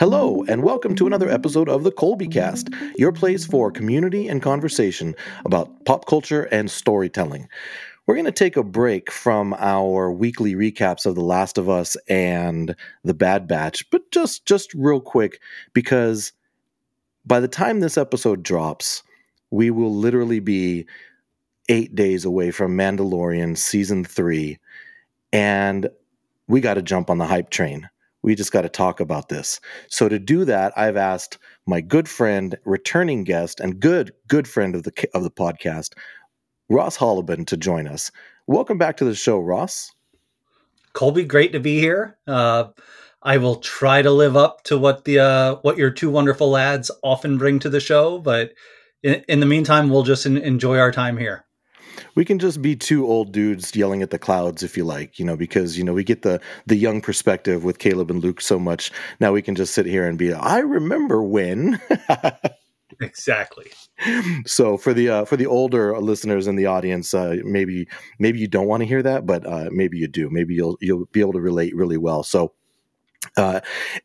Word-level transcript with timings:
Hello, 0.00 0.44
and 0.48 0.64
welcome 0.64 0.96
to 0.96 1.06
another 1.06 1.30
episode 1.30 1.68
of 1.68 1.84
the 1.84 1.92
Colby 1.92 2.26
Cast, 2.26 2.68
your 2.96 3.12
place 3.12 3.46
for 3.46 3.70
community 3.70 4.26
and 4.26 4.42
conversation 4.42 5.14
about 5.44 5.84
pop 5.84 6.06
culture 6.06 6.48
and 6.50 6.68
storytelling. 6.68 7.48
We're 8.04 8.16
going 8.16 8.24
to 8.24 8.32
take 8.32 8.56
a 8.56 8.64
break 8.64 9.12
from 9.12 9.54
our 9.54 10.10
weekly 10.10 10.56
recaps 10.56 11.06
of 11.06 11.14
The 11.14 11.22
Last 11.22 11.58
of 11.58 11.68
Us 11.70 11.96
and 12.08 12.74
The 13.04 13.14
Bad 13.14 13.46
Batch, 13.46 13.88
but 13.90 14.10
just 14.10 14.44
just 14.46 14.74
real 14.74 15.00
quick 15.00 15.40
because 15.74 16.32
by 17.24 17.38
the 17.38 17.46
time 17.46 17.78
this 17.78 17.96
episode 17.96 18.42
drops, 18.42 19.04
we 19.52 19.70
will 19.70 19.94
literally 19.94 20.40
be 20.40 20.86
8 21.68 21.94
days 21.94 22.24
away 22.24 22.50
from 22.50 22.76
Mandalorian 22.76 23.56
season 23.56 24.04
3 24.04 24.58
and 25.32 25.88
we 26.48 26.60
got 26.60 26.74
to 26.74 26.82
jump 26.82 27.10
on 27.10 27.18
the 27.18 27.26
hype 27.26 27.50
train. 27.50 27.88
We 28.24 28.34
just 28.34 28.52
got 28.52 28.62
to 28.62 28.70
talk 28.70 29.00
about 29.00 29.28
this. 29.28 29.60
So 29.88 30.08
to 30.08 30.18
do 30.18 30.46
that, 30.46 30.72
I've 30.78 30.96
asked 30.96 31.36
my 31.66 31.82
good 31.82 32.08
friend, 32.08 32.56
returning 32.64 33.22
guest, 33.22 33.60
and 33.60 33.78
good 33.78 34.14
good 34.28 34.48
friend 34.48 34.74
of 34.74 34.84
the 34.84 35.08
of 35.12 35.22
the 35.22 35.30
podcast, 35.30 35.92
Ross 36.70 36.96
Hollebon, 36.96 37.46
to 37.48 37.58
join 37.58 37.86
us. 37.86 38.10
Welcome 38.46 38.78
back 38.78 38.96
to 38.96 39.04
the 39.04 39.14
show, 39.14 39.38
Ross. 39.38 39.92
Colby, 40.94 41.24
great 41.24 41.52
to 41.52 41.60
be 41.60 41.78
here. 41.78 42.16
Uh, 42.26 42.68
I 43.22 43.36
will 43.36 43.56
try 43.56 44.00
to 44.00 44.10
live 44.10 44.38
up 44.38 44.62
to 44.64 44.78
what 44.78 45.04
the 45.04 45.18
uh, 45.18 45.56
what 45.56 45.76
your 45.76 45.90
two 45.90 46.08
wonderful 46.08 46.48
lads 46.48 46.90
often 47.02 47.36
bring 47.36 47.58
to 47.58 47.68
the 47.68 47.78
show, 47.78 48.18
but 48.18 48.54
in, 49.02 49.22
in 49.28 49.40
the 49.40 49.46
meantime, 49.46 49.90
we'll 49.90 50.02
just 50.02 50.24
in, 50.24 50.38
enjoy 50.38 50.78
our 50.78 50.92
time 50.92 51.18
here 51.18 51.44
we 52.14 52.24
can 52.24 52.38
just 52.38 52.62
be 52.62 52.76
two 52.76 53.06
old 53.06 53.32
dudes 53.32 53.74
yelling 53.74 54.02
at 54.02 54.10
the 54.10 54.18
clouds 54.18 54.62
if 54.62 54.76
you 54.76 54.84
like, 54.84 55.18
you 55.18 55.24
know, 55.24 55.36
because 55.36 55.78
you 55.78 55.84
know 55.84 55.92
we 55.92 56.04
get 56.04 56.22
the 56.22 56.40
the 56.66 56.76
young 56.76 57.00
perspective 57.00 57.64
with 57.64 57.78
Caleb 57.78 58.10
and 58.10 58.22
Luke 58.22 58.40
so 58.40 58.58
much. 58.58 58.90
Now 59.20 59.32
we 59.32 59.42
can 59.42 59.54
just 59.54 59.74
sit 59.74 59.86
here 59.86 60.06
and 60.06 60.18
be, 60.18 60.32
I 60.32 60.58
remember 60.58 61.22
when. 61.22 61.80
exactly. 63.00 63.70
So 64.46 64.76
for 64.76 64.92
the 64.92 65.08
uh, 65.08 65.24
for 65.24 65.36
the 65.36 65.46
older 65.46 65.98
listeners 65.98 66.46
in 66.46 66.56
the 66.56 66.66
audience, 66.66 67.14
uh, 67.14 67.36
maybe 67.44 67.88
maybe 68.18 68.38
you 68.38 68.48
don't 68.48 68.66
want 68.66 68.82
to 68.82 68.86
hear 68.86 69.02
that, 69.02 69.26
but 69.26 69.46
uh, 69.46 69.68
maybe 69.70 69.98
you 69.98 70.08
do. 70.08 70.28
Maybe 70.30 70.54
you'll 70.54 70.76
you'll 70.80 71.06
be 71.06 71.20
able 71.20 71.32
to 71.34 71.40
relate 71.40 71.74
really 71.74 71.98
well. 71.98 72.22
So 72.22 72.52
uh, 73.36 73.60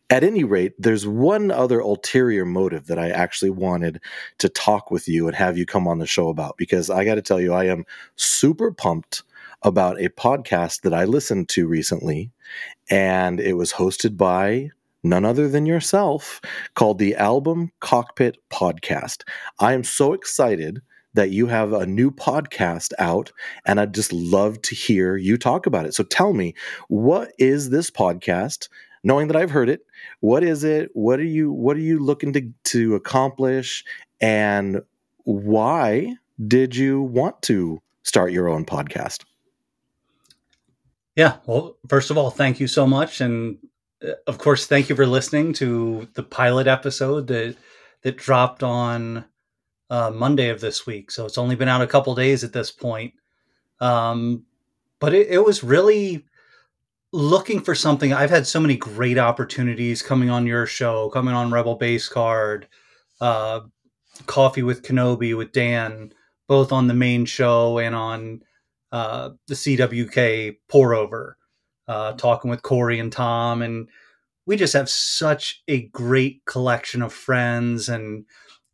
at 0.10 0.24
any 0.24 0.44
rate, 0.44 0.74
there's 0.78 1.08
one 1.08 1.52
other 1.52 1.80
ulterior 1.80 2.46
motive 2.46 2.88
that 2.88 3.00
I 3.00 3.10
actually 3.10 3.52
wanted 3.52 4.02
to 4.40 4.50
talk 4.50 4.92
with 4.92 5.08
you 5.08 5.28
and 5.28 5.36
have 5.36 5.58
you 5.58 5.66
come 5.66 5.88
on 5.88 6.00
the 6.00 6.08
show 6.08 6.30
about 6.30 6.58
because 6.58 6.90
I 6.90 7.06
got 7.06 7.16
to 7.16 7.22
tell 7.22 7.40
you, 7.40 7.54
I 7.54 7.66
am 7.66 7.86
super 8.16 8.72
pumped 8.72 9.24
about 9.62 10.00
a 10.00 10.10
podcast 10.10 10.82
that 10.82 10.94
I 10.94 11.06
listened 11.06 11.50
to 11.50 11.68
recently, 11.68 12.32
and 12.90 13.40
it 13.40 13.54
was 13.54 13.74
hosted 13.74 14.16
by 14.16 14.70
none 15.04 15.26
other 15.26 15.48
than 15.48 15.66
yourself 15.66 16.42
called 16.76 17.00
the 17.00 17.16
Album 17.16 17.72
Cockpit 17.80 18.38
Podcast. 18.50 19.24
I 19.60 19.74
am 19.74 19.84
so 19.84 20.14
excited 20.14 20.82
that 21.14 21.32
you 21.32 21.48
have 21.48 21.74
a 21.74 21.86
new 21.86 22.12
podcast 22.12 22.94
out 23.00 23.32
and 23.66 23.80
I'd 23.80 23.96
just 23.96 24.14
love 24.14 24.62
to 24.64 24.76
hear 24.76 25.18
you 25.18 25.38
talk 25.38 25.66
about 25.66 25.86
it. 25.86 25.94
So 25.94 26.04
tell 26.04 26.34
me, 26.34 26.54
what 26.88 27.32
is 27.40 27.70
this 27.70 27.90
podcast? 27.90 28.70
Knowing 29.04 29.28
that 29.28 29.36
I've 29.36 29.52
heard 29.52 29.70
it. 29.70 29.86
What 30.20 30.44
is 30.44 30.64
it? 30.64 30.90
What 30.94 31.20
are 31.20 31.26
you 31.26 31.52
what 31.52 31.78
are 31.78 31.82
you 31.82 32.00
looking 32.00 32.34
to 32.34 32.52
to 32.66 32.96
accomplish 32.96 33.84
and 34.22 34.82
why 35.24 36.16
did 36.48 36.76
you 36.76 37.02
want 37.02 37.42
to 37.44 37.82
start 38.04 38.32
your 38.32 38.48
own 38.48 38.66
podcast? 38.66 39.24
Yeah, 41.16 41.38
well, 41.46 41.78
first 41.88 42.12
of 42.12 42.18
all, 42.18 42.30
thank 42.30 42.60
you 42.60 42.68
so 42.68 42.88
much 42.88 43.22
and 43.22 43.58
uh, 44.04 44.14
of 44.28 44.38
course, 44.38 44.66
thank 44.66 44.90
you 44.90 44.96
for 44.96 45.06
listening 45.06 45.54
to 45.54 46.08
the 46.14 46.24
pilot 46.24 46.68
episode 46.68 47.28
that 47.28 47.56
that 48.02 48.18
dropped 48.18 48.64
on 48.64 49.26
uh, 49.90 50.12
Monday 50.14 50.50
of 50.50 50.62
this 50.62 50.86
week. 50.86 51.12
So 51.12 51.26
it's 51.26 51.38
only 51.38 51.56
been 51.56 51.68
out 51.68 51.82
a 51.82 51.88
couple 51.88 52.16
days 52.16 52.44
at 52.44 52.54
this 52.54 52.72
point. 52.72 53.14
Um, 53.82 54.46
but 55.00 55.14
it, 55.14 55.28
it 55.28 55.46
was 55.46 55.64
really 55.64 56.26
looking 57.12 57.62
for 57.62 57.74
something. 57.74 58.14
I've 58.14 58.30
had 58.30 58.46
so 58.46 58.60
many 58.60 58.78
great 58.78 59.18
opportunities 59.18 60.02
coming 60.02 60.30
on 60.30 60.46
your 60.46 60.66
show, 60.66 61.10
coming 61.10 61.34
on 61.34 61.52
Rebel 61.52 61.76
Base 61.76 62.08
Card, 62.08 62.68
uh, 63.20 63.62
Coffee 64.26 64.64
with 64.64 64.84
Kenobi 64.84 65.36
with 65.36 65.52
Dan, 65.52 66.14
both 66.48 66.72
on 66.72 66.88
the 66.88 66.94
main 66.94 67.26
show 67.26 67.80
and 67.80 67.96
on 67.96 68.42
uh, 68.92 69.32
the 69.48 69.56
CWK 69.56 70.58
pour 70.68 70.94
over, 70.94 71.38
uh, 71.88 72.14
talking 72.14 72.50
with 72.50 72.62
Corey 72.62 73.00
and 73.00 73.12
Tom. 73.12 73.62
And 73.62 73.90
we 74.46 74.56
just 74.56 74.74
have 74.74 74.90
such 74.90 75.64
a 75.68 75.88
great 75.88 76.44
collection 76.46 77.02
of 77.02 77.14
friends 77.14 77.90
and 77.90 78.26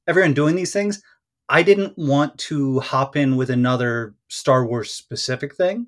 everyone 0.07 0.33
doing 0.33 0.55
these 0.55 0.73
things. 0.73 1.01
I 1.47 1.63
didn't 1.63 1.97
want 1.97 2.37
to 2.39 2.79
hop 2.79 3.15
in 3.15 3.35
with 3.35 3.49
another 3.49 4.15
Star 4.29 4.65
Wars 4.65 4.91
specific 4.91 5.55
thing, 5.55 5.87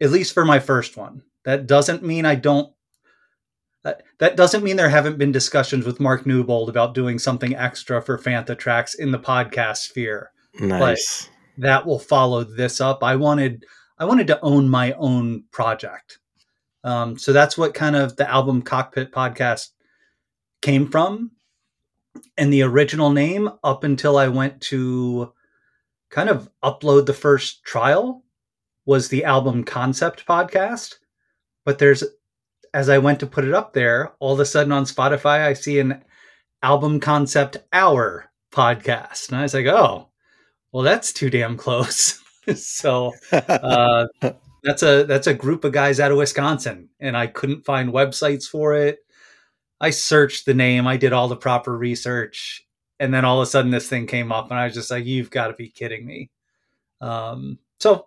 at 0.00 0.10
least 0.10 0.32
for 0.32 0.44
my 0.44 0.58
first 0.60 0.96
one. 0.96 1.22
That 1.46 1.68
doesn't 1.68 2.02
mean 2.02 2.26
I 2.26 2.34
don't. 2.34 2.72
that 4.18 4.36
doesn't 4.36 4.64
mean 4.64 4.74
there 4.74 4.88
haven't 4.88 5.16
been 5.16 5.30
discussions 5.30 5.86
with 5.86 6.00
Mark 6.00 6.26
Newbold 6.26 6.68
about 6.68 6.92
doing 6.92 7.20
something 7.20 7.54
extra 7.54 8.02
for 8.02 8.18
Fantha 8.18 8.58
Tracks 8.58 8.94
in 8.94 9.12
the 9.12 9.18
podcast 9.18 9.76
sphere. 9.78 10.32
Nice. 10.58 11.30
But 11.56 11.64
that 11.64 11.86
will 11.86 12.00
follow 12.00 12.42
this 12.42 12.80
up. 12.80 13.04
I 13.04 13.14
wanted 13.14 13.64
I 13.96 14.06
wanted 14.06 14.26
to 14.26 14.40
own 14.40 14.68
my 14.68 14.92
own 14.94 15.44
project. 15.52 16.18
Um, 16.82 17.16
so 17.16 17.32
that's 17.32 17.56
what 17.56 17.74
kind 17.74 17.94
of 17.94 18.16
the 18.16 18.28
album 18.28 18.60
Cockpit 18.60 19.12
podcast 19.12 19.68
came 20.62 20.88
from. 20.88 21.30
And 22.36 22.52
the 22.52 22.62
original 22.62 23.10
name, 23.10 23.48
up 23.62 23.84
until 23.84 24.18
I 24.18 24.26
went 24.26 24.60
to 24.62 25.32
kind 26.10 26.28
of 26.28 26.50
upload 26.64 27.06
the 27.06 27.14
first 27.14 27.62
trial, 27.62 28.24
was 28.84 29.08
the 29.08 29.24
album 29.24 29.62
Concept 29.62 30.26
podcast. 30.26 30.96
But 31.66 31.78
there's, 31.78 32.04
as 32.72 32.88
I 32.88 32.96
went 32.96 33.20
to 33.20 33.26
put 33.26 33.44
it 33.44 33.52
up 33.52 33.74
there, 33.74 34.14
all 34.20 34.32
of 34.32 34.40
a 34.40 34.46
sudden 34.46 34.72
on 34.72 34.84
Spotify, 34.84 35.44
I 35.44 35.52
see 35.52 35.80
an 35.80 36.02
album 36.62 37.00
concept 37.00 37.58
hour 37.72 38.30
podcast. 38.52 39.28
And 39.28 39.38
I 39.38 39.42
was 39.42 39.52
like, 39.52 39.66
oh, 39.66 40.08
well, 40.72 40.84
that's 40.84 41.12
too 41.12 41.28
damn 41.28 41.56
close. 41.56 42.22
so 42.54 43.12
uh, 43.32 44.06
that's 44.62 44.82
a 44.82 45.04
that's 45.04 45.26
a 45.26 45.34
group 45.34 45.64
of 45.64 45.72
guys 45.72 46.00
out 46.00 46.12
of 46.12 46.18
Wisconsin, 46.18 46.88
and 47.00 47.16
I 47.16 47.26
couldn't 47.26 47.64
find 47.64 47.92
websites 47.92 48.44
for 48.44 48.74
it. 48.74 48.98
I 49.80 49.90
searched 49.90 50.46
the 50.46 50.54
name, 50.54 50.86
I 50.86 50.96
did 50.96 51.12
all 51.12 51.28
the 51.28 51.36
proper 51.36 51.76
research, 51.76 52.66
and 53.00 53.12
then 53.12 53.24
all 53.24 53.40
of 53.40 53.46
a 53.46 53.50
sudden 53.50 53.70
this 53.70 53.88
thing 53.88 54.06
came 54.06 54.32
up, 54.32 54.50
and 54.50 54.58
I 54.58 54.64
was 54.64 54.74
just 54.74 54.90
like, 54.90 55.04
"You've 55.04 55.30
got 55.30 55.48
to 55.48 55.54
be 55.54 55.68
kidding 55.68 56.06
me!" 56.06 56.30
Um, 57.00 57.58
so 57.80 58.06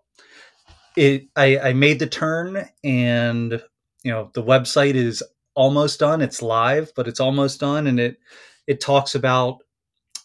it 1.00 1.30
I, 1.38 1.58
I 1.60 1.74
made 1.74 2.00
the 2.00 2.08
turn 2.08 2.68
and 2.84 3.64
you 4.04 4.12
know 4.12 4.30
the 4.34 4.44
website 4.44 4.96
is 4.96 5.24
almost 5.56 6.00
done. 6.00 6.22
It's 6.22 6.42
live 6.42 6.92
but 6.96 7.08
it's 7.08 7.22
almost 7.22 7.62
done 7.62 7.88
and 7.88 8.00
it 8.00 8.20
it 8.68 8.82
talks 8.82 9.16
about 9.16 9.60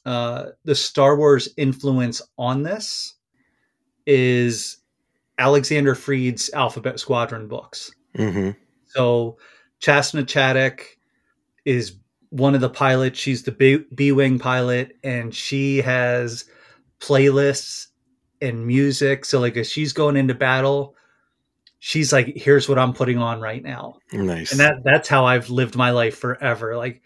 uh, 0.04 0.46
the 0.64 0.74
star 0.74 1.16
wars 1.16 1.48
influence 1.56 2.20
on 2.36 2.62
this 2.62 3.14
is 4.04 4.78
alexander 5.38 5.94
freed's 5.94 6.50
alphabet 6.52 6.98
squadron 6.98 7.46
books. 7.46 7.92
Mm-hmm. 8.16 8.50
so 8.86 9.38
Chass 9.80 10.12
na 10.12 10.22
Chadic 10.22 10.96
is 11.64 11.96
one 12.30 12.54
of 12.54 12.60
the 12.60 12.70
pilots. 12.70 13.18
She's 13.18 13.42
the 13.44 13.86
b-wing 13.94 14.38
pilot 14.38 14.96
and 15.04 15.34
she 15.34 15.78
has 15.78 16.46
playlists 17.00 17.88
and 18.40 18.66
music. 18.66 19.24
So 19.24 19.40
like 19.40 19.56
as 19.56 19.70
she's 19.70 19.92
going 19.92 20.16
into 20.16 20.34
battle, 20.34 20.94
she's 21.78 22.12
like, 22.12 22.36
here's 22.36 22.68
what 22.68 22.78
I'm 22.78 22.92
putting 22.92 23.18
on 23.18 23.40
right 23.40 23.62
now. 23.62 23.96
Nice. 24.12 24.50
And 24.50 24.60
that 24.60 24.76
that's 24.84 25.08
how 25.08 25.24
I've 25.24 25.50
lived 25.50 25.76
my 25.76 25.90
life 25.90 26.16
forever. 26.18 26.76
Like 26.76 27.02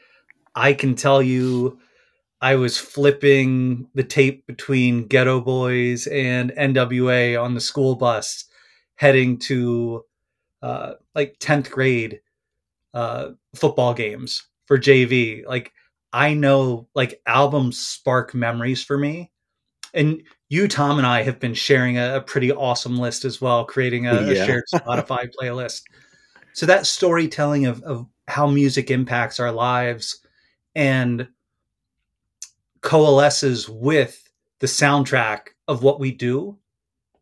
I 0.54 0.72
can 0.72 0.94
tell 0.94 1.22
you 1.22 1.78
I 2.40 2.54
was 2.54 2.78
flipping 2.78 3.88
the 3.94 4.04
tape 4.04 4.46
between 4.46 5.08
Geto 5.08 5.44
Boys 5.44 6.06
and 6.06 6.52
NWA 6.52 7.42
on 7.42 7.54
the 7.54 7.60
school 7.60 7.96
bus 7.96 8.44
heading 8.94 9.38
to 9.38 10.04
uh, 10.62 10.94
like 11.14 11.38
10th 11.38 11.70
grade 11.70 12.20
uh, 12.94 13.30
football 13.54 13.94
games 13.94 14.46
for 14.66 14.78
JV. 14.78 15.44
Like 15.46 15.72
I 16.12 16.34
know 16.34 16.88
like 16.94 17.20
albums 17.26 17.78
spark 17.78 18.34
memories 18.34 18.82
for 18.82 18.96
me. 18.96 19.30
And 19.94 20.22
you, 20.48 20.68
Tom, 20.68 20.98
and 20.98 21.06
I 21.06 21.22
have 21.22 21.40
been 21.40 21.54
sharing 21.54 21.98
a, 21.98 22.16
a 22.16 22.20
pretty 22.20 22.52
awesome 22.52 22.98
list 22.98 23.24
as 23.24 23.40
well, 23.40 23.64
creating 23.64 24.06
a, 24.06 24.14
yeah. 24.14 24.30
a 24.30 24.46
shared 24.46 24.64
Spotify 24.72 25.30
playlist. 25.40 25.82
So 26.52 26.66
that 26.66 26.86
storytelling 26.86 27.66
of, 27.66 27.82
of 27.82 28.06
how 28.26 28.46
music 28.46 28.90
impacts 28.90 29.40
our 29.40 29.52
lives 29.52 30.20
and 30.74 31.28
coalesces 32.80 33.68
with 33.68 34.28
the 34.60 34.66
soundtrack 34.66 35.48
of 35.66 35.82
what 35.82 36.00
we 36.00 36.12
do 36.12 36.58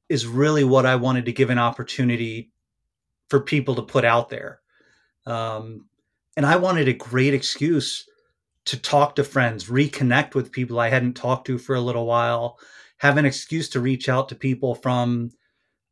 is 0.09 0.27
really 0.27 0.65
what 0.65 0.87
I 0.87 0.97
wanted 0.97 1.25
to 1.27 1.33
give 1.33 1.51
an 1.51 1.59
opportunity 1.59 2.51
for 3.29 3.41
people 3.41 3.75
to 3.75 3.83
put 3.83 4.05
out 4.05 4.29
there. 4.29 4.61
Um, 5.27 5.87
and 6.37 6.47
I 6.47 6.57
wanted 6.57 6.89
a 6.89 6.93
great 6.93 7.35
excuse 7.35 8.09
to 8.67 8.77
talk 8.77 9.17
to 9.17 9.25
friends, 9.25 9.67
reconnect 9.67 10.35
with 10.35 10.53
people 10.53 10.79
I 10.79 10.91
hadn't 10.91 11.15
talked 11.15 11.47
to 11.47 11.59
for 11.59 11.75
a 11.75 11.81
little 11.81 12.07
while, 12.07 12.59
have 12.99 13.17
an 13.17 13.25
excuse 13.25 13.69
to 13.71 13.81
reach 13.81 14.09
out 14.09 14.29
to 14.29 14.35
people 14.35 14.75
from. 14.75 15.31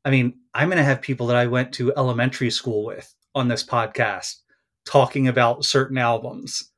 I 0.05 0.11
mean, 0.11 0.41
I'm 0.53 0.69
going 0.69 0.79
to 0.79 0.85
have 0.85 1.01
people 1.01 1.29
that 1.29 1.37
I 1.37 1.47
went 1.47 1.73
to 1.75 1.95
elementary 1.97 2.51
school 2.51 2.85
with 2.85 3.15
on 3.35 3.49
this 3.49 3.65
podcast 3.65 4.37
talking 4.85 5.29
about 5.29 5.65
certain 5.65 5.97
albums 5.99 6.71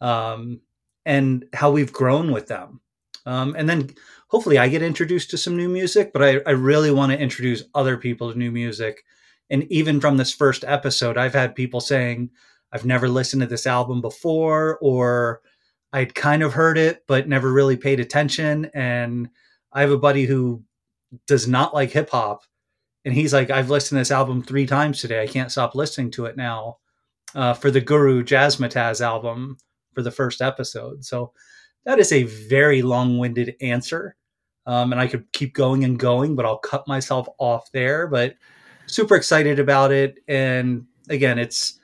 um, 0.00 0.60
and 1.06 1.46
how 1.54 1.70
we've 1.70 1.92
grown 1.92 2.32
with 2.32 2.48
them. 2.48 2.80
Um, 3.24 3.56
and 3.56 3.68
then 3.68 3.90
hopefully 4.28 4.58
I 4.58 4.68
get 4.68 4.82
introduced 4.82 5.30
to 5.30 5.38
some 5.38 5.56
new 5.56 5.68
music, 5.68 6.12
but 6.12 6.22
I, 6.22 6.40
I 6.46 6.50
really 6.50 6.90
want 6.90 7.12
to 7.12 7.18
introduce 7.18 7.64
other 7.74 7.96
people 7.96 8.30
to 8.30 8.38
new 8.38 8.50
music. 8.50 9.04
And 9.48 9.64
even 9.72 10.00
from 10.00 10.16
this 10.16 10.34
first 10.34 10.64
episode, 10.66 11.16
I've 11.16 11.34
had 11.34 11.54
people 11.54 11.80
saying, 11.80 12.30
I've 12.72 12.84
never 12.84 13.08
listened 13.08 13.42
to 13.42 13.46
this 13.46 13.66
album 13.66 14.00
before, 14.00 14.78
or 14.80 15.40
I'd 15.92 16.14
kind 16.14 16.42
of 16.42 16.52
heard 16.52 16.78
it, 16.78 17.04
but 17.06 17.28
never 17.28 17.52
really 17.52 17.76
paid 17.76 18.00
attention. 18.00 18.70
And 18.74 19.28
I 19.72 19.80
have 19.80 19.90
a 19.90 19.98
buddy 19.98 20.26
who 20.26 20.62
does 21.26 21.46
not 21.46 21.74
like 21.74 21.90
hip 21.90 22.10
hop. 22.10 22.42
And 23.04 23.14
he's 23.14 23.32
like, 23.32 23.50
I've 23.50 23.70
listened 23.70 23.96
to 23.96 24.00
this 24.00 24.10
album 24.10 24.42
three 24.42 24.66
times 24.66 25.00
today. 25.00 25.22
I 25.22 25.28
can't 25.28 25.52
stop 25.52 25.74
listening 25.74 26.10
to 26.12 26.26
it 26.26 26.36
now 26.36 26.78
uh, 27.34 27.54
for 27.54 27.70
the 27.70 27.80
Guru 27.80 28.24
Jazzmatazz 28.24 29.00
album 29.00 29.58
for 29.94 30.02
the 30.02 30.10
first 30.10 30.42
episode. 30.42 31.04
So 31.04 31.32
that 31.84 32.00
is 32.00 32.12
a 32.12 32.24
very 32.24 32.82
long 32.82 33.18
winded 33.18 33.54
answer. 33.60 34.16
Um, 34.66 34.90
and 34.90 35.00
I 35.00 35.06
could 35.06 35.30
keep 35.32 35.54
going 35.54 35.84
and 35.84 35.98
going, 35.98 36.34
but 36.34 36.44
I'll 36.44 36.58
cut 36.58 36.88
myself 36.88 37.28
off 37.38 37.70
there. 37.70 38.08
But 38.08 38.34
super 38.86 39.14
excited 39.14 39.60
about 39.60 39.92
it. 39.92 40.18
And 40.26 40.86
again, 41.08 41.38
it's 41.38 41.75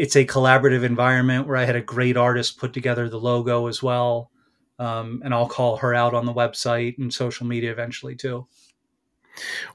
it's 0.00 0.16
a 0.16 0.24
collaborative 0.24 0.82
environment 0.82 1.46
where 1.46 1.58
I 1.58 1.64
had 1.64 1.76
a 1.76 1.82
great 1.82 2.16
artist 2.16 2.56
put 2.56 2.72
together 2.72 3.06
the 3.10 3.20
logo 3.20 3.66
as 3.66 3.82
well. 3.82 4.30
Um, 4.78 5.20
and 5.22 5.34
I'll 5.34 5.46
call 5.46 5.76
her 5.76 5.94
out 5.94 6.14
on 6.14 6.24
the 6.24 6.32
website 6.32 6.96
and 6.96 7.12
social 7.12 7.46
media 7.46 7.70
eventually 7.70 8.16
too. 8.16 8.46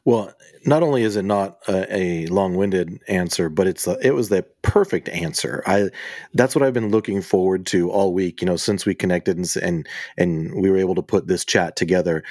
Well, 0.03 0.33
not 0.65 0.81
only 0.81 1.03
is 1.03 1.15
it 1.15 1.25
not 1.25 1.59
a, 1.67 1.95
a, 1.95 2.25
long-winded 2.25 3.01
answer, 3.07 3.49
but 3.49 3.67
it's 3.67 3.85
a, 3.85 3.99
it 4.01 4.15
was 4.15 4.29
the 4.29 4.41
perfect 4.63 5.09
answer. 5.09 5.61
I 5.67 5.89
that's 6.33 6.55
what 6.55 6.63
I've 6.63 6.73
been 6.73 6.89
looking 6.89 7.21
forward 7.21 7.67
to 7.67 7.91
all 7.91 8.11
week. 8.11 8.41
You 8.41 8.47
know, 8.47 8.57
since 8.57 8.83
we 8.83 8.95
connected 8.95 9.37
and 9.37 9.47
and, 9.61 9.87
and 10.17 10.59
we 10.59 10.71
were 10.71 10.77
able 10.77 10.95
to 10.95 11.03
put 11.03 11.27
this 11.27 11.45
chat 11.45 11.75
together. 11.75 12.23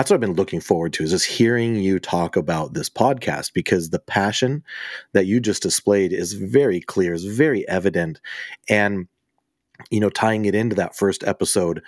That's 0.00 0.10
what 0.10 0.14
I've 0.14 0.20
been 0.22 0.32
looking 0.32 0.60
forward 0.60 0.94
to 0.94 1.04
is 1.04 1.10
just 1.10 1.26
hearing 1.26 1.76
you 1.76 1.98
talk 1.98 2.34
about 2.34 2.72
this 2.72 2.88
podcast 2.88 3.52
because 3.52 3.90
the 3.90 3.98
passion 3.98 4.64
that 5.12 5.26
you 5.26 5.40
just 5.40 5.62
displayed 5.62 6.10
is 6.10 6.32
very 6.32 6.80
clear, 6.80 7.12
is 7.12 7.26
very 7.26 7.68
evident, 7.68 8.18
and 8.66 9.08
you 9.90 10.00
know, 10.00 10.08
tying 10.08 10.46
it 10.46 10.54
into 10.54 10.74
that 10.74 10.96
first 10.96 11.22
episode, 11.24 11.82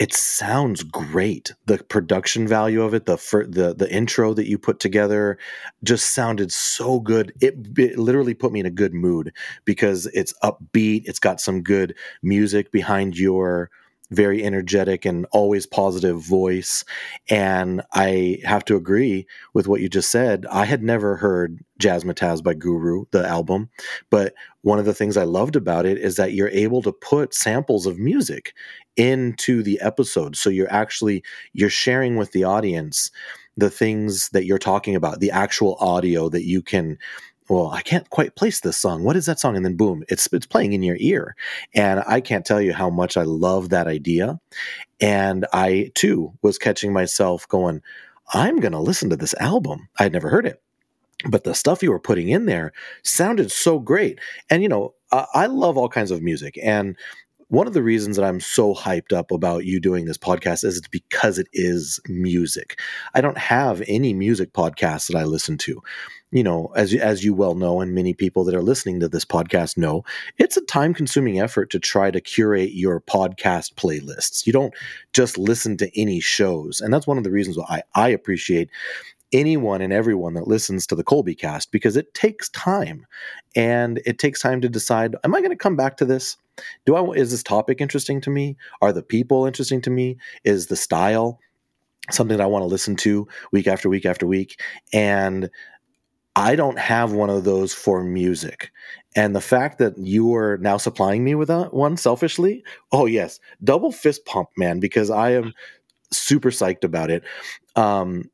it 0.00 0.12
sounds 0.12 0.82
great. 0.82 1.54
The 1.66 1.78
production 1.84 2.48
value 2.48 2.82
of 2.82 2.94
it, 2.94 3.06
the 3.06 3.14
the 3.48 3.76
the 3.78 3.94
intro 3.94 4.34
that 4.34 4.48
you 4.48 4.58
put 4.58 4.80
together, 4.80 5.38
just 5.84 6.16
sounded 6.16 6.50
so 6.50 6.98
good. 6.98 7.32
It, 7.40 7.54
it, 7.78 7.96
literally 7.96 8.34
put 8.34 8.50
me 8.50 8.58
in 8.58 8.66
a 8.66 8.70
good 8.70 8.92
mood 8.92 9.32
because 9.64 10.06
it's 10.06 10.34
upbeat. 10.42 11.02
It's 11.04 11.20
got 11.20 11.40
some 11.40 11.62
good 11.62 11.94
music 12.24 12.72
behind 12.72 13.16
your 13.16 13.70
very 14.10 14.44
energetic 14.44 15.04
and 15.04 15.26
always 15.32 15.66
positive 15.66 16.20
voice. 16.20 16.84
And 17.28 17.82
I 17.92 18.38
have 18.44 18.64
to 18.66 18.76
agree 18.76 19.26
with 19.54 19.66
what 19.66 19.80
you 19.80 19.88
just 19.88 20.10
said. 20.10 20.46
I 20.50 20.64
had 20.64 20.82
never 20.82 21.16
heard 21.16 21.64
Jazzmatazz 21.80 22.42
by 22.42 22.54
Guru, 22.54 23.04
the 23.10 23.26
album, 23.26 23.68
but 24.10 24.34
one 24.62 24.78
of 24.78 24.84
the 24.84 24.94
things 24.94 25.16
I 25.16 25.24
loved 25.24 25.56
about 25.56 25.86
it 25.86 25.98
is 25.98 26.16
that 26.16 26.32
you're 26.32 26.48
able 26.48 26.82
to 26.82 26.92
put 26.92 27.34
samples 27.34 27.86
of 27.86 27.98
music 27.98 28.54
into 28.96 29.62
the 29.62 29.80
episode. 29.80 30.36
So 30.36 30.50
you're 30.50 30.72
actually 30.72 31.22
you're 31.52 31.70
sharing 31.70 32.16
with 32.16 32.32
the 32.32 32.44
audience 32.44 33.10
the 33.56 33.70
things 33.70 34.28
that 34.30 34.44
you're 34.44 34.58
talking 34.58 34.94
about, 34.94 35.20
the 35.20 35.30
actual 35.30 35.76
audio 35.80 36.28
that 36.28 36.44
you 36.44 36.60
can 36.60 36.98
well, 37.48 37.70
I 37.70 37.82
can't 37.82 38.08
quite 38.10 38.34
place 38.34 38.60
this 38.60 38.76
song. 38.76 39.04
What 39.04 39.16
is 39.16 39.26
that 39.26 39.38
song? 39.40 39.56
And 39.56 39.64
then 39.64 39.76
boom, 39.76 40.04
it's 40.08 40.28
it's 40.32 40.46
playing 40.46 40.72
in 40.72 40.82
your 40.82 40.96
ear. 40.98 41.36
And 41.74 42.02
I 42.06 42.20
can't 42.20 42.44
tell 42.44 42.60
you 42.60 42.72
how 42.72 42.90
much 42.90 43.16
I 43.16 43.22
love 43.22 43.68
that 43.68 43.86
idea. 43.86 44.40
And 45.00 45.46
I 45.52 45.92
too 45.94 46.32
was 46.42 46.58
catching 46.58 46.92
myself 46.92 47.46
going, 47.48 47.82
I'm 48.32 48.58
going 48.58 48.72
to 48.72 48.80
listen 48.80 49.10
to 49.10 49.16
this 49.16 49.34
album. 49.34 49.88
I'd 49.98 50.12
never 50.12 50.28
heard 50.28 50.46
it. 50.46 50.60
But 51.28 51.44
the 51.44 51.54
stuff 51.54 51.82
you 51.82 51.90
were 51.90 52.00
putting 52.00 52.28
in 52.28 52.46
there 52.46 52.72
sounded 53.02 53.50
so 53.50 53.78
great. 53.78 54.18
And 54.50 54.62
you 54.62 54.68
know, 54.68 54.94
I 55.12 55.46
love 55.46 55.78
all 55.78 55.88
kinds 55.88 56.10
of 56.10 56.22
music. 56.22 56.58
And 56.62 56.96
one 57.48 57.68
of 57.68 57.74
the 57.74 57.82
reasons 57.82 58.16
that 58.16 58.24
I'm 58.24 58.40
so 58.40 58.74
hyped 58.74 59.12
up 59.12 59.30
about 59.30 59.64
you 59.64 59.78
doing 59.78 60.04
this 60.04 60.18
podcast 60.18 60.64
is 60.64 60.76
it's 60.76 60.88
because 60.88 61.38
it 61.38 61.46
is 61.52 62.00
music. 62.08 62.80
I 63.14 63.20
don't 63.20 63.38
have 63.38 63.82
any 63.86 64.12
music 64.12 64.52
podcasts 64.52 65.06
that 65.06 65.16
I 65.16 65.24
listen 65.24 65.56
to. 65.58 65.80
You 66.32 66.42
know, 66.42 66.72
as 66.74 66.92
as 66.92 67.24
you 67.24 67.34
well 67.34 67.54
know, 67.54 67.80
and 67.80 67.94
many 67.94 68.12
people 68.12 68.44
that 68.44 68.54
are 68.54 68.62
listening 68.62 68.98
to 69.00 69.08
this 69.08 69.24
podcast 69.24 69.76
know, 69.76 70.04
it's 70.38 70.56
a 70.56 70.60
time 70.62 70.92
consuming 70.92 71.40
effort 71.40 71.70
to 71.70 71.78
try 71.78 72.10
to 72.10 72.20
curate 72.20 72.72
your 72.72 73.00
podcast 73.00 73.74
playlists. 73.74 74.44
You 74.44 74.52
don't 74.52 74.74
just 75.12 75.38
listen 75.38 75.76
to 75.78 76.00
any 76.00 76.18
shows, 76.20 76.80
and 76.80 76.92
that's 76.92 77.06
one 77.06 77.16
of 77.16 77.24
the 77.24 77.30
reasons 77.30 77.56
why 77.56 77.82
I, 77.94 78.06
I 78.06 78.08
appreciate 78.08 78.70
anyone 79.32 79.80
and 79.80 79.92
everyone 79.92 80.34
that 80.34 80.46
listens 80.46 80.86
to 80.86 80.94
the 80.94 81.04
Colby 81.04 81.34
cast 81.34 81.72
because 81.72 81.96
it 81.96 82.14
takes 82.14 82.48
time 82.50 83.06
and 83.54 84.00
it 84.06 84.18
takes 84.18 84.40
time 84.40 84.60
to 84.60 84.68
decide 84.68 85.16
am 85.24 85.34
I 85.34 85.40
going 85.40 85.50
to 85.50 85.56
come 85.56 85.76
back 85.76 85.96
to 85.98 86.04
this? 86.04 86.36
Do 86.84 86.94
I 86.94 87.02
is 87.12 87.30
this 87.30 87.42
topic 87.42 87.80
interesting 87.80 88.20
to 88.22 88.30
me? 88.30 88.56
Are 88.80 88.92
the 88.92 89.02
people 89.02 89.46
interesting 89.46 89.80
to 89.82 89.90
me? 89.90 90.16
Is 90.44 90.66
the 90.66 90.76
style 90.76 91.40
something 92.10 92.36
that 92.36 92.42
I 92.42 92.46
want 92.46 92.62
to 92.62 92.66
listen 92.66 92.96
to 92.96 93.26
week 93.52 93.66
after 93.66 93.88
week 93.88 94.06
after 94.06 94.26
week? 94.26 94.60
And 94.92 95.50
I 96.36 96.54
don't 96.54 96.78
have 96.78 97.12
one 97.12 97.30
of 97.30 97.44
those 97.44 97.72
for 97.72 98.04
music. 98.04 98.70
And 99.16 99.34
the 99.34 99.40
fact 99.40 99.78
that 99.78 99.96
you 99.96 100.34
are 100.34 100.58
now 100.58 100.76
supplying 100.76 101.24
me 101.24 101.34
with 101.34 101.48
that 101.48 101.72
one 101.72 101.96
selfishly, 101.96 102.62
oh 102.92 103.06
yes, 103.06 103.40
double 103.64 103.90
fist 103.90 104.26
pump, 104.26 104.50
man, 104.58 104.78
because 104.78 105.10
I 105.10 105.30
am 105.30 105.54
super 106.12 106.50
psyched 106.50 106.84
about 106.84 107.10
it. 107.10 107.24
Um, 107.74 108.30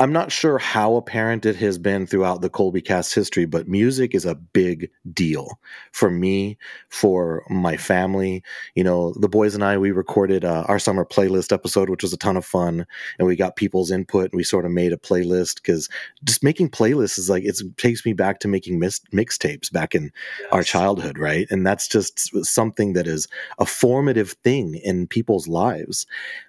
I'm 0.00 0.12
not 0.12 0.32
sure 0.32 0.58
how 0.58 0.96
apparent 0.96 1.46
it 1.46 1.54
has 1.56 1.78
been 1.78 2.04
throughout 2.04 2.40
the 2.40 2.50
Colby 2.50 2.80
cast 2.80 3.14
history, 3.14 3.44
but 3.44 3.68
music 3.68 4.12
is 4.12 4.24
a 4.24 4.34
big 4.34 4.90
deal 5.12 5.60
for 5.92 6.10
me, 6.10 6.58
for 6.88 7.44
my 7.48 7.76
family. 7.76 8.42
You 8.74 8.82
know, 8.82 9.14
the 9.20 9.28
boys 9.28 9.54
and 9.54 9.62
I, 9.62 9.78
we 9.78 9.92
recorded 9.92 10.44
uh, 10.44 10.64
our 10.66 10.80
summer 10.80 11.04
playlist 11.04 11.52
episode, 11.52 11.88
which 11.88 12.02
was 12.02 12.12
a 12.12 12.16
ton 12.16 12.36
of 12.36 12.44
fun. 12.44 12.86
And 13.20 13.28
we 13.28 13.36
got 13.36 13.54
people's 13.54 13.92
input 13.92 14.32
and 14.32 14.36
we 14.36 14.42
sort 14.42 14.64
of 14.64 14.72
made 14.72 14.92
a 14.92 14.96
playlist 14.96 15.56
because 15.56 15.88
just 16.24 16.42
making 16.42 16.70
playlists 16.70 17.16
is 17.16 17.30
like, 17.30 17.44
it 17.44 17.56
takes 17.76 18.04
me 18.04 18.14
back 18.14 18.40
to 18.40 18.48
making 18.48 18.80
mis- 18.80 19.00
mixtapes 19.12 19.72
back 19.72 19.94
in 19.94 20.10
yes. 20.40 20.48
our 20.50 20.64
childhood, 20.64 21.18
right? 21.18 21.46
And 21.50 21.64
that's 21.64 21.86
just 21.86 22.44
something 22.44 22.94
that 22.94 23.06
is 23.06 23.28
a 23.60 23.66
formative 23.66 24.32
thing 24.42 24.74
in 24.74 25.06
people's 25.06 25.46
lives. 25.46 26.04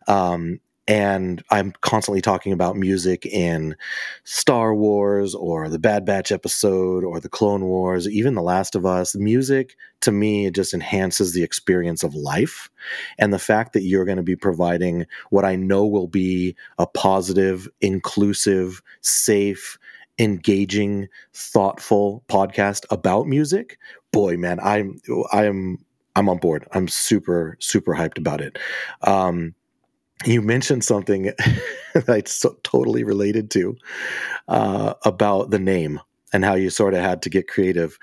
Um, 0.08 0.60
and 0.88 1.44
I'm 1.50 1.74
constantly 1.82 2.22
talking 2.22 2.54
about 2.54 2.78
music 2.78 3.26
in 3.26 3.76
Star 4.24 4.76
Wars 4.76 5.34
or 5.34 5.68
the 5.68 5.80
Bad 5.80 6.06
Batch 6.06 6.32
episode 6.32 7.04
or 7.04 7.20
the 7.20 7.30
Clone 7.30 7.66
Wars, 7.66 8.08
even 8.08 8.36
The 8.36 8.44
Last 8.44 8.76
of 8.76 8.86
Us. 8.86 9.16
Music 9.16 9.76
to 10.02 10.12
me 10.12 10.46
it 10.46 10.54
just 10.54 10.74
enhances 10.74 11.34
the 11.34 11.44
experience 11.44 12.04
of 12.04 12.14
life, 12.14 12.70
and 13.18 13.34
the 13.34 13.40
fact 13.40 13.74
that 13.74 13.84
you're 13.84 14.06
going 14.06 14.18
to 14.18 14.24
be 14.24 14.36
providing 14.36 15.06
what 15.32 15.46
I 15.46 15.56
know 15.56 15.86
will 15.86 16.08
be 16.08 16.56
a 16.78 16.86
positive, 16.86 17.68
inclusive, 17.82 18.82
safe, 19.02 19.80
engaging, 20.20 21.08
thoughtful 21.34 22.24
podcast 22.28 22.86
about 22.92 23.28
music. 23.28 23.80
Boy, 24.12 24.38
man, 24.38 24.60
I'm 24.60 25.00
I'm 25.32 25.84
I'm 26.16 26.30
on 26.30 26.38
board. 26.38 26.68
I'm 26.74 26.88
super 26.88 27.58
super 27.60 27.96
hyped 27.96 28.20
about 28.20 28.42
it. 28.42 28.60
Um, 29.02 29.56
you 30.24 30.42
mentioned 30.42 30.84
something 30.84 31.24
that 31.94 32.10
I 32.10 32.24
so 32.26 32.58
totally 32.64 33.04
related 33.04 33.52
to 33.52 33.76
uh, 34.48 34.94
about 35.04 35.50
the 35.50 35.60
name 35.60 36.00
and 36.32 36.46
how 36.46 36.56
you 36.56 36.70
sort 36.70 36.94
of 36.94 37.02
had 37.02 37.22
to 37.24 37.30
get 37.30 37.48
creative. 37.48 37.98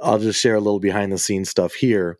I'll 0.00 0.18
just 0.18 0.40
share 0.40 0.56
a 0.56 0.60
little 0.60 0.80
behind 0.80 1.12
the 1.12 1.18
scenes 1.18 1.48
stuff 1.48 1.74
here. 1.74 2.18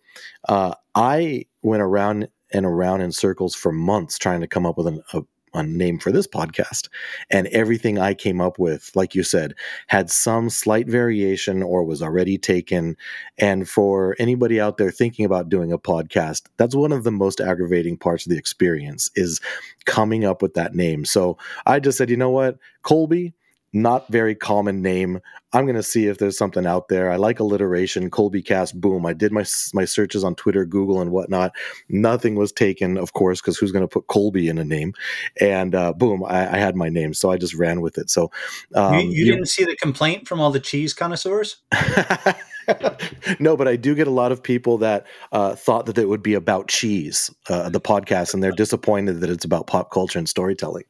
Uh, 0.49 0.75
I 0.95 1.47
went 1.63 1.83
around 1.83 2.29
and 2.53 2.67
around 2.67 3.01
in 3.01 3.13
circles 3.13 3.55
for 3.55 3.73
months 3.73 4.19
trying 4.19 4.41
to 4.41 4.47
come 4.47 4.67
up 4.67 4.79
with 4.79 4.87
an, 4.87 5.03
a 5.13 5.23
a 5.55 5.63
name 5.63 5.99
for 5.99 6.13
this 6.13 6.27
podcast. 6.27 6.89
And 7.31 7.47
everything 7.49 7.99
I 7.99 8.15
came 8.15 8.41
up 8.41 8.59
with, 8.59 8.91
like 8.95 9.15
you 9.15 9.23
said, 9.23 9.55
had 9.89 10.11
some 10.11 10.51
slight 10.51 10.89
variation 10.89 11.63
or 11.63 11.85
was 11.85 12.03
already 12.03 12.39
taken. 12.39 12.97
And 13.39 13.69
for 13.69 14.17
anybody 14.19 14.61
out 14.61 14.79
there 14.79 14.91
thinking 14.91 15.25
about 15.25 15.49
doing 15.49 15.73
a 15.73 15.79
podcast, 15.79 16.43
that's 16.57 16.75
one 16.75 16.93
of 16.93 17.05
the 17.05 17.11
most 17.11 17.41
aggravating 17.41 17.97
parts 17.97 18.27
of 18.27 18.31
the 18.31 18.39
experience 18.39 19.11
is 19.15 19.41
coming 19.85 20.25
up 20.25 20.43
with 20.43 20.55
that 20.55 20.75
name. 20.75 21.05
So 21.05 21.37
I 21.67 21.81
just 21.81 21.99
said, 21.99 22.11
you 22.11 22.17
know 22.17 22.31
what, 22.31 22.59
Colby, 22.83 23.35
not 23.73 24.09
very 24.09 24.35
common 24.35 24.83
name. 24.83 25.21
I'm 25.55 25.65
going 25.65 25.77
to 25.77 25.83
see 25.83 26.07
if 26.07 26.19
there's 26.19 26.37
something 26.37 26.67
out 26.67 26.89
there. 26.89 27.11
I 27.11 27.17
like 27.17 27.41
alliteration. 27.41 28.11
Colby 28.11 28.43
Cast, 28.43 28.81
boom. 28.81 29.05
I 29.07 29.13
did 29.13 29.33
my 29.33 29.45
my 29.75 29.85
searches 29.85 30.25
on 30.25 30.35
Twitter, 30.35 30.65
Google, 30.65 31.01
and 31.01 31.11
whatnot. 31.11 31.53
Nothing 31.89 32.35
was 32.35 32.53
taken, 32.53 32.97
of 32.97 33.13
course, 33.13 33.41
because 33.41 33.59
who's 33.59 33.73
going 33.73 33.85
to 33.85 33.89
put 33.89 34.07
Colby 34.07 34.49
in 34.49 34.59
a 34.59 34.65
name? 34.65 34.95
And 35.41 35.75
uh, 35.75 35.93
boom, 35.93 36.25
I, 36.25 36.55
I, 36.55 36.59
had 36.59 36.77
my 36.77 36.89
name, 36.89 37.13
so 37.15 37.31
I 37.31 37.37
just 37.37 37.55
ran 37.55 37.81
with 37.81 37.99
it. 37.99 38.11
So 38.11 38.31
um, 38.75 38.99
you, 39.01 39.11
you, 39.11 39.25
didn't 39.33 39.49
see 39.49 39.65
the 39.65 39.77
complaint 39.77 40.27
from 40.27 40.41
all 40.41 40.51
the 40.51 40.61
cheese 40.61 40.95
connoisseurs. 40.95 41.57
no, 43.41 43.57
but 43.57 43.69
I 43.69 43.77
do 43.77 43.95
get 43.95 44.07
a 44.07 44.13
lot 44.13 44.33
of 44.33 44.43
people 44.43 44.79
that 44.79 45.07
uh, 45.33 45.55
thought 45.55 45.87
that 45.87 45.99
it 45.99 46.09
would 46.09 46.23
be 46.23 46.35
about 46.35 46.69
cheese, 46.69 47.31
uh, 47.49 47.69
the 47.69 47.81
podcast, 47.81 48.35
and 48.35 48.43
they're 48.43 48.53
disappointed 48.53 49.21
that 49.21 49.31
it's 49.31 49.45
about 49.45 49.67
pop 49.67 49.91
culture 49.91 50.19
and 50.19 50.29
storytelling. 50.29 50.85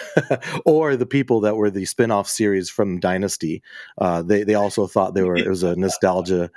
or 0.64 0.96
the 0.96 1.06
people 1.06 1.40
that 1.40 1.56
were 1.56 1.70
the 1.70 1.84
spin-off 1.84 2.28
series 2.28 2.70
from 2.70 3.00
Dynasty. 3.00 3.62
Uh, 3.98 4.22
they 4.22 4.44
they 4.44 4.54
also 4.54 4.86
thought 4.86 5.14
they 5.14 5.22
were 5.22 5.36
it 5.36 5.48
was 5.48 5.62
a 5.62 5.76
nostalgia 5.76 6.50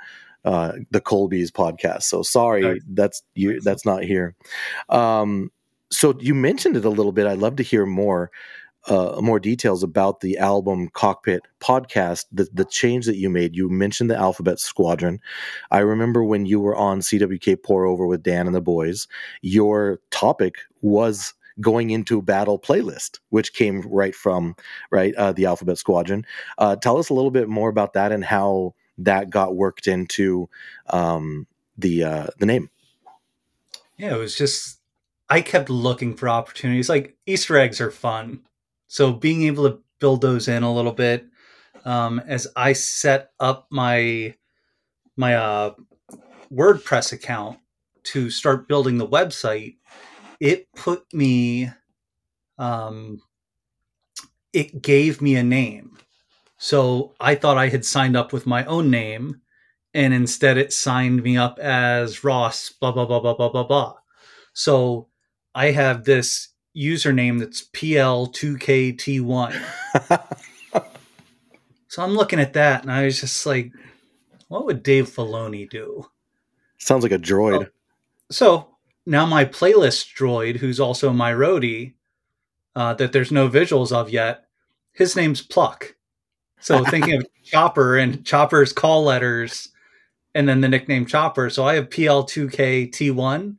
uh, 0.46 0.72
the 0.92 1.00
Colby's 1.00 1.50
podcast. 1.50 2.04
So 2.04 2.22
sorry, 2.22 2.80
that's 2.88 3.22
you 3.34 3.60
that's 3.60 3.84
not 3.84 4.04
here. 4.04 4.36
Um, 4.88 5.50
so 5.90 6.14
you 6.20 6.34
mentioned 6.34 6.76
it 6.76 6.84
a 6.84 6.90
little 6.90 7.12
bit. 7.12 7.26
I'd 7.26 7.38
love 7.38 7.56
to 7.56 7.62
hear 7.62 7.84
more. 7.84 8.30
Uh, 8.88 9.20
more 9.20 9.40
details 9.40 9.82
about 9.82 10.20
the 10.20 10.38
album 10.38 10.88
Cockpit 10.90 11.42
podcast, 11.58 12.26
the, 12.30 12.46
the 12.52 12.64
change 12.64 13.06
that 13.06 13.16
you 13.16 13.28
made. 13.28 13.56
You 13.56 13.68
mentioned 13.68 14.08
the 14.08 14.16
Alphabet 14.16 14.60
Squadron. 14.60 15.18
I 15.72 15.80
remember 15.80 16.22
when 16.22 16.46
you 16.46 16.60
were 16.60 16.76
on 16.76 17.00
CWK 17.00 17.64
Pour 17.64 17.84
Over 17.84 18.06
with 18.06 18.22
Dan 18.22 18.46
and 18.46 18.54
the 18.54 18.60
boys, 18.60 19.08
your 19.42 19.98
topic 20.12 20.58
was 20.82 21.34
going 21.60 21.90
into 21.90 22.22
battle 22.22 22.58
playlist, 22.58 23.18
which 23.30 23.54
came 23.54 23.80
right 23.82 24.14
from 24.14 24.56
right 24.90 25.14
uh, 25.14 25.32
the 25.32 25.46
Alphabet 25.46 25.78
Squadron. 25.78 26.26
Uh, 26.58 26.76
tell 26.76 26.98
us 26.98 27.08
a 27.08 27.14
little 27.14 27.30
bit 27.30 27.48
more 27.48 27.68
about 27.68 27.94
that 27.94 28.12
and 28.12 28.24
how 28.24 28.74
that 28.98 29.30
got 29.30 29.56
worked 29.56 29.86
into 29.86 30.48
um, 30.90 31.46
the 31.76 32.04
uh, 32.04 32.26
the 32.38 32.46
name. 32.46 32.70
Yeah, 33.96 34.14
it 34.14 34.18
was 34.18 34.36
just 34.36 34.80
I 35.28 35.40
kept 35.40 35.70
looking 35.70 36.14
for 36.14 36.28
opportunities. 36.28 36.88
Like 36.88 37.16
Easter 37.26 37.56
eggs 37.56 37.80
are 37.80 37.90
fun, 37.90 38.40
so 38.86 39.12
being 39.12 39.42
able 39.42 39.68
to 39.68 39.80
build 39.98 40.20
those 40.20 40.48
in 40.48 40.62
a 40.62 40.72
little 40.72 40.92
bit 40.92 41.26
um, 41.86 42.20
as 42.26 42.48
I 42.56 42.72
set 42.74 43.30
up 43.40 43.68
my 43.70 44.34
my 45.16 45.34
uh, 45.36 45.74
WordPress 46.52 47.12
account 47.12 47.58
to 48.02 48.28
start 48.28 48.68
building 48.68 48.98
the 48.98 49.08
website 49.08 49.76
it 50.40 50.72
put 50.74 51.04
me 51.12 51.70
um 52.58 53.20
it 54.52 54.80
gave 54.82 55.20
me 55.20 55.36
a 55.36 55.42
name. 55.42 55.98
So 56.58 57.14
i 57.20 57.34
thought 57.34 57.58
i 57.58 57.68
had 57.68 57.84
signed 57.84 58.16
up 58.16 58.32
with 58.32 58.46
my 58.46 58.64
own 58.64 58.90
name 58.90 59.40
and 59.94 60.14
instead 60.14 60.56
it 60.58 60.72
signed 60.72 61.22
me 61.22 61.36
up 61.36 61.58
as 61.58 62.24
ross 62.24 62.70
blah 62.70 62.92
blah 62.92 63.06
blah 63.06 63.20
blah 63.20 63.34
blah 63.34 63.50
blah 63.50 63.64
blah. 63.64 63.94
So 64.52 65.08
i 65.54 65.70
have 65.70 66.04
this 66.04 66.48
username 66.76 67.38
that's 67.38 67.66
pl2kt1 67.68 69.62
so 71.88 72.02
i'm 72.02 72.14
looking 72.14 72.38
at 72.38 72.52
that 72.52 72.82
and 72.82 72.92
i 72.92 73.06
was 73.06 73.18
just 73.18 73.46
like 73.46 73.72
what 74.48 74.64
would 74.66 74.82
dave 74.82 75.08
filoni 75.08 75.68
do? 75.68 76.06
Sounds 76.78 77.02
like 77.02 77.12
a 77.12 77.18
droid. 77.18 77.68
So 78.30 78.75
now 79.06 79.24
my 79.24 79.44
playlist 79.44 80.14
droid, 80.14 80.56
who's 80.56 80.80
also 80.80 81.12
my 81.12 81.32
roadie, 81.32 81.94
uh, 82.74 82.92
that 82.94 83.12
there's 83.12 83.32
no 83.32 83.48
visuals 83.48 83.92
of 83.92 84.10
yet, 84.10 84.44
his 84.92 85.16
name's 85.16 85.40
Pluck. 85.40 85.94
So 86.60 86.84
thinking 86.90 87.14
of 87.14 87.26
Chopper 87.44 87.96
and 87.96 88.24
Chopper's 88.24 88.72
call 88.72 89.04
letters, 89.04 89.70
and 90.34 90.48
then 90.48 90.60
the 90.60 90.68
nickname 90.68 91.06
Chopper. 91.06 91.48
So 91.48 91.64
I 91.64 91.76
have 91.76 91.88
PL2KT1. 91.88 93.56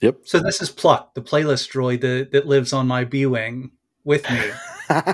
Yep. 0.00 0.16
So 0.24 0.40
this 0.40 0.62
is 0.62 0.70
Pluck, 0.70 1.14
the 1.14 1.20
playlist 1.20 1.70
droid 1.70 2.00
that, 2.00 2.32
that 2.32 2.46
lives 2.46 2.72
on 2.72 2.86
my 2.86 3.04
B 3.04 3.26
Wing 3.26 3.70
with 4.04 4.28
me. 4.30 4.40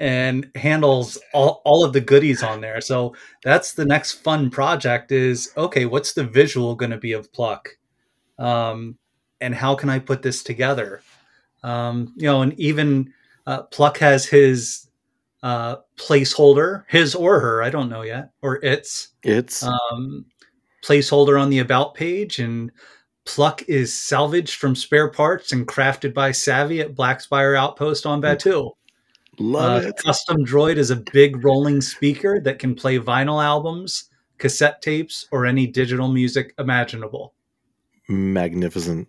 and 0.00 0.50
handles 0.56 1.18
all, 1.32 1.60
all 1.64 1.84
of 1.84 1.92
the 1.92 2.00
goodies 2.00 2.42
on 2.42 2.62
there. 2.62 2.80
So 2.80 3.14
that's 3.44 3.74
the 3.74 3.84
next 3.84 4.12
fun 4.12 4.50
project 4.50 5.12
is 5.12 5.52
okay, 5.56 5.84
what's 5.84 6.14
the 6.14 6.24
visual 6.24 6.74
going 6.74 6.90
to 6.90 6.96
be 6.96 7.12
of 7.12 7.32
Pluck? 7.32 7.76
Um, 8.38 8.98
and 9.40 9.54
how 9.54 9.74
can 9.74 9.88
I 9.90 9.98
put 9.98 10.22
this 10.22 10.42
together? 10.42 11.02
Um, 11.62 12.12
you 12.16 12.26
know, 12.26 12.42
and 12.42 12.58
even 12.58 13.12
uh, 13.46 13.62
Pluck 13.64 13.98
has 13.98 14.24
his 14.26 14.88
uh, 15.42 15.76
placeholder, 15.96 16.84
his 16.88 17.14
or 17.14 17.40
her, 17.40 17.62
I 17.62 17.70
don't 17.70 17.88
know 17.88 18.02
yet, 18.02 18.30
or 18.42 18.64
its 18.64 19.08
its 19.22 19.64
um, 19.64 20.24
placeholder 20.84 21.40
on 21.40 21.50
the 21.50 21.58
about 21.58 21.94
page, 21.94 22.38
and 22.38 22.70
Pluck 23.24 23.62
is 23.68 23.92
salvaged 23.92 24.54
from 24.54 24.76
spare 24.76 25.08
parts 25.08 25.52
and 25.52 25.66
crafted 25.66 26.14
by 26.14 26.30
Savi 26.30 26.80
at 26.80 26.94
Blackspire 26.94 27.58
Outpost 27.58 28.06
on 28.06 28.22
Batuu. 28.22 28.72
Love 29.38 29.84
uh, 29.84 29.88
it. 29.88 29.96
Custom 29.96 30.44
Droid 30.44 30.76
is 30.76 30.90
a 30.90 31.02
big 31.12 31.44
rolling 31.44 31.80
speaker 31.80 32.40
that 32.40 32.58
can 32.58 32.74
play 32.74 32.98
vinyl 32.98 33.42
albums, 33.42 34.10
cassette 34.38 34.82
tapes, 34.82 35.26
or 35.32 35.46
any 35.46 35.66
digital 35.66 36.08
music 36.08 36.54
imaginable 36.58 37.34
magnificent. 38.08 39.08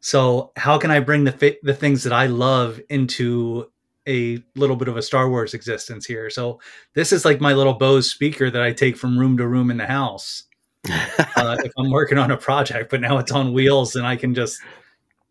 So 0.00 0.52
how 0.56 0.78
can 0.78 0.90
I 0.90 1.00
bring 1.00 1.24
the 1.24 1.58
the 1.62 1.74
things 1.74 2.04
that 2.04 2.12
I 2.12 2.26
love 2.26 2.80
into 2.88 3.70
a 4.08 4.42
little 4.54 4.76
bit 4.76 4.86
of 4.86 4.96
a 4.96 5.02
Star 5.02 5.28
Wars 5.28 5.54
existence 5.54 6.06
here? 6.06 6.30
So 6.30 6.60
this 6.94 7.12
is 7.12 7.24
like 7.24 7.40
my 7.40 7.54
little 7.54 7.74
Bose 7.74 8.10
speaker 8.10 8.50
that 8.50 8.62
I 8.62 8.72
take 8.72 8.96
from 8.96 9.18
room 9.18 9.36
to 9.38 9.46
room 9.46 9.70
in 9.70 9.78
the 9.78 9.86
house 9.86 10.44
uh, 11.36 11.56
if 11.64 11.72
I'm 11.76 11.90
working 11.90 12.18
on 12.18 12.30
a 12.30 12.36
project. 12.36 12.90
But 12.90 13.00
now 13.00 13.18
it's 13.18 13.32
on 13.32 13.52
wheels, 13.52 13.96
and 13.96 14.06
I 14.06 14.16
can 14.16 14.34
just, 14.34 14.60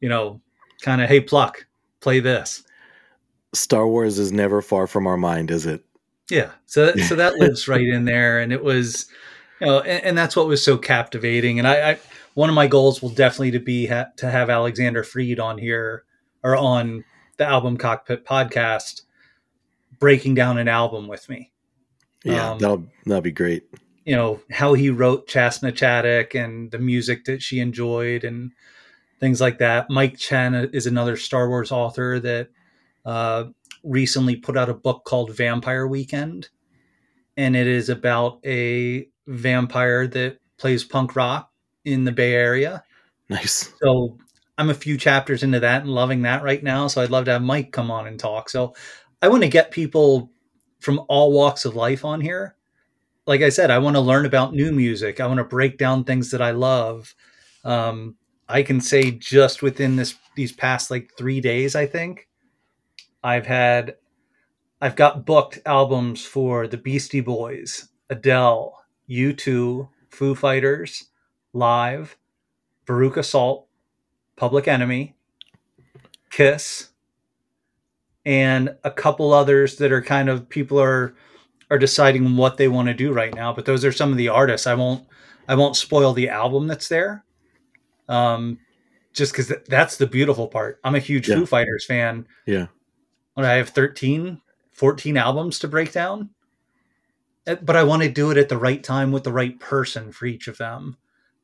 you 0.01 0.09
know, 0.09 0.41
kind 0.81 1.01
of 1.01 1.07
hey 1.07 1.21
pluck, 1.21 1.65
play 2.01 2.19
this. 2.19 2.63
Star 3.53 3.87
Wars 3.87 4.19
is 4.19 4.31
never 4.31 4.61
far 4.61 4.87
from 4.87 5.07
our 5.07 5.17
mind, 5.17 5.51
is 5.51 5.65
it? 5.65 5.85
Yeah. 6.29 6.51
So 6.65 6.93
so 7.07 7.15
that 7.15 7.35
lives 7.35 7.67
right 7.67 7.87
in 7.87 8.05
there, 8.05 8.39
and 8.39 8.51
it 8.51 8.63
was, 8.63 9.05
you 9.61 9.67
know, 9.67 9.79
and, 9.79 10.03
and 10.03 10.17
that's 10.17 10.35
what 10.35 10.47
was 10.47 10.63
so 10.63 10.77
captivating. 10.77 11.59
And 11.59 11.67
I, 11.67 11.91
I 11.91 11.99
one 12.35 12.49
of 12.49 12.55
my 12.55 12.67
goals 12.67 13.01
will 13.01 13.09
definitely 13.09 13.51
to 13.51 13.59
be 13.59 13.87
ha- 13.87 14.09
to 14.17 14.29
have 14.29 14.49
Alexander 14.49 15.03
Freed 15.03 15.39
on 15.39 15.57
here 15.57 16.03
or 16.43 16.55
on 16.55 17.03
the 17.37 17.45
Album 17.45 17.77
Cockpit 17.77 18.25
podcast, 18.25 19.01
breaking 19.99 20.35
down 20.35 20.57
an 20.57 20.67
album 20.67 21.07
with 21.07 21.27
me. 21.27 21.51
Yeah, 22.23 22.51
um, 22.51 22.59
that'll 22.59 22.85
that'll 23.05 23.21
be 23.21 23.31
great. 23.31 23.63
You 24.03 24.15
know 24.15 24.41
how 24.51 24.73
he 24.73 24.89
wrote 24.89 25.27
Chass 25.27 25.63
na 25.63 25.69
Chadic 25.69 26.35
and 26.35 26.69
the 26.69 26.77
music 26.77 27.25
that 27.25 27.41
she 27.41 27.59
enjoyed 27.59 28.23
and 28.23 28.51
things 29.19 29.39
like 29.39 29.57
that. 29.59 29.89
Mike 29.89 30.17
Chen 30.17 30.53
is 30.53 30.85
another 30.85 31.17
Star 31.17 31.47
Wars 31.47 31.71
author 31.71 32.19
that 32.19 32.49
uh, 33.05 33.45
recently 33.83 34.35
put 34.35 34.57
out 34.57 34.69
a 34.69 34.73
book 34.73 35.05
called 35.05 35.35
Vampire 35.35 35.87
Weekend, 35.87 36.49
and 37.37 37.55
it 37.55 37.65
is 37.65 37.87
about 37.87 38.39
a 38.45 39.07
vampire 39.25 40.05
that 40.05 40.39
plays 40.57 40.83
punk 40.83 41.15
rock 41.15 41.49
in 41.85 42.03
the 42.03 42.11
Bay 42.11 42.33
Area. 42.33 42.83
Nice. 43.29 43.73
So 43.81 44.17
I'm 44.57 44.69
a 44.69 44.75
few 44.75 44.97
chapters 44.97 45.43
into 45.43 45.59
that 45.59 45.81
and 45.81 45.89
loving 45.89 46.21
that 46.23 46.43
right 46.43 46.63
now. 46.63 46.87
So 46.87 47.01
I'd 47.01 47.09
love 47.09 47.25
to 47.25 47.31
have 47.31 47.41
Mike 47.41 47.71
come 47.71 47.91
on 47.91 48.07
and 48.07 48.19
talk. 48.19 48.49
So 48.49 48.75
I 49.21 49.27
want 49.27 49.43
to 49.43 49.49
get 49.49 49.71
people 49.71 50.31
from 50.79 51.01
all 51.09 51.31
walks 51.31 51.65
of 51.65 51.75
life 51.75 52.05
on 52.05 52.21
here. 52.21 52.55
Like 53.25 53.41
I 53.41 53.49
said, 53.49 53.71
I 53.71 53.79
want 53.79 53.95
to 53.95 54.01
learn 54.01 54.25
about 54.25 54.53
new 54.53 54.71
music. 54.71 55.19
I 55.19 55.25
want 55.25 55.39
to 55.39 55.43
break 55.43 55.77
down 55.77 56.03
things 56.03 56.29
that 56.31 56.41
I 56.41 56.51
love. 56.51 57.15
Um, 57.63 58.15
I 58.47 58.61
can 58.61 58.79
say 58.79 59.11
just 59.11 59.63
within 59.63 59.95
this 59.95 60.15
these 60.35 60.51
past 60.51 60.91
like 60.91 61.11
three 61.17 61.41
days, 61.41 61.75
I 61.75 61.87
think 61.87 62.27
I've 63.23 63.47
had 63.47 63.95
I've 64.79 64.95
got 64.95 65.25
booked 65.25 65.59
albums 65.65 66.23
for 66.23 66.67
the 66.67 66.77
Beastie 66.77 67.21
Boys, 67.21 67.87
Adele, 68.11 68.77
U2, 69.09 69.89
Foo 70.09 70.35
Fighters, 70.35 71.05
Live, 71.55 72.17
Veruca 72.85 73.23
Salt, 73.23 73.67
Public 74.35 74.67
Enemy, 74.67 75.15
Kiss, 76.29 76.89
and 78.25 78.75
a 78.83 78.91
couple 78.91 79.33
others 79.33 79.77
that 79.77 79.91
are 79.91 80.01
kind 80.01 80.29
of 80.29 80.49
people 80.49 80.79
are 80.79 81.15
are 81.71 81.79
deciding 81.79 82.37
what 82.37 82.57
they 82.57 82.67
want 82.67 82.87
to 82.89 82.93
do 82.93 83.11
right 83.11 83.33
now. 83.33 83.53
But 83.53 83.65
those 83.65 83.85
are 83.85 83.91
some 83.91 84.11
of 84.11 84.17
the 84.17 84.27
artists. 84.29 84.67
I 84.67 84.75
won't 84.75 85.07
I 85.47 85.55
won't 85.55 85.75
spoil 85.75 86.13
the 86.13 86.29
album 86.29 86.67
that's 86.67 86.89
there. 86.89 87.23
Um, 88.07 88.59
just 89.13 89.31
because 89.31 89.47
th- 89.47 89.65
that's 89.67 89.97
the 89.97 90.07
beautiful 90.07 90.47
part. 90.47 90.79
I'm 90.83 90.95
a 90.95 90.99
huge 90.99 91.29
yeah. 91.29 91.35
Foo 91.35 91.45
Fighters 91.45 91.85
fan. 91.85 92.27
Yeah. 92.45 92.67
When 93.33 93.45
I 93.45 93.53
have 93.53 93.69
13, 93.69 94.41
14 94.73 95.17
albums 95.17 95.59
to 95.59 95.67
break 95.67 95.91
down. 95.91 96.31
Eh, 97.47 97.55
but 97.61 97.75
I 97.75 97.83
want 97.83 98.03
to 98.03 98.09
do 98.09 98.29
it 98.31 98.37
at 98.37 98.49
the 98.49 98.57
right 98.57 98.83
time 98.83 99.11
with 99.11 99.23
the 99.23 99.31
right 99.31 99.57
person 99.59 100.11
for 100.11 100.25
each 100.25 100.47
of 100.47 100.57
them. 100.57 100.97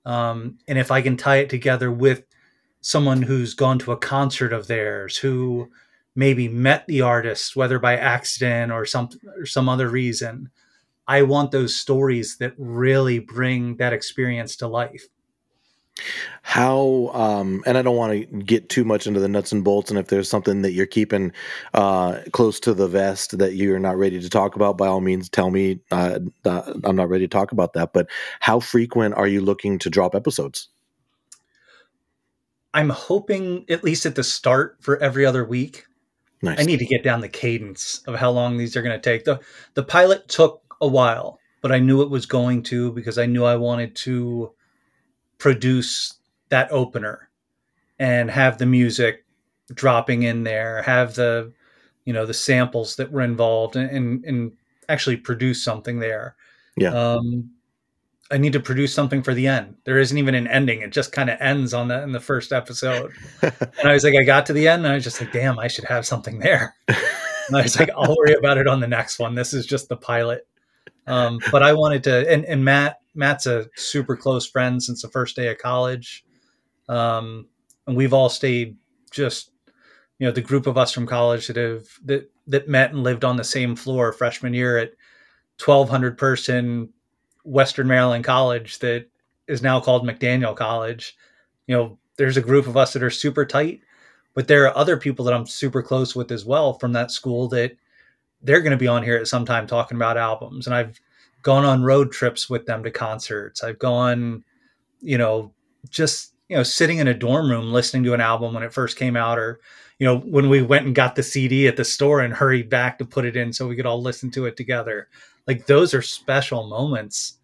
Um, 0.05 0.58
and 0.67 0.77
if 0.77 0.91
I 0.91 1.01
can 1.01 1.17
tie 1.17 1.38
it 1.38 1.50
together 1.50 1.91
with 1.91 2.24
someone 2.81 3.22
who's 3.22 3.53
gone 3.53 3.79
to 3.79 3.91
a 3.91 3.98
concert 3.98 4.51
of 4.51 4.67
theirs, 4.67 5.17
who 5.17 5.70
maybe 6.15 6.48
met 6.48 6.86
the 6.88 7.01
artist, 7.01 7.55
whether 7.55 7.79
by 7.79 7.98
accident 7.98 8.72
or 8.72 8.86
some 8.86 9.10
or 9.38 9.46
some 9.46 9.70
other 9.70 9.88
reason. 9.88 10.50
I 11.08 11.24
want 11.24 11.51
those 11.51 11.75
stories 11.75 12.38
that 12.38 12.53
really 12.58 13.20
bring 13.20 13.77
that 13.77 13.93
experience 13.93 14.55
to 14.58 14.67
life. 14.67 15.05
How 16.43 17.12
um, 17.13 17.63
and 17.65 17.77
I 17.77 17.81
don't 17.81 17.95
want 17.95 18.13
to 18.13 18.25
get 18.25 18.69
too 18.69 18.83
much 18.83 19.05
into 19.07 19.19
the 19.19 19.27
nuts 19.27 19.51
and 19.51 19.63
bolts, 19.63 19.89
and 19.89 20.00
if 20.00 20.07
there's 20.07 20.29
something 20.29 20.63
that 20.63 20.71
you're 20.71 20.86
keeping 20.86 21.31
uh, 21.74 22.19
close 22.31 22.60
to 22.62 22.74
the 22.74 22.88
vest 22.88 23.38
that 23.38 23.53
you're 23.55 23.79
not 23.79 23.98
ready 23.98 24.19
to 24.19 24.29
talk 24.29 24.55
about, 24.55 24.77
by 24.77 24.88
all 24.88 25.01
means, 25.01 25.29
tell 25.29 25.51
me. 25.51 25.79
Uh, 25.91 26.19
uh, 26.45 26.74
I'm 26.83 26.95
not 26.95 27.10
ready 27.10 27.25
to 27.25 27.29
talk 27.29 27.51
about 27.51 27.74
that. 27.74 27.93
But 27.93 28.07
how 28.39 28.60
frequent 28.60 29.15
are 29.15 29.27
you 29.27 29.41
looking 29.41 29.77
to 29.79 29.89
drop 29.89 30.15
episodes? 30.15 30.69
I'm 32.74 32.89
hoping 32.89 33.65
at 33.69 33.83
least 33.83 34.05
at 34.05 34.15
the 34.15 34.24
start 34.24 34.77
for 34.79 34.98
every 34.98 35.25
other 35.25 35.45
week. 35.45 35.86
Nice. 36.41 36.60
I 36.60 36.63
need 36.63 36.79
to 36.79 36.86
get 36.86 37.03
down 37.03 37.21
the 37.21 37.29
cadence 37.29 38.01
of 38.07 38.15
how 38.15 38.31
long 38.31 38.57
these 38.57 38.75
are 38.75 38.81
going 38.81 39.00
to 39.00 39.01
take. 39.01 39.25
the 39.25 39.39
The 39.75 39.83
pilot 39.83 40.27
took 40.27 40.75
a 40.81 40.88
while, 40.88 41.39
but 41.62 41.71
I 41.71 41.79
knew 41.79 42.01
it 42.01 42.10
was 42.10 42.25
going 42.25 42.63
to 42.63 42.91
because 42.93 43.17
I 43.17 43.27
knew 43.27 43.43
I 43.43 43.57
wanted 43.57 43.95
to 43.98 44.53
produce 45.41 46.19
that 46.50 46.71
opener 46.71 47.27
and 47.98 48.29
have 48.29 48.60
the 48.60 48.65
music 48.67 49.25
dropping 49.74 50.21
in 50.21 50.43
there, 50.43 50.83
have 50.83 51.15
the 51.15 51.51
you 52.05 52.13
know 52.13 52.27
the 52.27 52.33
samples 52.33 52.95
that 52.98 53.12
were 53.12 53.21
involved, 53.21 53.75
and 53.75 53.89
and, 53.89 54.25
and 54.25 54.51
actually 54.88 55.17
produce 55.17 55.63
something 55.63 56.00
there. 56.00 56.36
Yeah. 56.77 56.93
Um, 56.93 57.50
I 58.29 58.38
need 58.38 58.53
to 58.53 58.60
produce 58.60 58.93
something 58.93 59.24
for 59.24 59.33
the 59.33 59.48
end. 59.48 59.75
There 59.83 59.98
isn't 59.98 60.17
even 60.17 60.36
an 60.36 60.48
ending. 60.48 60.81
It 60.81 60.91
just 60.91 61.12
kind 61.12 61.29
of 61.29 61.41
ends 61.41 61.74
on 61.74 61.88
the 61.88 62.03
in 62.03 62.12
the 62.12 62.19
first 62.19 62.53
episode. 62.53 63.12
and 63.41 63.83
I 63.83 63.93
was 63.93 64.03
like, 64.03 64.15
I 64.15 64.24
got 64.24 64.45
to 64.45 64.53
the 64.53 64.67
end, 64.67 64.86
and 64.86 64.91
I 64.91 64.95
was 64.95 65.03
just 65.03 65.19
like, 65.19 65.33
damn, 65.33 65.57
I 65.57 65.67
should 65.67 65.86
have 65.86 66.05
something 66.05 66.39
there. 66.39 66.75
And 67.48 67.57
I 67.57 67.63
was 67.63 67.77
like, 67.77 67.89
I'll 67.98 68.15
worry 68.15 68.36
about 68.36 68.60
it 68.60 68.67
on 68.67 68.79
the 68.79 68.88
next 68.88 69.19
one. 69.19 69.36
This 69.36 69.51
is 69.51 69.65
just 69.65 69.89
the 69.89 69.98
pilot. 69.98 70.48
Um, 71.08 71.39
but 71.51 71.63
I 71.63 71.74
wanted 71.74 72.03
to, 72.05 72.31
and, 72.31 72.46
and 72.46 72.63
Matt, 72.63 73.00
Matt's 73.15 73.48
a 73.48 73.67
super 73.75 74.15
close 74.15 74.48
friend 74.48 74.81
since 74.81 75.01
the 75.01 75.10
first 75.10 75.36
day 75.36 75.50
of 75.50 75.58
college. 75.58 76.24
Um, 76.88 77.48
and 77.88 77.96
we've 77.96 78.13
all 78.13 78.29
stayed 78.29 78.77
just, 79.12 79.51
you 80.20 80.27
know, 80.27 80.31
the 80.31 80.41
group 80.41 80.67
of 80.67 80.77
us 80.77 80.91
from 80.91 81.08
college 81.08 81.48
that 81.48 81.58
have, 81.58 81.88
that, 82.05 82.31
that 82.48 82.67
met 82.67 82.91
and 82.91 83.03
lived 83.03 83.25
on 83.25 83.38
the 83.38 83.43
same 83.43 83.75
floor 83.75 84.13
freshman 84.13 84.53
year 84.53 84.77
at 84.77 84.93
1200 85.63 86.17
person 86.17 86.89
Western 87.43 87.88
Maryland 87.88 88.24
College 88.24 88.79
that 88.79 89.08
is 89.48 89.62
now 89.62 89.79
called 89.79 90.08
McDaniel 90.08 90.55
College. 90.55 91.15
You 91.67 91.75
know, 91.75 91.98
there's 92.17 92.38
a 92.38 92.41
group 92.41 92.67
of 92.67 92.77
us 92.77 92.93
that 92.93 93.03
are 93.03 93.10
super 93.10 93.46
tight, 93.46 93.81
but 94.34 94.48
there 94.48 94.65
are 94.65 94.77
other 94.77 94.98
people 94.98 95.25
that 95.25 95.34
I'm 95.34 95.48
super 95.48 95.81
close 95.81 96.15
with 96.15 96.31
as 96.31 96.46
well 96.46 96.74
from 96.74 96.93
that 96.93 97.12
school 97.12 97.48
that 97.50 97.75
they're 98.43 98.62
going 98.62 98.71
to 98.71 98.77
be 98.77 98.88
on 98.88 99.03
here 99.03 99.17
at 99.17 99.27
some 99.27 99.45
time 99.45 99.67
talking 99.67 99.98
about 99.98 100.17
albums. 100.17 100.67
And 100.67 100.75
I've 100.75 101.00
gone 101.41 101.65
on 101.65 101.83
road 101.83 102.12
trips 102.12 102.50
with 102.50 102.65
them 102.65 102.83
to 102.83 102.91
concerts. 102.91 103.63
I've 103.63 103.79
gone, 103.79 104.43
you 105.00 105.17
know, 105.17 105.53
just, 105.89 106.33
you 106.50 106.55
know, 106.55 106.63
sitting 106.63 107.00
in 107.00 107.07
a 107.07 107.13
dorm 107.13 107.50
room 107.50 107.71
listening 107.71 108.03
to 108.03 108.13
an 108.13 108.21
album 108.21 108.53
when 108.53 108.63
it 108.63 108.74
first 108.74 108.98
came 108.98 109.15
out 109.15 109.39
or, 109.39 109.60
you 110.00 110.05
know, 110.05 110.17
when 110.19 110.50
we 110.50 110.62
went 110.62 110.86
and 110.86 110.95
got 110.95 111.15
the 111.15 111.24
CD 111.24 111.67
at 111.67 111.77
the 111.77 111.86
store 111.86 112.21
and 112.21 112.33
hurried 112.33 112.69
back 112.69 112.98
to 113.00 113.05
put 113.05 113.25
it 113.25 113.36
in 113.36 113.53
so 113.53 113.67
we 113.67 113.75
could 113.75 113.86
all 113.86 114.01
listen 114.01 114.31
to 114.31 114.45
it 114.45 114.57
together 114.57 115.07
like 115.48 115.65
those 115.65 115.93
are 115.93 116.01
special 116.01 116.67
moments 116.67 117.39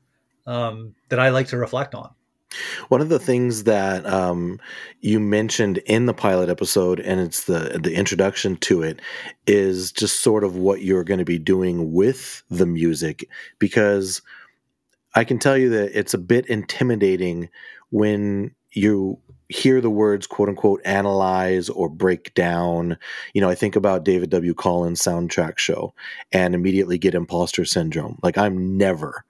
um, 0.46 0.96
that 1.10 1.20
I 1.20 1.30
like 1.30 1.48
to 1.48 1.58
reflect 1.58 1.96
on. 1.96 2.10
One 2.90 3.02
of 3.02 3.10
the 3.10 3.20
things 3.20 3.66
that 3.66 4.06
um, 4.06 4.60
you 5.02 5.20
mentioned 5.20 5.80
in 5.80 6.06
the 6.06 6.14
pilot 6.14 6.50
episode, 6.50 7.00
and 7.00 7.20
it's 7.20 7.44
the 7.44 7.80
the 7.82 7.94
introduction 7.94 8.56
to 8.58 8.84
it, 8.84 9.02
is 9.46 9.92
just 9.92 10.22
sort 10.22 10.44
of 10.44 10.56
what 10.56 10.82
you're 10.82 11.04
going 11.04 11.20
to 11.20 11.26
be 11.26 11.40
doing 11.40 11.92
with 11.94 12.44
the 12.50 12.66
music, 12.66 13.28
because 13.60 14.22
I 15.14 15.24
can 15.24 15.40
tell 15.40 15.58
you 15.58 15.70
that 15.72 15.98
it's 15.98 16.14
a 16.14 16.20
bit 16.20 16.46
intimidating 16.48 17.50
when 17.90 18.56
you 18.72 19.20
hear 19.50 19.80
the 19.80 19.90
words 19.90 20.28
quote 20.28 20.50
unquote 20.50 20.82
analyze 20.86 21.70
or 21.70 21.90
break 21.90 22.34
down. 22.34 22.98
You 23.34 23.42
know 23.42 23.50
i 23.50 23.56
think 23.56 23.76
about 23.76 24.04
david 24.04 24.30
w. 24.30 24.54
Collins 24.54 25.02
soundtrack 25.02 25.58
show 25.58 25.94
and 26.32 26.54
immediately 26.54 26.98
get 26.98 27.16
imposter 27.16 27.66
syndrome. 27.66 28.20
Like 28.24 28.38
i'm 28.38 28.78
never 28.78 29.26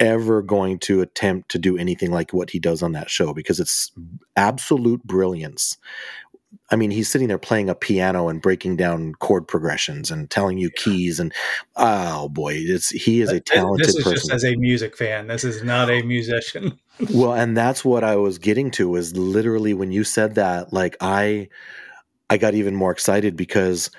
ever 0.00 0.42
going 0.42 0.78
to 0.78 1.00
attempt 1.00 1.50
to 1.50 1.58
do 1.58 1.76
anything 1.76 2.10
like 2.10 2.32
what 2.32 2.50
he 2.50 2.58
does 2.58 2.82
on 2.82 2.92
that 2.92 3.10
show 3.10 3.34
because 3.34 3.58
it's 3.58 3.90
absolute 4.36 5.02
brilliance 5.04 5.76
I 6.70 6.76
mean, 6.76 6.90
he's 6.90 7.08
sitting 7.08 7.28
there 7.28 7.38
playing 7.38 7.70
a 7.70 7.74
piano 7.74 8.28
and 8.28 8.42
breaking 8.42 8.76
down 8.76 9.14
chord 9.14 9.48
progressions 9.48 10.10
and 10.10 10.30
telling 10.30 10.58
you 10.58 10.70
keys 10.70 11.18
and 11.18 11.32
oh 11.76 12.28
boy, 12.28 12.54
it's 12.56 12.90
he 12.90 13.22
is 13.22 13.30
a 13.30 13.40
talented. 13.40 13.88
This 13.88 13.96
is 13.96 14.04
person. 14.04 14.16
just 14.16 14.32
as 14.32 14.44
a 14.44 14.54
music 14.56 14.96
fan. 14.96 15.28
This 15.28 15.44
is 15.44 15.62
not 15.62 15.90
a 15.90 16.02
musician. 16.02 16.78
well, 17.14 17.32
and 17.32 17.56
that's 17.56 17.84
what 17.84 18.04
I 18.04 18.16
was 18.16 18.38
getting 18.38 18.70
to 18.72 18.88
was 18.88 19.16
literally 19.16 19.72
when 19.72 19.92
you 19.92 20.04
said 20.04 20.34
that, 20.34 20.72
like 20.72 20.96
I, 21.00 21.48
I 22.28 22.36
got 22.36 22.54
even 22.54 22.74
more 22.74 22.92
excited 22.92 23.34
because 23.34 23.90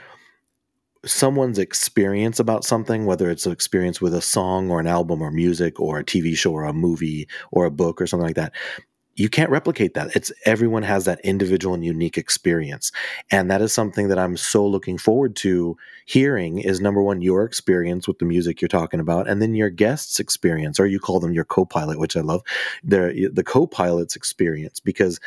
someone's 1.05 1.59
experience 1.59 2.39
about 2.39 2.63
something, 2.63 3.05
whether 3.05 3.29
it's 3.29 3.45
an 3.45 3.51
experience 3.51 4.01
with 4.01 4.13
a 4.13 4.21
song 4.21 4.69
or 4.69 4.79
an 4.79 4.87
album 4.87 5.21
or 5.21 5.31
music 5.31 5.79
or 5.79 5.99
a 5.99 6.03
TV 6.03 6.35
show 6.35 6.51
or 6.51 6.63
a 6.63 6.73
movie 6.73 7.27
or 7.51 7.65
a 7.65 7.71
book 7.71 8.01
or 8.01 8.07
something 8.07 8.27
like 8.27 8.35
that, 8.35 8.53
you 9.19 9.27
can't 9.27 9.49
replicate 9.49 9.95
that. 9.95 10.15
It's 10.15 10.31
everyone 10.45 10.83
has 10.83 11.03
that 11.03 11.19
individual 11.25 11.75
and 11.75 11.83
unique 11.83 12.17
experience. 12.17 12.91
And 13.29 13.51
that 13.51 13.61
is 13.61 13.73
something 13.73 14.07
that 14.07 14.17
I'm 14.17 14.37
so 14.37 14.65
looking 14.65 14.97
forward 14.97 15.35
to 15.37 15.75
hearing 16.05 16.59
is 16.59 16.79
number 16.79 17.03
one, 17.03 17.21
your 17.21 17.43
experience 17.43 18.07
with 18.07 18.19
the 18.19 18.25
music 18.25 18.61
you're 18.61 18.69
talking 18.69 19.01
about, 19.01 19.27
and 19.27 19.41
then 19.41 19.55
your 19.55 19.69
guest's 19.69 20.21
experience, 20.21 20.79
or 20.79 20.85
you 20.85 20.99
call 20.99 21.19
them 21.19 21.33
your 21.33 21.43
co-pilot, 21.43 21.99
which 21.99 22.15
I 22.15 22.21
love. 22.21 22.41
The 22.81 23.29
the 23.33 23.43
co-pilot's 23.43 24.15
experience, 24.15 24.79
because 24.79 25.19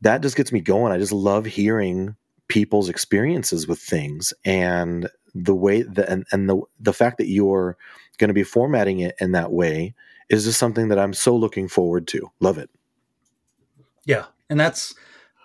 that 0.00 0.20
just 0.20 0.36
gets 0.36 0.50
me 0.50 0.60
going. 0.60 0.92
I 0.92 0.98
just 0.98 1.12
love 1.12 1.44
hearing 1.44 2.16
people's 2.52 2.90
experiences 2.90 3.66
with 3.66 3.78
things 3.78 4.34
and 4.44 5.08
the 5.34 5.54
way 5.54 5.80
that 5.80 6.06
and, 6.10 6.26
and 6.32 6.50
the 6.50 6.60
the 6.78 6.92
fact 6.92 7.16
that 7.16 7.26
you're 7.26 7.78
going 8.18 8.28
to 8.28 8.34
be 8.34 8.42
formatting 8.42 9.00
it 9.00 9.14
in 9.18 9.32
that 9.32 9.50
way 9.50 9.94
is 10.28 10.44
just 10.44 10.58
something 10.58 10.88
that 10.88 10.98
I'm 10.98 11.14
so 11.14 11.34
looking 11.34 11.66
forward 11.66 12.06
to. 12.08 12.30
Love 12.40 12.58
it. 12.58 12.68
Yeah, 14.04 14.26
and 14.50 14.60
that's 14.60 14.94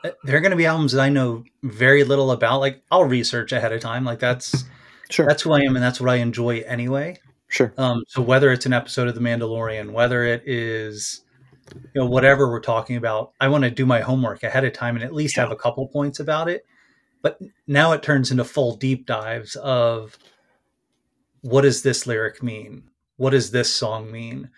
uh, 0.04 0.10
there 0.26 0.36
are 0.36 0.42
going 0.42 0.52
to 0.52 0.58
be 0.58 0.66
albums 0.66 0.92
that 0.92 1.02
I 1.02 1.08
know 1.08 1.46
very 1.64 2.04
little 2.04 2.32
about. 2.32 2.60
Like 2.60 2.84
I'll 2.92 3.06
research 3.06 3.54
ahead 3.54 3.72
of 3.72 3.80
time. 3.80 4.04
Like 4.04 4.20
that's 4.20 4.66
sure 5.10 5.26
that's 5.26 5.44
who 5.44 5.54
I 5.54 5.62
am, 5.62 5.78
and 5.78 5.84
that's 5.84 6.02
what 6.02 6.10
I 6.10 6.16
enjoy 6.16 6.60
anyway. 6.68 7.22
Sure. 7.48 7.74
Um, 7.78 8.04
so 8.10 8.22
whether 8.22 8.52
it's 8.52 8.66
an 8.66 8.74
episode 8.74 9.08
of 9.08 9.16
The 9.16 9.22
Mandalorian, 9.22 9.92
whether 9.92 10.26
it 10.26 10.44
is 10.46 11.22
you 11.74 12.02
know 12.02 12.06
whatever 12.06 12.50
we're 12.50 12.60
talking 12.60 12.98
about, 12.98 13.32
I 13.40 13.48
want 13.48 13.64
to 13.64 13.72
do 13.72 13.86
my 13.86 14.02
homework 14.02 14.44
ahead 14.44 14.66
of 14.66 14.74
time 14.74 14.98
and 14.98 15.06
at 15.06 15.14
least 15.14 15.38
yeah. 15.38 15.44
have 15.44 15.54
a 15.54 15.56
couple 15.56 15.88
points 15.88 16.20
about 16.20 16.50
it. 16.50 16.66
But 17.28 17.42
now 17.68 17.92
it 17.92 18.04
turns 18.04 18.32
into 18.32 18.46
full 18.46 18.78
deep 18.78 19.06
dives 19.06 19.58
of 19.58 20.18
what 21.42 21.64
does 21.64 21.82
this 21.82 22.08
lyric 22.08 22.42
mean? 22.42 22.90
What 23.18 23.32
does 23.32 23.52
this 23.52 23.74
song 23.74 24.10
mean? 24.10 24.50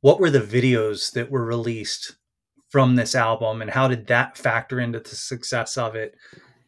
What 0.00 0.18
were 0.18 0.30
the 0.30 0.40
videos 0.40 1.12
that 1.12 1.30
were 1.30 1.44
released 1.44 2.16
from 2.68 2.96
this 2.96 3.14
album 3.14 3.62
and 3.62 3.70
how 3.70 3.86
did 3.86 4.08
that 4.08 4.36
factor 4.36 4.80
into 4.80 4.98
the 4.98 5.14
success 5.14 5.78
of 5.78 5.94
it 5.94 6.16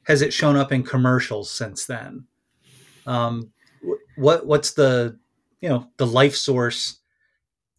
has 0.04 0.22
it 0.22 0.32
shown 0.32 0.54
up 0.56 0.70
in 0.70 0.84
commercials 0.84 1.50
since 1.50 1.86
then 1.86 2.24
um, 3.06 3.50
what 4.16 4.46
what's 4.46 4.70
the 4.70 5.18
you 5.60 5.68
know 5.68 5.88
the 5.96 6.06
life 6.06 6.36
source 6.36 7.00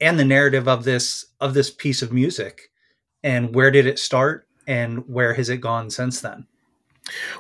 and 0.02 0.20
the 0.20 0.26
narrative 0.26 0.68
of 0.68 0.84
this 0.84 1.28
of 1.40 1.54
this 1.54 1.72
piece 1.72 2.02
of 2.02 2.12
music 2.12 2.72
and 3.24 3.56
where 3.56 3.72
did 3.72 3.88
it 3.88 3.98
start 3.98 4.48
and 4.68 5.08
where 5.08 5.34
has 5.34 5.48
it 5.48 5.62
gone 5.62 5.90
since 5.90 6.20
then 6.20 6.46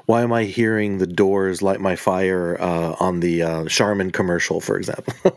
why 0.05 0.21
am 0.21 0.33
I 0.33 0.43
hearing 0.43 0.97
the 0.97 1.07
doors 1.07 1.61
light 1.61 1.81
my 1.81 1.95
fire 1.95 2.57
uh, 2.59 2.95
on 2.99 3.19
the 3.19 3.43
uh, 3.43 3.65
Charmin 3.65 4.11
commercial, 4.11 4.61
for 4.61 4.77
example? 4.77 5.13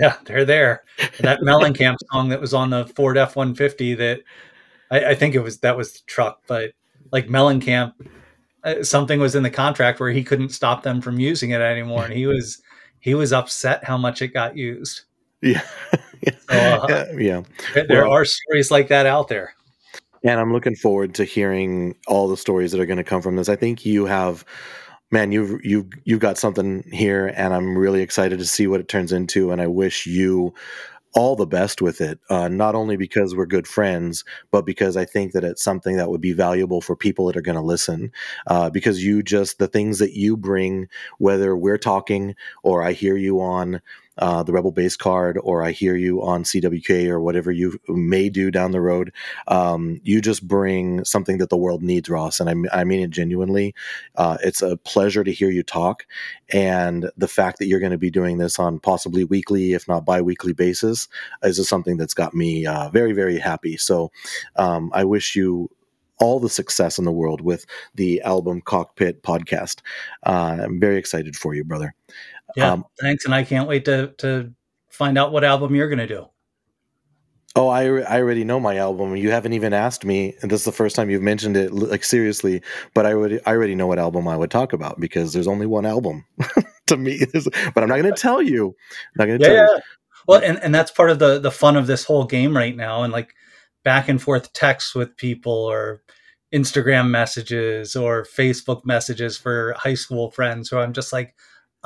yeah, 0.00 0.16
they're 0.24 0.44
there. 0.44 0.84
That 1.20 1.40
Mellencamp 1.40 1.96
song 2.12 2.28
that 2.30 2.40
was 2.40 2.54
on 2.54 2.70
the 2.70 2.86
Ford 2.86 3.16
F 3.16 3.36
one 3.36 3.54
fifty 3.54 3.94
that 3.94 4.20
I, 4.90 5.10
I, 5.10 5.14
think 5.14 5.34
it 5.34 5.40
was 5.40 5.58
that 5.58 5.76
was 5.76 5.92
the 5.92 6.00
truck, 6.06 6.42
but 6.46 6.72
like 7.12 7.28
Mellencamp, 7.28 7.94
uh, 8.64 8.82
something 8.82 9.20
was 9.20 9.34
in 9.34 9.42
the 9.42 9.50
contract 9.50 10.00
where 10.00 10.10
he 10.10 10.24
couldn't 10.24 10.50
stop 10.50 10.82
them 10.82 11.00
from 11.00 11.18
using 11.18 11.50
it 11.50 11.60
anymore, 11.60 12.04
and 12.04 12.12
he 12.12 12.26
was 12.26 12.62
he 13.00 13.14
was 13.14 13.32
upset 13.32 13.84
how 13.84 13.96
much 13.96 14.22
it 14.22 14.28
got 14.28 14.56
used. 14.56 15.02
Yeah, 15.42 15.62
so, 16.50 16.56
uh, 16.56 17.06
yeah. 17.16 17.42
There 17.74 18.02
well, 18.04 18.12
are 18.12 18.24
stories 18.24 18.70
like 18.70 18.88
that 18.88 19.06
out 19.06 19.28
there. 19.28 19.54
And 20.26 20.40
I'm 20.40 20.52
looking 20.52 20.74
forward 20.74 21.14
to 21.14 21.24
hearing 21.24 21.94
all 22.06 22.28
the 22.28 22.36
stories 22.36 22.72
that 22.72 22.80
are 22.80 22.86
going 22.86 22.96
to 22.98 23.04
come 23.04 23.22
from 23.22 23.36
this. 23.36 23.48
I 23.48 23.56
think 23.56 23.86
you 23.86 24.06
have 24.06 24.44
man, 25.12 25.30
you've 25.30 25.64
you 25.64 25.88
you've 26.04 26.20
got 26.20 26.36
something 26.38 26.82
here, 26.92 27.32
and 27.36 27.54
I'm 27.54 27.78
really 27.78 28.02
excited 28.02 28.38
to 28.40 28.46
see 28.46 28.66
what 28.66 28.80
it 28.80 28.88
turns 28.88 29.12
into. 29.12 29.52
And 29.52 29.62
I 29.62 29.68
wish 29.68 30.06
you 30.06 30.52
all 31.14 31.34
the 31.36 31.46
best 31.46 31.80
with 31.80 32.00
it. 32.00 32.20
Uh, 32.28 32.48
not 32.48 32.74
only 32.74 32.96
because 32.96 33.34
we're 33.34 33.46
good 33.46 33.66
friends, 33.66 34.24
but 34.50 34.66
because 34.66 34.96
I 34.96 35.06
think 35.06 35.32
that 35.32 35.44
it's 35.44 35.64
something 35.64 35.96
that 35.96 36.10
would 36.10 36.20
be 36.20 36.32
valuable 36.32 36.82
for 36.82 36.94
people 36.94 37.26
that 37.26 37.36
are 37.36 37.42
going 37.42 37.56
to 37.56 37.62
listen. 37.62 38.12
Uh, 38.46 38.68
because 38.68 39.02
you 39.02 39.22
just 39.22 39.58
the 39.58 39.68
things 39.68 39.98
that 39.98 40.12
you 40.12 40.36
bring, 40.36 40.88
whether 41.18 41.56
we're 41.56 41.78
talking 41.78 42.34
or 42.62 42.82
I 42.82 42.92
hear 42.92 43.16
you 43.16 43.40
on 43.40 43.80
uh, 44.18 44.42
the 44.42 44.52
Rebel 44.52 44.72
Base 44.72 44.96
card, 44.96 45.38
or 45.42 45.62
I 45.62 45.72
hear 45.72 45.96
you 45.96 46.22
on 46.22 46.44
CWK 46.44 47.08
or 47.08 47.20
whatever 47.20 47.50
you 47.50 47.78
may 47.88 48.28
do 48.28 48.50
down 48.50 48.72
the 48.72 48.80
road. 48.80 49.12
Um, 49.48 50.00
you 50.02 50.20
just 50.20 50.46
bring 50.46 51.04
something 51.04 51.38
that 51.38 51.50
the 51.50 51.56
world 51.56 51.82
needs, 51.82 52.08
Ross, 52.08 52.40
and 52.40 52.68
I, 52.70 52.80
I 52.80 52.84
mean 52.84 53.00
it 53.00 53.10
genuinely. 53.10 53.74
Uh, 54.14 54.38
it's 54.42 54.62
a 54.62 54.76
pleasure 54.76 55.24
to 55.24 55.32
hear 55.32 55.50
you 55.50 55.62
talk, 55.62 56.06
and 56.52 57.10
the 57.16 57.28
fact 57.28 57.58
that 57.58 57.66
you're 57.66 57.80
going 57.80 57.92
to 57.92 57.98
be 57.98 58.10
doing 58.10 58.38
this 58.38 58.58
on 58.58 58.78
possibly 58.78 59.24
weekly, 59.24 59.72
if 59.72 59.88
not 59.88 60.04
bi-weekly 60.04 60.52
basis, 60.52 61.08
is 61.42 61.56
just 61.56 61.68
something 61.68 61.96
that's 61.96 62.14
got 62.14 62.34
me 62.34 62.66
uh, 62.66 62.88
very, 62.90 63.12
very 63.12 63.38
happy. 63.38 63.76
So 63.76 64.10
um, 64.56 64.90
I 64.94 65.04
wish 65.04 65.36
you 65.36 65.70
all 66.18 66.40
the 66.40 66.48
success 66.48 66.98
in 66.98 67.04
the 67.04 67.12
world 67.12 67.40
with 67.40 67.66
the 67.94 68.22
album 68.22 68.60
Cockpit 68.62 69.22
podcast. 69.22 69.80
Uh, 70.24 70.58
I'm 70.62 70.80
very 70.80 70.96
excited 70.96 71.36
for 71.36 71.54
you, 71.54 71.64
brother. 71.64 71.94
Yeah, 72.56 72.72
um, 72.72 72.84
thanks, 73.00 73.24
and 73.24 73.34
I 73.34 73.44
can't 73.44 73.68
wait 73.68 73.84
to 73.84 74.14
to 74.18 74.52
find 74.90 75.18
out 75.18 75.30
what 75.30 75.44
album 75.44 75.74
you're 75.74 75.88
going 75.88 75.98
to 75.98 76.06
do. 76.06 76.26
Oh, 77.54 77.68
I, 77.68 77.84
I 77.84 78.20
already 78.20 78.44
know 78.44 78.60
my 78.60 78.76
album. 78.76 79.16
You 79.16 79.30
haven't 79.30 79.54
even 79.54 79.72
asked 79.72 80.04
me, 80.04 80.34
and 80.42 80.50
this 80.50 80.60
is 80.60 80.64
the 80.66 80.72
first 80.72 80.94
time 80.94 81.08
you've 81.08 81.22
mentioned 81.22 81.56
it, 81.56 81.72
like 81.72 82.04
seriously. 82.04 82.62
But 82.94 83.06
I 83.06 83.14
would 83.14 83.40
I 83.46 83.52
already 83.52 83.74
know 83.74 83.86
what 83.86 83.98
album 83.98 84.26
I 84.28 84.36
would 84.36 84.50
talk 84.50 84.72
about 84.72 85.00
because 85.00 85.32
there's 85.32 85.46
only 85.46 85.66
one 85.66 85.86
album 85.86 86.24
to 86.86 86.96
me. 86.96 87.20
but 87.74 87.82
I'm 87.82 87.88
not 87.88 87.98
going 87.98 88.14
to 88.14 88.20
tell 88.20 88.42
you. 88.42 88.66
I'm 88.68 88.74
not 89.16 89.26
going 89.26 89.38
to 89.38 89.44
yeah, 89.44 89.48
tell 89.48 89.56
yeah. 89.56 89.74
you. 89.74 89.80
Well, 90.28 90.40
and, 90.42 90.58
and 90.62 90.74
that's 90.74 90.90
part 90.90 91.10
of 91.10 91.18
the 91.18 91.38
the 91.38 91.50
fun 91.50 91.76
of 91.76 91.86
this 91.86 92.04
whole 92.04 92.24
game 92.24 92.56
right 92.56 92.76
now, 92.76 93.02
and 93.02 93.12
like 93.12 93.34
back 93.84 94.08
and 94.08 94.20
forth 94.20 94.52
texts 94.52 94.94
with 94.94 95.16
people 95.16 95.52
or 95.52 96.02
Instagram 96.52 97.08
messages 97.08 97.96
or 97.96 98.24
Facebook 98.24 98.84
messages 98.84 99.38
for 99.38 99.74
high 99.78 99.94
school 99.94 100.30
friends 100.30 100.68
who 100.68 100.78
I'm 100.78 100.92
just 100.92 101.12
like, 101.12 101.34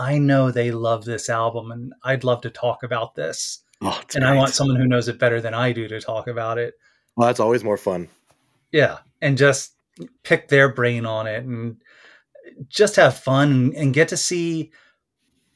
I 0.00 0.16
know 0.16 0.50
they 0.50 0.70
love 0.70 1.04
this 1.04 1.28
album 1.28 1.70
and 1.70 1.92
I'd 2.02 2.24
love 2.24 2.40
to 2.40 2.50
talk 2.50 2.82
about 2.82 3.14
this. 3.14 3.62
Oh, 3.82 4.00
and 4.14 4.24
great. 4.24 4.24
I 4.24 4.34
want 4.34 4.54
someone 4.54 4.76
who 4.76 4.88
knows 4.88 5.08
it 5.08 5.18
better 5.18 5.42
than 5.42 5.52
I 5.52 5.72
do 5.72 5.88
to 5.88 6.00
talk 6.00 6.26
about 6.26 6.56
it. 6.56 6.72
Well, 7.16 7.26
that's 7.26 7.38
always 7.38 7.62
more 7.62 7.76
fun. 7.76 8.08
Yeah. 8.72 9.00
And 9.20 9.36
just 9.36 9.74
pick 10.22 10.48
their 10.48 10.72
brain 10.72 11.04
on 11.04 11.26
it 11.26 11.44
and 11.44 11.82
just 12.70 12.96
have 12.96 13.18
fun 13.18 13.74
and 13.76 13.92
get 13.92 14.08
to 14.08 14.16
see. 14.16 14.72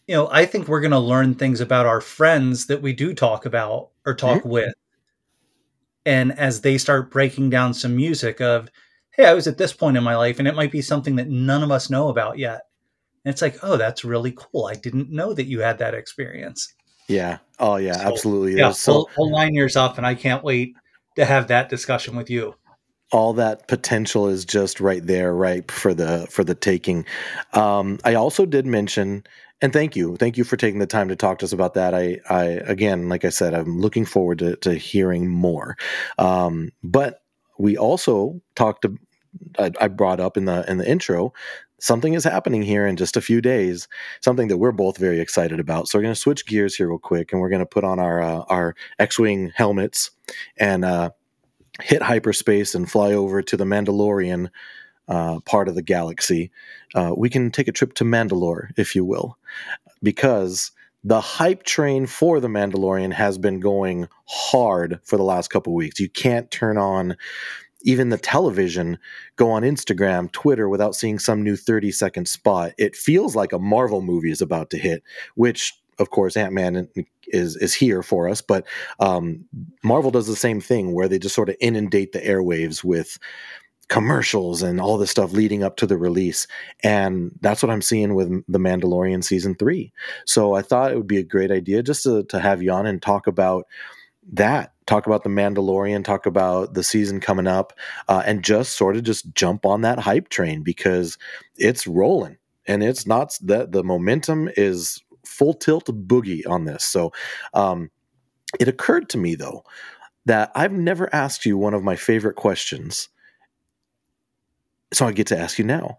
You 0.07 0.17
know, 0.17 0.29
I 0.31 0.45
think 0.45 0.69
we're 0.69 0.83
going 0.83 0.91
to 0.91 0.99
learn 0.99 1.35
things 1.37 1.63
about 1.63 1.87
our 1.87 2.03
friends 2.03 2.67
that 2.67 2.83
we 2.83 2.93
do 2.93 3.15
talk 3.15 3.47
about 3.47 3.93
or 4.05 4.15
talk 4.15 4.41
mm-hmm. 4.41 4.51
with. 4.51 4.75
And 6.05 6.39
as 6.39 6.61
they 6.61 6.77
start 6.77 7.11
breaking 7.11 7.49
down 7.49 7.73
some 7.73 7.97
music 7.97 8.43
of, 8.43 8.69
hey, 9.13 9.25
I 9.25 9.33
was 9.33 9.47
at 9.47 9.57
this 9.57 9.73
point 9.73 9.97
in 9.97 10.05
my 10.05 10.17
life, 10.17 10.39
and 10.39 10.47
it 10.47 10.55
might 10.55 10.71
be 10.71 10.83
something 10.83 11.17
that 11.17 11.31
none 11.31 11.63
of 11.63 11.71
us 11.71 11.89
know 11.89 12.09
about 12.09 12.37
yet 12.37 12.61
and 13.25 13.33
it's 13.33 13.43
like, 13.43 13.59
oh, 13.63 13.77
that's 13.77 14.05
really 14.05 14.33
cool. 14.37 14.67
I 14.67 14.75
didn't 14.75 15.11
know 15.11 15.33
that 15.33 15.47
you 15.47 15.61
had 15.61 15.79
that 15.79 15.95
experience. 15.95 16.73
Yeah. 17.09 17.39
Oh, 17.59 17.77
yeah. 17.77 17.95
So, 17.95 18.09
absolutely. 18.09 18.57
Yeah. 18.57 18.73
So, 18.73 19.09
I'll, 19.19 19.31
line 19.31 19.55
yours 19.55 19.77
up, 19.77 19.99
and 19.99 20.07
I 20.07 20.15
can't 20.15 20.45
wait 20.45 20.75
to 21.17 21.25
have 21.25 21.49
that 21.49 21.69
discussion 21.69 22.17
with 22.17 22.29
you. 22.29 22.55
All 23.13 23.33
that 23.35 23.69
potential 23.69 24.29
is 24.29 24.45
just 24.45 24.81
right 24.81 25.05
there, 25.05 25.35
right 25.35 25.71
for 25.71 25.95
the 25.95 26.27
for 26.31 26.43
the 26.43 26.55
taking. 26.55 27.05
Um, 27.53 27.99
I 28.05 28.15
also 28.15 28.45
did 28.45 28.67
mention, 28.67 29.25
and 29.61 29.73
thank 29.73 29.95
you, 29.95 30.17
thank 30.17 30.37
you 30.37 30.43
for 30.43 30.57
taking 30.57 30.81
the 30.81 30.87
time 30.87 31.09
to 31.09 31.17
talk 31.17 31.39
to 31.39 31.45
us 31.45 31.53
about 31.53 31.75
that. 31.75 31.95
I, 31.95 32.19
I 32.29 32.45
again, 32.45 33.09
like 33.09 33.25
I 33.25 33.29
said, 33.29 33.55
I'm 33.55 33.79
looking 33.79 34.05
forward 34.05 34.39
to, 34.41 34.57
to 34.57 34.75
hearing 34.75 35.29
more. 35.29 35.77
Um, 36.19 36.71
but 36.83 37.21
we 37.59 37.77
also 37.77 38.41
talked 38.57 38.83
to 38.83 38.99
I, 39.59 39.73
I, 39.81 39.89
brought 39.89 40.21
up 40.21 40.37
in 40.37 40.45
the 40.45 40.69
in 40.71 40.79
the 40.79 40.89
intro 40.89 41.33
something 41.85 42.15
is 42.15 42.25
happening 42.25 42.63
here 42.63 42.87
in 42.87 42.97
just 42.97 43.17
a 43.17 43.21
few 43.21 43.43
days, 43.43 43.89
something 44.23 44.49
that 44.49 44.57
we're 44.57 44.73
both 44.73 44.97
very 44.97 45.21
excited 45.21 45.61
about. 45.61 45.87
So 45.87 45.99
we're 45.99 46.05
going 46.05 46.15
to 46.15 46.21
switch 46.21 46.47
gears 46.47 46.75
here 46.75 46.89
real 46.89 46.99
quick, 46.99 47.31
and 47.31 47.41
we're 47.41 47.51
going 47.51 47.61
to 47.61 47.67
put 47.67 47.85
on 47.85 47.99
our 47.99 48.23
uh, 48.23 48.45
our 48.49 48.75
X-wing 48.99 49.53
helmets 49.55 50.11
and 50.57 50.85
uh, 50.85 51.11
hit 51.83 52.03
hyperspace 52.03 52.75
and 52.75 52.91
fly 52.91 53.13
over 53.13 53.43
to 53.43 53.57
the 53.57 53.65
Mandalorian 53.65 54.49
uh, 55.09 55.41
part 55.41 55.69
of 55.69 55.75
the 55.75 55.83
galaxy. 55.83 56.51
Uh, 56.95 57.13
we 57.17 57.29
can 57.29 57.51
take 57.51 57.69
a 57.69 57.73
trip 57.73 57.95
to 57.95 58.05
Mandalore, 58.05 58.71
if 58.77 58.95
you 58.95 59.05
will, 59.05 59.37
because 60.03 60.73
the 61.07 61.21
hype 61.21 61.65
train 61.65 62.07
for 62.07 62.41
the 62.41 62.49
Mandalorian 62.49 63.13
has 63.13 63.37
been 63.37 63.61
going 63.61 64.09
hard 64.25 65.01
for 65.05 65.19
the 65.19 65.23
last 65.23 65.49
couple 65.49 65.75
weeks. 65.75 66.01
You 66.01 66.09
can't 66.09 66.51
turn 66.51 66.79
on 66.79 67.17
even 67.85 68.09
the 68.09 68.19
television 68.19 68.99
go 69.37 69.51
on 69.51 69.63
Instagram, 69.63 70.33
Twitter 70.33 70.69
without 70.69 70.97
seeing 70.97 71.19
some 71.19 71.43
new 71.43 71.57
30 71.57 71.93
second 71.93 72.27
spot. 72.27 72.73
It 72.77 72.97
feels 72.97 73.37
like 73.37 73.53
a 73.53 73.59
Marvel 73.59 74.03
movie 74.03 74.33
is 74.33 74.43
about 74.43 74.71
to 74.71 74.79
hit, 74.79 75.03
which 75.37 75.75
of 76.01 76.11
course 76.11 76.37
Ant 76.37 76.53
Man 76.53 76.89
is 77.29 77.57
is 77.57 77.73
here 77.73 78.03
for 78.03 78.29
us, 78.29 78.41
but 78.41 78.67
um, 78.99 79.45
Marvel 79.85 80.11
does 80.11 80.27
the 80.27 80.35
same 80.35 80.61
thing 80.61 80.93
where 80.93 81.09
they 81.09 81.19
just 81.19 81.35
sort 81.35 81.49
of 81.49 81.57
inundate 81.61 82.13
the 82.13 82.21
airwaves 82.21 82.83
with 82.83 83.19
commercials 83.89 84.63
and 84.63 84.81
all 84.81 84.99
this 84.99 85.11
stuff 85.11 85.33
leading 85.33 85.63
up 85.63 85.77
to 85.77 85.87
the 85.87 85.97
release. 85.97 86.47
And 86.83 87.33
that's 87.43 87.63
what 87.63 87.71
I'm 87.71 87.83
seeing 87.83 88.15
with 88.15 88.29
The 88.49 88.59
Mandalorian 88.59 89.23
season 89.23 89.55
three. 89.55 89.93
So 90.25 90.55
I 90.55 90.63
thought 90.63 90.91
it 90.91 90.97
would 90.97 91.07
be 91.07 91.19
a 91.19 91.23
great 91.23 91.51
idea 91.51 91.83
just 91.83 92.03
to, 92.05 92.25
to 92.25 92.41
have 92.41 92.63
you 92.63 92.73
on 92.73 92.87
and 92.87 93.01
talk 93.01 93.27
about 93.27 93.67
that 94.33 94.73
talk 94.87 95.07
about 95.07 95.23
the 95.23 95.31
mandalorian 95.31 96.05
talk 96.05 96.27
about 96.27 96.75
the 96.75 96.83
season 96.83 97.21
coming 97.21 97.47
up 97.47 97.73
uh, 98.09 98.23
and 98.27 98.45
just 98.45 98.77
sort 98.77 98.97
of 98.97 99.03
just 99.03 99.33
jump 99.35 99.65
on 99.65 99.81
that 99.81 99.99
hype 99.99 100.29
train 100.29 100.63
because 100.63 101.19
it's 101.57 101.87
rolling. 101.87 102.37
And 102.67 102.83
it's 102.83 103.07
not 103.07 103.37
that 103.43 103.73
the 103.73 103.83
momentum 103.83 104.51
is 104.57 105.03
full 105.27 105.55
tilt 105.55 105.87
boogie 105.87 106.47
on 106.47 106.65
this. 106.65 106.85
So 106.85 107.13
um, 107.55 107.91
it 108.61 108.69
occurred 108.69 109.09
to 109.11 109.19
me 109.19 109.35
though 109.35 109.65
that 110.27 110.51
i've 110.55 110.73
never 110.73 111.15
asked 111.15 111.45
you 111.45 111.59
one 111.59 111.75
of 111.75 111.83
my 111.83 111.97
favorite 111.97 112.37
questions. 112.37 113.09
So 114.93 115.07
i 115.07 115.13
get 115.13 115.27
to 115.29 115.39
ask 115.39 115.59
you 115.59 115.65
now. 115.65 115.99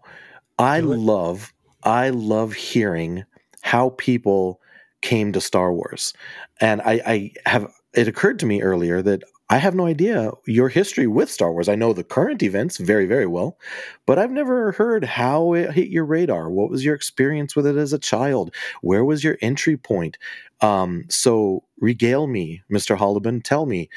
I 0.58 0.80
love 0.80 1.52
i 1.82 2.10
love 2.10 2.54
hearing 2.54 3.24
how 3.62 3.90
people 3.90 4.60
came 5.02 5.32
to 5.32 5.40
star 5.40 5.72
wars. 5.72 6.12
And 6.60 6.80
I, 6.82 7.00
I 7.06 7.32
have 7.48 7.72
it 7.96 8.06
occurred 8.06 8.38
to 8.40 8.46
me 8.46 8.62
earlier 8.62 9.00
that 9.02 9.24
I 9.48 9.56
have 9.58 9.74
no 9.74 9.86
idea 9.86 10.32
your 10.44 10.68
history 10.68 11.06
with 11.06 11.30
Star 11.30 11.52
Wars. 11.52 11.68
I 11.68 11.76
know 11.76 11.92
the 11.92 12.04
current 12.04 12.42
events 12.42 12.76
very, 12.78 13.06
very 13.06 13.26
well, 13.26 13.58
but 14.04 14.18
I've 14.18 14.30
never 14.30 14.72
heard 14.72 15.04
how 15.04 15.54
it 15.54 15.72
hit 15.72 15.88
your 15.88 16.04
radar. 16.04 16.50
What 16.50 16.68
was 16.68 16.84
your 16.84 16.94
experience 16.94 17.56
with 17.56 17.66
it 17.66 17.76
as 17.76 17.92
a 17.92 17.98
child? 17.98 18.54
Where 18.82 19.04
was 19.04 19.24
your 19.24 19.38
entry 19.40 19.76
point? 19.76 20.18
Um, 20.60 21.04
so 21.08 21.62
regale 21.78 22.26
me, 22.26 22.62
Mr. 22.70 22.98
Hollebon. 22.98 23.44
Tell 23.44 23.66
me 23.66 23.88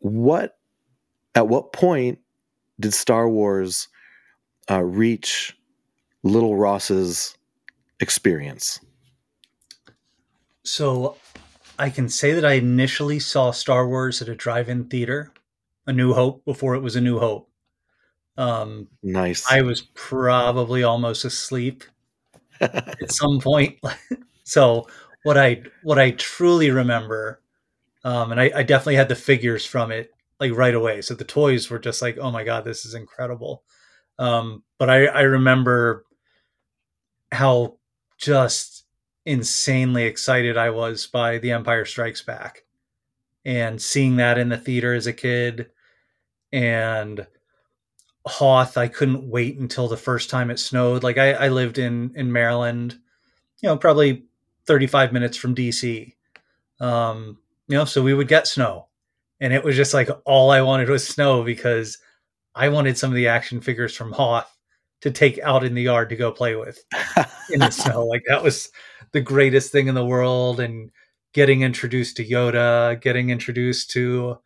what, 0.00 0.58
at 1.34 1.48
what 1.48 1.72
point 1.72 2.18
did 2.80 2.92
Star 2.92 3.28
Wars 3.28 3.88
uh, 4.70 4.82
reach 4.82 5.56
Little 6.22 6.56
Ross's 6.56 7.36
experience? 8.00 8.80
So 10.64 11.16
I 11.78 11.90
can 11.90 12.08
say 12.08 12.32
that 12.32 12.44
I 12.44 12.54
initially 12.54 13.18
saw 13.18 13.50
Star 13.50 13.86
Wars 13.86 14.20
at 14.20 14.28
a 14.28 14.34
drive-in 14.34 14.86
theater, 14.86 15.32
A 15.86 15.92
New 15.92 16.12
Hope, 16.12 16.44
before 16.44 16.74
it 16.74 16.80
was 16.80 16.96
A 16.96 17.00
New 17.00 17.18
Hope. 17.18 17.48
Um, 18.36 18.88
nice. 19.02 19.50
I 19.50 19.62
was 19.62 19.82
probably 19.94 20.82
almost 20.82 21.24
asleep 21.24 21.84
at 22.60 23.12
some 23.12 23.40
point. 23.40 23.78
so 24.44 24.88
what 25.24 25.36
I 25.36 25.62
what 25.82 25.98
I 25.98 26.12
truly 26.12 26.70
remember, 26.70 27.40
um, 28.04 28.32
and 28.32 28.40
I, 28.40 28.50
I 28.54 28.62
definitely 28.62 28.94
had 28.96 29.08
the 29.08 29.16
figures 29.16 29.66
from 29.66 29.90
it 29.90 30.12
like 30.40 30.52
right 30.52 30.74
away. 30.74 31.00
So 31.02 31.14
the 31.14 31.24
toys 31.24 31.68
were 31.68 31.80
just 31.80 32.00
like, 32.00 32.18
oh 32.18 32.30
my 32.30 32.44
god, 32.44 32.64
this 32.64 32.84
is 32.84 32.94
incredible. 32.94 33.64
Um, 34.18 34.62
but 34.78 34.88
I, 34.90 35.06
I 35.06 35.20
remember 35.22 36.04
how 37.30 37.76
just 38.18 38.77
insanely 39.28 40.04
excited 40.04 40.56
I 40.56 40.70
was 40.70 41.06
by 41.06 41.38
The 41.38 41.52
Empire 41.52 41.84
Strikes 41.84 42.22
Back 42.22 42.64
and 43.44 43.80
seeing 43.80 44.16
that 44.16 44.38
in 44.38 44.48
the 44.48 44.56
theater 44.56 44.94
as 44.94 45.06
a 45.06 45.12
kid. 45.12 45.70
And 46.50 47.26
Hoth 48.26 48.76
I 48.76 48.88
couldn't 48.88 49.28
wait 49.28 49.58
until 49.58 49.86
the 49.86 49.96
first 49.96 50.30
time 50.30 50.50
it 50.50 50.58
snowed. 50.58 51.02
Like 51.02 51.18
I, 51.18 51.32
I 51.32 51.48
lived 51.48 51.78
in 51.78 52.12
in 52.14 52.32
Maryland 52.32 52.98
you 53.60 53.68
know 53.68 53.76
probably 53.76 54.24
35 54.66 55.12
minutes 55.12 55.36
from 55.36 55.54
DC 55.54 56.14
um 56.80 57.38
you 57.68 57.76
know 57.76 57.84
so 57.84 58.02
we 58.02 58.14
would 58.14 58.28
get 58.28 58.46
snow. 58.46 58.86
And 59.40 59.52
it 59.52 59.62
was 59.62 59.76
just 59.76 59.94
like 59.94 60.08
all 60.24 60.50
I 60.50 60.62
wanted 60.62 60.88
was 60.88 61.06
snow 61.06 61.44
because 61.44 61.98
I 62.54 62.70
wanted 62.70 62.98
some 62.98 63.10
of 63.10 63.14
the 63.14 63.28
action 63.28 63.60
figures 63.60 63.94
from 63.94 64.10
Hoth 64.10 64.52
to 65.02 65.10
take 65.12 65.38
out 65.40 65.62
in 65.64 65.74
the 65.74 65.82
yard 65.82 66.08
to 66.08 66.16
go 66.16 66.32
play 66.32 66.56
with 66.56 66.82
in 67.50 67.60
the 67.60 67.70
snow. 67.70 68.04
Like 68.04 68.24
that 68.26 68.42
was 68.42 68.68
the 69.12 69.20
greatest 69.20 69.72
thing 69.72 69.88
in 69.88 69.94
the 69.94 70.04
world. 70.04 70.60
And 70.60 70.90
getting 71.34 71.62
introduced 71.62 72.16
to 72.16 72.24
Yoda, 72.24 73.00
getting 73.00 73.30
introduced 73.30 73.90
to 73.90 74.38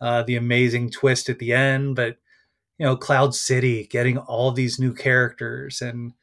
uh, 0.00 0.22
the 0.22 0.36
amazing 0.36 0.90
twist 0.90 1.28
at 1.28 1.38
the 1.38 1.52
end, 1.52 1.96
but 1.96 2.16
you 2.78 2.86
know, 2.86 2.96
Cloud 2.96 3.34
City, 3.34 3.86
getting 3.86 4.16
all 4.16 4.52
these 4.52 4.78
new 4.78 4.94
characters, 4.94 5.82
and 5.82 6.14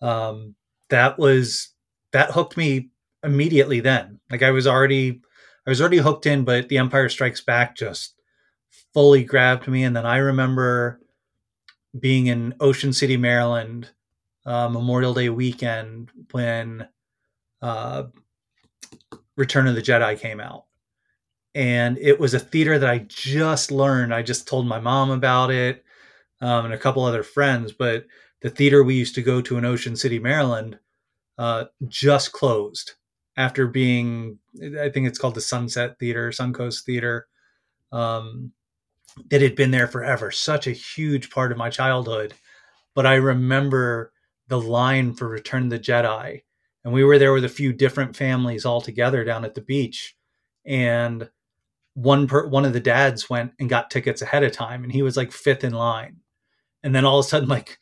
um, 0.00 0.54
that 0.88 1.18
was 1.18 1.74
that 2.12 2.30
hooked 2.30 2.56
me 2.56 2.88
immediately. 3.22 3.80
Then, 3.80 4.20
like 4.30 4.42
I 4.42 4.50
was 4.50 4.66
already, 4.66 5.20
I 5.66 5.70
was 5.70 5.82
already 5.82 5.98
hooked 5.98 6.24
in, 6.24 6.44
but 6.44 6.70
The 6.70 6.78
Empire 6.78 7.10
Strikes 7.10 7.42
Back 7.42 7.76
just 7.76 8.14
fully 8.94 9.22
grabbed 9.22 9.68
me. 9.68 9.84
And 9.84 9.94
then 9.94 10.06
I 10.06 10.16
remember 10.16 10.98
being 11.98 12.26
in 12.26 12.54
Ocean 12.58 12.94
City, 12.94 13.18
Maryland, 13.18 13.90
uh, 14.46 14.70
Memorial 14.70 15.12
Day 15.12 15.28
weekend 15.28 16.10
when 16.30 16.88
uh, 17.62 18.04
Return 19.36 19.66
of 19.66 19.74
the 19.74 19.82
Jedi 19.82 20.18
came 20.18 20.40
out. 20.40 20.64
And 21.54 21.98
it 21.98 22.20
was 22.20 22.34
a 22.34 22.38
theater 22.38 22.78
that 22.78 22.88
I 22.88 22.98
just 22.98 23.70
learned. 23.70 24.14
I 24.14 24.22
just 24.22 24.46
told 24.46 24.66
my 24.66 24.78
mom 24.78 25.10
about 25.10 25.50
it 25.50 25.84
um, 26.40 26.66
and 26.66 26.74
a 26.74 26.78
couple 26.78 27.04
other 27.04 27.22
friends. 27.22 27.72
But 27.72 28.06
the 28.42 28.50
theater 28.50 28.84
we 28.84 28.94
used 28.94 29.14
to 29.16 29.22
go 29.22 29.40
to 29.40 29.58
in 29.58 29.64
Ocean 29.64 29.96
City, 29.96 30.18
Maryland, 30.18 30.78
uh, 31.38 31.64
just 31.88 32.32
closed 32.32 32.92
after 33.36 33.66
being, 33.66 34.38
I 34.80 34.88
think 34.88 35.06
it's 35.06 35.18
called 35.18 35.34
the 35.34 35.40
Sunset 35.40 35.98
Theater, 35.98 36.30
Suncoast 36.30 36.84
Theater. 36.84 37.26
Um, 37.90 38.52
that 39.30 39.42
had 39.42 39.56
been 39.56 39.70
there 39.70 39.88
forever, 39.88 40.30
such 40.30 40.66
a 40.66 40.72
huge 40.72 41.30
part 41.30 41.52
of 41.52 41.58
my 41.58 41.70
childhood. 41.70 42.34
But 42.94 43.06
I 43.06 43.14
remember 43.14 44.12
the 44.48 44.60
line 44.60 45.14
for 45.14 45.28
Return 45.28 45.64
of 45.64 45.70
the 45.70 45.78
Jedi. 45.78 46.42
And 46.88 46.94
we 46.94 47.04
were 47.04 47.18
there 47.18 47.34
with 47.34 47.44
a 47.44 47.50
few 47.50 47.74
different 47.74 48.16
families 48.16 48.64
all 48.64 48.80
together 48.80 49.22
down 49.22 49.44
at 49.44 49.54
the 49.54 49.60
beach. 49.60 50.16
And 50.64 51.28
one 51.92 52.26
per, 52.26 52.46
one 52.46 52.64
of 52.64 52.72
the 52.72 52.80
dads 52.80 53.28
went 53.28 53.52
and 53.60 53.68
got 53.68 53.90
tickets 53.90 54.22
ahead 54.22 54.42
of 54.42 54.52
time 54.52 54.84
and 54.84 54.90
he 54.90 55.02
was 55.02 55.14
like 55.14 55.30
fifth 55.30 55.64
in 55.64 55.74
line. 55.74 56.16
And 56.82 56.94
then 56.94 57.04
all 57.04 57.18
of 57.18 57.26
a 57.26 57.28
sudden, 57.28 57.46
like 57.46 57.78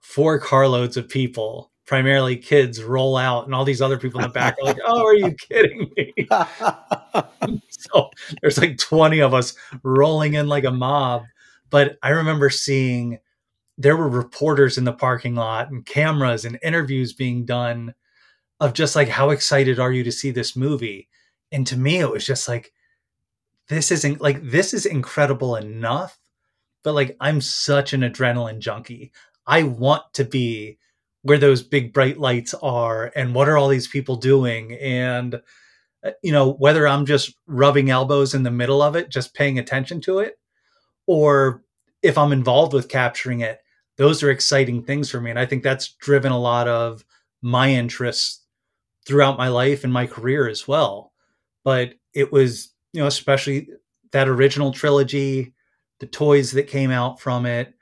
four 0.00 0.38
carloads 0.38 0.96
of 0.96 1.10
people, 1.10 1.70
primarily 1.84 2.38
kids, 2.38 2.82
roll 2.82 3.18
out, 3.18 3.44
and 3.44 3.54
all 3.54 3.66
these 3.66 3.82
other 3.82 3.98
people 3.98 4.20
in 4.20 4.26
the 4.26 4.32
back 4.32 4.56
are 4.58 4.64
like, 4.64 4.78
"Oh, 4.86 5.04
are 5.04 5.14
you 5.14 5.34
kidding 5.34 5.90
me?" 5.94 6.14
so 7.68 8.08
there's 8.40 8.56
like 8.56 8.78
20 8.78 9.18
of 9.18 9.34
us 9.34 9.54
rolling 9.82 10.32
in 10.32 10.48
like 10.48 10.64
a 10.64 10.70
mob. 10.70 11.24
But 11.68 11.98
I 12.02 12.08
remember 12.08 12.48
seeing 12.48 13.18
there 13.76 13.98
were 13.98 14.08
reporters 14.08 14.78
in 14.78 14.84
the 14.84 14.94
parking 14.94 15.34
lot 15.34 15.70
and 15.70 15.84
cameras 15.84 16.46
and 16.46 16.58
interviews 16.62 17.12
being 17.12 17.44
done 17.44 17.92
of 18.60 18.72
just 18.72 18.96
like 18.96 19.08
how 19.08 19.30
excited 19.30 19.78
are 19.78 19.92
you 19.92 20.04
to 20.04 20.12
see 20.12 20.30
this 20.30 20.56
movie? 20.56 21.08
And 21.52 21.66
to 21.68 21.76
me 21.76 21.98
it 21.98 22.10
was 22.10 22.26
just 22.26 22.48
like 22.48 22.72
this 23.68 23.90
isn't 23.90 24.20
like 24.20 24.42
this 24.42 24.72
is 24.74 24.86
incredible 24.86 25.56
enough 25.56 26.18
but 26.84 26.94
like 26.94 27.16
i'm 27.20 27.40
such 27.40 27.92
an 27.92 28.02
adrenaline 28.02 28.58
junkie. 28.60 29.12
I 29.46 29.64
want 29.64 30.02
to 30.14 30.24
be 30.24 30.78
where 31.22 31.38
those 31.38 31.62
big 31.62 31.92
bright 31.92 32.18
lights 32.18 32.54
are 32.54 33.12
and 33.16 33.34
what 33.34 33.48
are 33.48 33.56
all 33.56 33.68
these 33.68 33.88
people 33.88 34.16
doing? 34.16 34.74
And 34.74 35.40
uh, 36.04 36.12
you 36.22 36.30
know 36.30 36.52
whether 36.52 36.86
i'm 36.86 37.06
just 37.06 37.34
rubbing 37.46 37.90
elbows 37.90 38.34
in 38.34 38.42
the 38.42 38.50
middle 38.50 38.82
of 38.82 38.96
it 38.96 39.08
just 39.08 39.34
paying 39.34 39.58
attention 39.58 40.00
to 40.00 40.18
it 40.18 40.38
or 41.06 41.62
if 42.02 42.18
i'm 42.18 42.32
involved 42.32 42.72
with 42.72 42.88
capturing 42.88 43.40
it 43.40 43.60
those 43.96 44.22
are 44.22 44.30
exciting 44.30 44.82
things 44.82 45.10
for 45.10 45.20
me. 45.20 45.30
And 45.30 45.38
i 45.38 45.46
think 45.46 45.62
that's 45.62 45.94
driven 45.94 46.32
a 46.32 46.38
lot 46.38 46.68
of 46.68 47.04
my 47.42 47.70
interests 47.70 48.45
throughout 49.06 49.38
my 49.38 49.48
life 49.48 49.84
and 49.84 49.92
my 49.92 50.06
career 50.06 50.48
as 50.48 50.66
well. 50.66 51.12
But 51.64 51.94
it 52.12 52.32
was 52.32 52.72
you 52.92 53.00
know 53.00 53.06
especially 53.06 53.68
that 54.12 54.28
original 54.28 54.72
trilogy 54.72 55.52
the 56.00 56.06
toys 56.06 56.52
that 56.52 56.66
came 56.66 56.90
out 56.90 57.20
from 57.20 57.46
it 57.46 57.74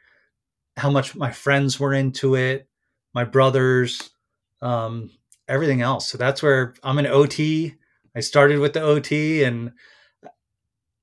how 0.76 0.90
much 0.90 1.14
my 1.14 1.30
friends 1.30 1.78
were 1.78 1.94
into 1.94 2.34
it 2.34 2.68
my 3.14 3.24
brothers 3.24 4.10
um, 4.60 5.10
everything 5.46 5.82
else. 5.82 6.08
So 6.08 6.18
that's 6.18 6.42
where 6.42 6.74
i'm 6.82 6.98
an 6.98 7.06
ot 7.06 7.74
i 8.16 8.20
started 8.20 8.58
with 8.58 8.72
the 8.72 8.80
ot 8.80 9.46
and 9.46 9.72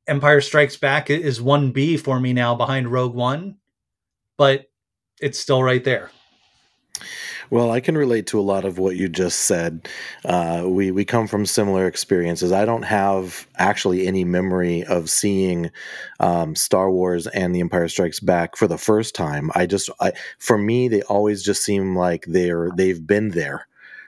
empire 0.08 0.42
strikes 0.42 0.76
back 0.76 1.10
is 1.10 1.40
1b 1.40 2.00
for 2.00 2.20
me 2.20 2.34
now 2.34 2.56
behind 2.56 2.92
rogue 2.92 3.16
one 3.16 3.58
but 4.38 4.66
it's 5.22 5.40
still 5.40 5.64
right 5.64 5.84
there 5.84 6.10
well, 7.52 7.70
I 7.70 7.82
can 7.82 7.98
relate 7.98 8.28
to 8.28 8.40
a 8.40 8.42
lot 8.42 8.64
of 8.64 8.80
what 8.80 8.96
you 8.96 9.10
just 9.10 9.42
said. 9.42 9.88
Uh, 10.24 10.64
we 10.66 10.90
we 10.90 11.04
come 11.04 11.28
from 11.28 11.46
similar 11.46 11.86
experiences. 11.86 12.54
I 12.54 12.64
don't 12.64 12.84
have 12.84 13.46
actually 13.58 14.08
any 14.08 14.24
memory 14.24 14.84
of 14.86 15.10
seeing 15.10 15.70
um, 16.22 16.56
Star 16.56 16.90
Wars 16.90 17.28
and 17.28 17.54
The 17.54 17.60
Empire 17.60 17.90
Strikes 17.90 18.22
Back 18.22 18.56
for 18.56 18.68
the 18.68 18.78
first 18.78 19.14
time. 19.14 19.52
I 19.54 19.66
just, 19.66 19.90
I, 20.00 20.14
for 20.40 20.58
me, 20.58 20.88
they 20.88 21.02
always 21.04 21.44
just 21.44 21.64
seem 21.64 21.96
like 21.96 22.26
they're 22.26 22.72
they've 22.76 23.06
been 23.06 23.30
there 23.30 23.68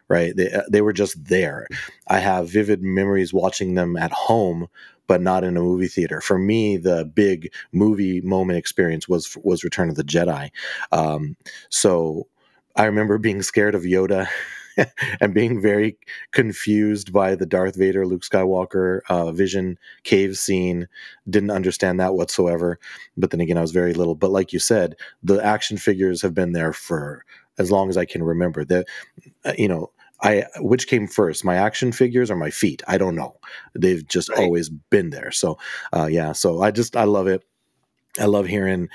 right? 0.09 0.35
They, 0.35 0.53
they 0.69 0.81
were 0.81 0.93
just 0.93 1.25
there. 1.25 1.65
I 2.07 2.19
have 2.19 2.49
vivid 2.49 2.83
memories 2.83 3.33
watching 3.33 3.73
them 3.73 3.95
at 3.95 4.11
home, 4.11 4.67
but 5.07 5.21
not 5.21 5.43
in 5.43 5.57
a 5.57 5.61
movie 5.61 5.87
theater. 5.87 6.21
For 6.21 6.37
me, 6.37 6.77
the 6.77 7.05
big 7.05 7.51
movie 7.71 8.21
moment 8.21 8.59
experience 8.59 9.07
was 9.07 9.35
was 9.43 9.63
Return 9.63 9.89
of 9.89 9.95
the 9.95 10.03
Jedi. 10.03 10.51
Um, 10.91 11.35
so 11.69 12.27
I 12.75 12.85
remember 12.85 13.17
being 13.17 13.41
scared 13.41 13.75
of 13.75 13.83
Yoda 13.83 14.27
and 15.21 15.33
being 15.33 15.61
very 15.61 15.97
confused 16.31 17.13
by 17.13 17.35
the 17.35 17.45
Darth 17.45 17.75
Vader, 17.75 18.05
Luke 18.05 18.23
Skywalker 18.23 19.01
uh, 19.09 19.31
vision 19.31 19.77
cave 20.03 20.37
scene. 20.37 20.87
Didn't 21.29 21.51
understand 21.51 21.99
that 21.99 22.15
whatsoever. 22.15 22.79
But 23.17 23.31
then 23.31 23.41
again, 23.41 23.57
I 23.57 23.61
was 23.61 23.71
very 23.71 23.93
little. 23.93 24.15
But 24.15 24.31
like 24.31 24.53
you 24.53 24.59
said, 24.59 24.95
the 25.21 25.43
action 25.43 25.77
figures 25.77 26.21
have 26.21 26.33
been 26.33 26.53
there 26.53 26.73
for 26.73 27.25
as 27.57 27.71
long 27.71 27.89
as 27.89 27.97
I 27.97 28.05
can 28.05 28.23
remember. 28.23 28.65
That 28.65 28.87
uh, 29.45 29.53
you 29.57 29.67
know. 29.67 29.91
I 30.21 30.45
which 30.59 30.87
came 30.87 31.05
first, 31.05 31.43
my 31.43 31.55
action 31.55 31.91
figures 31.91 32.31
or 32.31 32.37
my 32.37 32.49
feet? 32.49 32.81
I 32.87 32.97
don't 32.97 33.15
know. 33.15 33.35
They've 33.75 34.07
just 34.07 34.29
right. 34.29 34.39
always 34.39 34.69
been 34.69 35.09
there. 35.09 35.31
So, 35.31 35.57
uh, 35.91 36.07
yeah. 36.09 36.31
So 36.31 36.61
I 36.61 36.71
just 36.71 36.95
I 36.95 37.03
love 37.03 37.27
it. 37.27 37.43
I 38.17 38.25
love 38.25 38.45
hearing 38.45 38.87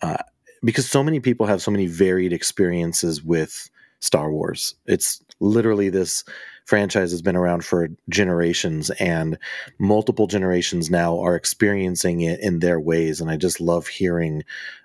uh, 0.00 0.18
because 0.64 0.88
so 0.88 1.02
many 1.02 1.20
people 1.20 1.46
have 1.46 1.62
so 1.62 1.70
many 1.70 1.86
varied 1.86 2.32
experiences 2.32 3.22
with 3.22 3.70
Star 4.00 4.30
Wars. 4.30 4.74
It's 4.86 5.22
literally 5.40 5.90
this 5.90 6.24
franchise 6.64 7.10
has 7.10 7.22
been 7.22 7.36
around 7.36 7.64
for 7.64 7.88
generations 8.08 8.90
and 8.90 9.38
multiple 9.78 10.26
generations 10.26 10.90
now 10.90 11.18
are 11.20 11.36
experiencing 11.36 12.22
it 12.22 12.40
in 12.40 12.58
their 12.58 12.80
ways 12.80 13.20
and 13.20 13.30
i 13.30 13.36
just 13.36 13.60
love 13.60 13.86
hearing 13.86 14.42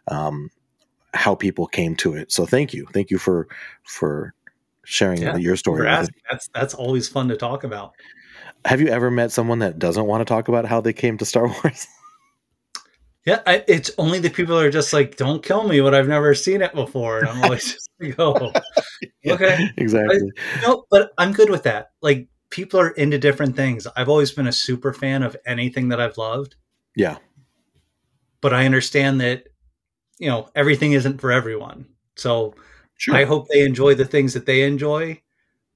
um, 0.09 0.51
how 1.13 1.35
people 1.35 1.67
came 1.67 1.95
to 1.97 2.15
it. 2.15 2.31
So 2.31 2.45
thank 2.45 2.73
you. 2.73 2.87
Thank 2.93 3.11
you 3.11 3.17
for 3.17 3.47
for 3.83 4.33
sharing 4.83 5.21
yeah, 5.21 5.35
your 5.37 5.55
story 5.55 5.87
that's 6.29 6.49
that's 6.53 6.73
always 6.73 7.07
fun 7.07 7.27
to 7.29 7.37
talk 7.37 7.63
about. 7.63 7.93
Have 8.65 8.81
you 8.81 8.87
ever 8.87 9.11
met 9.11 9.31
someone 9.31 9.59
that 9.59 9.79
doesn't 9.79 10.05
want 10.05 10.21
to 10.21 10.25
talk 10.25 10.47
about 10.47 10.65
how 10.65 10.81
they 10.81 10.93
came 10.93 11.17
to 11.17 11.25
star 11.25 11.47
wars 11.63 11.87
Yeah, 13.25 13.41
I, 13.45 13.63
it's 13.67 13.91
only 13.99 14.19
the 14.19 14.31
people 14.31 14.57
that 14.57 14.65
are 14.65 14.71
just 14.71 14.93
like, 14.93 15.15
"Don't 15.15 15.43
kill 15.43 15.67
me," 15.67 15.79
but 15.81 15.93
I've 15.93 16.07
never 16.07 16.33
seen 16.33 16.61
it 16.61 16.73
before, 16.73 17.19
and 17.19 17.27
I'm 17.29 17.41
always 17.43 17.73
just 17.73 17.89
like, 17.99 18.15
"Oh, 18.19 18.51
yeah, 19.23 19.33
okay, 19.33 19.69
exactly." 19.77 20.31
I, 20.55 20.61
no, 20.61 20.85
but 20.89 21.11
I'm 21.17 21.31
good 21.31 21.49
with 21.49 21.63
that. 21.63 21.91
Like, 22.01 22.27
people 22.49 22.79
are 22.79 22.91
into 22.91 23.19
different 23.19 23.55
things. 23.55 23.87
I've 23.95 24.09
always 24.09 24.31
been 24.31 24.47
a 24.47 24.51
super 24.51 24.91
fan 24.93 25.21
of 25.23 25.37
anything 25.45 25.89
that 25.89 26.01
I've 26.01 26.17
loved. 26.17 26.55
Yeah, 26.95 27.17
but 28.41 28.53
I 28.53 28.65
understand 28.65 29.21
that 29.21 29.45
you 30.19 30.29
know 30.29 30.49
everything 30.55 30.93
isn't 30.93 31.21
for 31.21 31.31
everyone. 31.31 31.85
So 32.15 32.55
sure. 32.97 33.15
I 33.15 33.25
hope 33.25 33.47
they 33.47 33.63
enjoy 33.65 33.95
the 33.95 34.05
things 34.05 34.33
that 34.33 34.45
they 34.45 34.63
enjoy. 34.63 35.21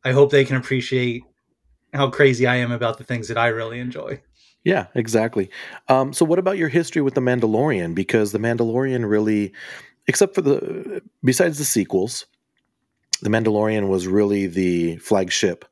I 0.03 0.11
hope 0.11 0.31
they 0.31 0.45
can 0.45 0.57
appreciate 0.57 1.23
how 1.93 2.09
crazy 2.09 2.47
I 2.47 2.57
am 2.57 2.71
about 2.71 2.97
the 2.97 3.03
things 3.03 3.27
that 3.29 3.37
I 3.37 3.47
really 3.47 3.79
enjoy. 3.79 4.21
Yeah, 4.65 4.87
exactly. 4.95 5.49
Um, 5.89 6.11
so, 6.11 6.25
what 6.25 6.39
about 6.39 6.57
your 6.57 6.69
history 6.69 7.01
with 7.03 7.13
The 7.13 7.21
Mandalorian? 7.21 7.95
Because 7.95 8.33
The 8.33 8.39
Mandalorian 8.39 9.09
really, 9.09 9.53
except 10.07 10.35
for 10.35 10.41
the, 10.41 11.03
besides 11.23 11.59
the 11.59 11.65
sequels, 11.65 12.25
The 13.21 13.29
Mandalorian 13.29 13.87
was 13.89 14.07
really 14.07 14.47
the 14.47 14.97
flagship 14.97 15.65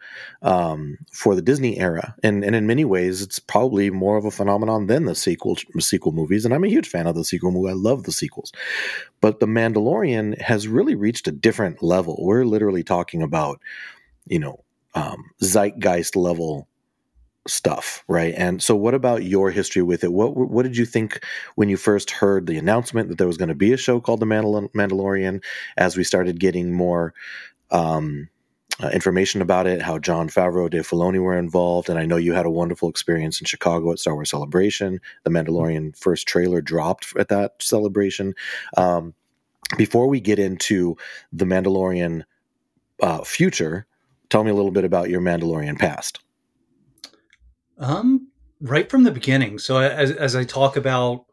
um, 0.44 0.98
for 1.12 1.36
the 1.36 1.42
Disney 1.42 1.80
era, 1.80 2.16
and 2.24 2.44
and 2.46 2.56
in 2.56 2.68
many 2.68 2.86
ways, 2.86 3.22
it's 3.24 3.40
probably 3.40 3.90
more 3.90 4.16
of 4.18 4.26
a 4.26 4.32
phenomenon 4.32 4.88
than 4.88 5.06
the 5.06 5.16
sequel 5.16 5.58
sequel 5.80 6.14
movies. 6.14 6.46
And 6.46 6.54
I'm 6.54 6.64
a 6.64 6.70
huge 6.70 6.88
fan 6.88 7.08
of 7.08 7.16
the 7.16 7.26
sequel 7.26 7.52
movie. 7.52 7.72
I 7.72 7.74
love 7.76 8.04
the 8.04 8.14
sequels, 8.14 8.54
but 9.22 9.40
The 9.40 9.48
Mandalorian 9.48 10.40
has 10.42 10.68
really 10.68 10.96
reached 10.96 11.28
a 11.28 11.32
different 11.32 11.84
level. 11.84 12.18
We're 12.22 12.46
literally 12.46 12.84
talking 12.84 13.24
about, 13.24 13.60
you 14.28 14.40
know, 14.40 14.64
um, 14.96 15.32
zeitgeist 15.44 16.16
level 16.16 16.68
stuff, 17.48 18.04
right? 18.08 18.34
And 18.38 18.64
so, 18.64 18.76
what 18.76 18.94
about 18.94 19.24
your 19.24 19.52
history 19.52 19.82
with 19.82 20.04
it? 20.04 20.14
What 20.14 20.36
what 20.36 20.64
did 20.64 20.78
you 20.78 20.86
think 20.86 21.24
when 21.56 21.70
you 21.70 21.78
first 21.78 22.12
heard 22.12 22.48
the 22.48 22.58
announcement 22.58 23.10
that 23.10 23.18
there 23.18 23.28
was 23.28 23.38
going 23.38 23.50
to 23.50 23.56
be 23.56 23.74
a 23.74 23.78
show 23.78 24.00
called 24.00 24.20
The 24.20 24.26
Mandal- 24.26 24.72
Mandalorian? 24.72 25.44
As 25.78 25.98
we 25.98 26.04
started 26.04 26.40
getting 26.40 26.74
more 26.74 27.14
um, 27.72 28.30
uh, 28.82 28.90
information 28.90 29.42
about 29.42 29.68
it, 29.68 29.82
how 29.82 30.00
Jon 30.00 30.30
Favreau, 30.30 30.70
Dave 30.70 30.88
Filoni 30.88 31.22
were 31.22 31.38
involved, 31.38 31.90
and 31.90 32.00
I 32.00 32.06
know 32.06 32.18
you 32.18 32.34
had 32.34 32.46
a 32.46 32.52
wonderful 32.52 32.90
experience 32.90 33.40
in 33.42 33.46
Chicago 33.46 33.92
at 33.92 34.00
Star 34.00 34.14
Wars 34.14 34.30
Celebration. 34.30 35.00
The 35.24 35.30
Mandalorian 35.30 35.98
first 35.98 36.28
trailer 36.28 36.62
dropped 36.62 37.14
at 37.18 37.30
that 37.30 37.62
celebration. 37.62 38.34
Um, 38.78 39.14
before 39.78 40.08
we 40.08 40.20
get 40.20 40.40
into 40.40 40.96
the 41.32 41.46
Mandalorian 41.46 42.24
uh, 43.02 43.24
future, 43.24 43.86
tell 44.30 44.44
me 44.44 44.52
a 44.52 44.56
little 44.56 44.72
bit 44.72 44.86
about 44.86 45.10
your 45.10 45.22
Mandalorian 45.22 45.78
past. 45.78 46.23
Um, 47.78 48.28
right 48.62 48.90
from 48.90 49.04
the 49.04 49.12
beginning. 49.12 49.60
So 49.60 49.78
as 49.78 50.12
as 50.12 50.36
I 50.36 50.44
talk 50.44 50.78
about 50.78 51.26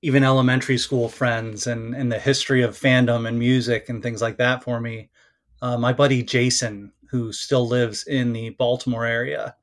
even 0.00 0.24
elementary 0.24 0.78
school 0.78 1.08
friends 1.08 1.66
and 1.66 1.94
and 1.94 2.10
the 2.10 2.18
history 2.18 2.62
of 2.62 2.78
fandom 2.78 3.28
and 3.28 3.38
music 3.38 3.88
and 3.88 4.02
things 4.02 4.22
like 4.22 4.38
that 4.38 4.64
for 4.64 4.80
me, 4.80 5.10
uh, 5.60 5.76
my 5.76 5.92
buddy 5.92 6.22
Jason, 6.22 6.92
who 7.10 7.32
still 7.32 7.68
lives 7.68 8.04
in 8.04 8.32
the 8.32 8.50
Baltimore 8.50 9.04
area, 9.06 9.54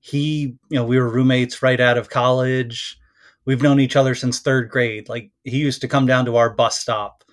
he 0.00 0.56
you 0.68 0.78
know 0.78 0.84
we 0.84 0.98
were 0.98 1.08
roommates 1.08 1.62
right 1.62 1.80
out 1.80 1.98
of 1.98 2.10
college. 2.10 2.98
We've 3.44 3.62
known 3.62 3.80
each 3.80 3.96
other 3.96 4.14
since 4.14 4.40
third 4.40 4.70
grade. 4.70 5.08
Like 5.08 5.30
he 5.44 5.58
used 5.58 5.80
to 5.82 5.88
come 5.88 6.06
down 6.06 6.24
to 6.26 6.36
our 6.36 6.50
bus 6.50 6.78
stop 6.78 7.24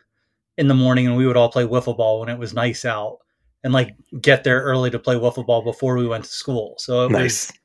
in 0.58 0.68
the 0.68 0.76
morning 0.76 1.08
and 1.08 1.18
we 1.18 1.26
would 1.26 1.38
all 1.38 1.50
play 1.50 1.66
wiffle 1.66 1.98
ball 1.98 2.20
when 2.20 2.30
it 2.30 2.38
was 2.38 2.54
nice 2.54 2.86
out 2.86 3.18
and 3.64 3.74
like 3.74 3.96
get 4.22 4.44
there 4.44 4.62
early 4.62 4.92
to 4.92 5.00
play 5.00 5.16
wiffle 5.16 5.46
ball 5.46 5.64
before 5.64 5.98
we 5.98 6.08
went 6.08 6.26
to 6.26 6.30
school. 6.30 6.76
So 6.78 7.06
it 7.06 7.12
nice. 7.12 7.48
was, 7.48 7.60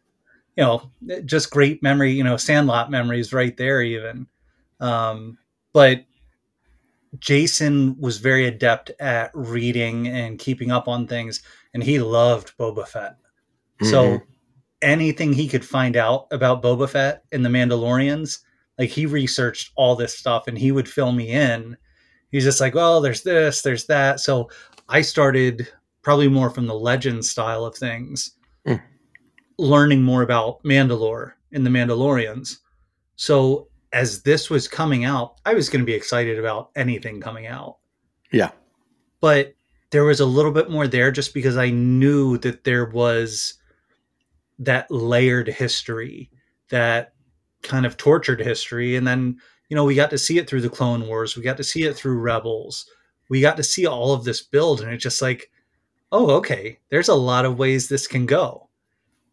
you 0.58 0.64
know, 0.64 0.90
just 1.24 1.52
great 1.52 1.84
memory, 1.84 2.10
you 2.10 2.24
know, 2.24 2.36
Sandlot 2.36 2.90
memories 2.90 3.32
right 3.32 3.56
there, 3.56 3.80
even. 3.80 4.26
Um, 4.80 5.38
but 5.72 6.04
Jason 7.20 7.96
was 8.00 8.18
very 8.18 8.46
adept 8.46 8.90
at 8.98 9.30
reading 9.34 10.08
and 10.08 10.36
keeping 10.36 10.72
up 10.72 10.88
on 10.88 11.06
things, 11.06 11.42
and 11.74 11.82
he 11.84 12.00
loved 12.00 12.58
Boba 12.58 12.88
Fett. 12.88 13.18
Mm-hmm. 13.80 13.86
So 13.86 14.20
anything 14.82 15.32
he 15.32 15.46
could 15.46 15.64
find 15.64 15.96
out 15.96 16.26
about 16.32 16.60
Boba 16.60 16.88
Fett 16.88 17.22
and 17.30 17.44
the 17.44 17.50
Mandalorians, 17.50 18.40
like 18.80 18.90
he 18.90 19.06
researched 19.06 19.70
all 19.76 19.94
this 19.94 20.18
stuff 20.18 20.48
and 20.48 20.58
he 20.58 20.72
would 20.72 20.88
fill 20.88 21.12
me 21.12 21.28
in. 21.28 21.76
He's 22.32 22.44
just 22.44 22.60
like, 22.60 22.74
well, 22.74 23.00
there's 23.00 23.22
this, 23.22 23.62
there's 23.62 23.86
that. 23.86 24.18
So 24.18 24.50
I 24.88 25.02
started 25.02 25.68
probably 26.02 26.26
more 26.28 26.50
from 26.50 26.66
the 26.66 26.74
legend 26.74 27.24
style 27.24 27.64
of 27.64 27.76
things, 27.76 28.32
mm. 28.66 28.82
Learning 29.58 30.02
more 30.02 30.22
about 30.22 30.62
Mandalore 30.62 31.32
and 31.52 31.66
the 31.66 31.70
Mandalorians. 31.70 32.58
So 33.16 33.68
as 33.92 34.22
this 34.22 34.50
was 34.50 34.68
coming 34.68 35.04
out, 35.04 35.40
I 35.44 35.54
was 35.54 35.68
going 35.68 35.80
to 35.80 35.86
be 35.86 35.94
excited 35.94 36.38
about 36.38 36.70
anything 36.76 37.20
coming 37.20 37.46
out. 37.46 37.78
Yeah. 38.32 38.50
But 39.20 39.54
there 39.90 40.04
was 40.04 40.20
a 40.20 40.26
little 40.26 40.52
bit 40.52 40.70
more 40.70 40.86
there 40.86 41.10
just 41.10 41.34
because 41.34 41.56
I 41.56 41.70
knew 41.70 42.38
that 42.38 42.64
there 42.64 42.86
was 42.86 43.54
that 44.58 44.90
layered 44.90 45.48
history, 45.48 46.30
that 46.68 47.14
kind 47.62 47.86
of 47.86 47.96
tortured 47.96 48.40
history. 48.40 48.96
And 48.96 49.06
then, 49.06 49.38
you 49.68 49.76
know, 49.76 49.84
we 49.84 49.94
got 49.94 50.10
to 50.10 50.18
see 50.18 50.38
it 50.38 50.48
through 50.48 50.60
the 50.60 50.68
Clone 50.68 51.06
Wars, 51.06 51.36
we 51.36 51.42
got 51.42 51.56
to 51.56 51.64
see 51.64 51.84
it 51.84 51.96
through 51.96 52.20
Rebels, 52.20 52.86
we 53.30 53.40
got 53.40 53.56
to 53.56 53.62
see 53.62 53.86
all 53.86 54.12
of 54.12 54.24
this 54.24 54.42
build. 54.42 54.80
And 54.80 54.92
it's 54.92 55.02
just 55.02 55.22
like, 55.22 55.50
oh, 56.12 56.30
okay, 56.32 56.78
there's 56.90 57.08
a 57.08 57.14
lot 57.14 57.44
of 57.44 57.58
ways 57.58 57.88
this 57.88 58.06
can 58.06 58.26
go. 58.26 58.67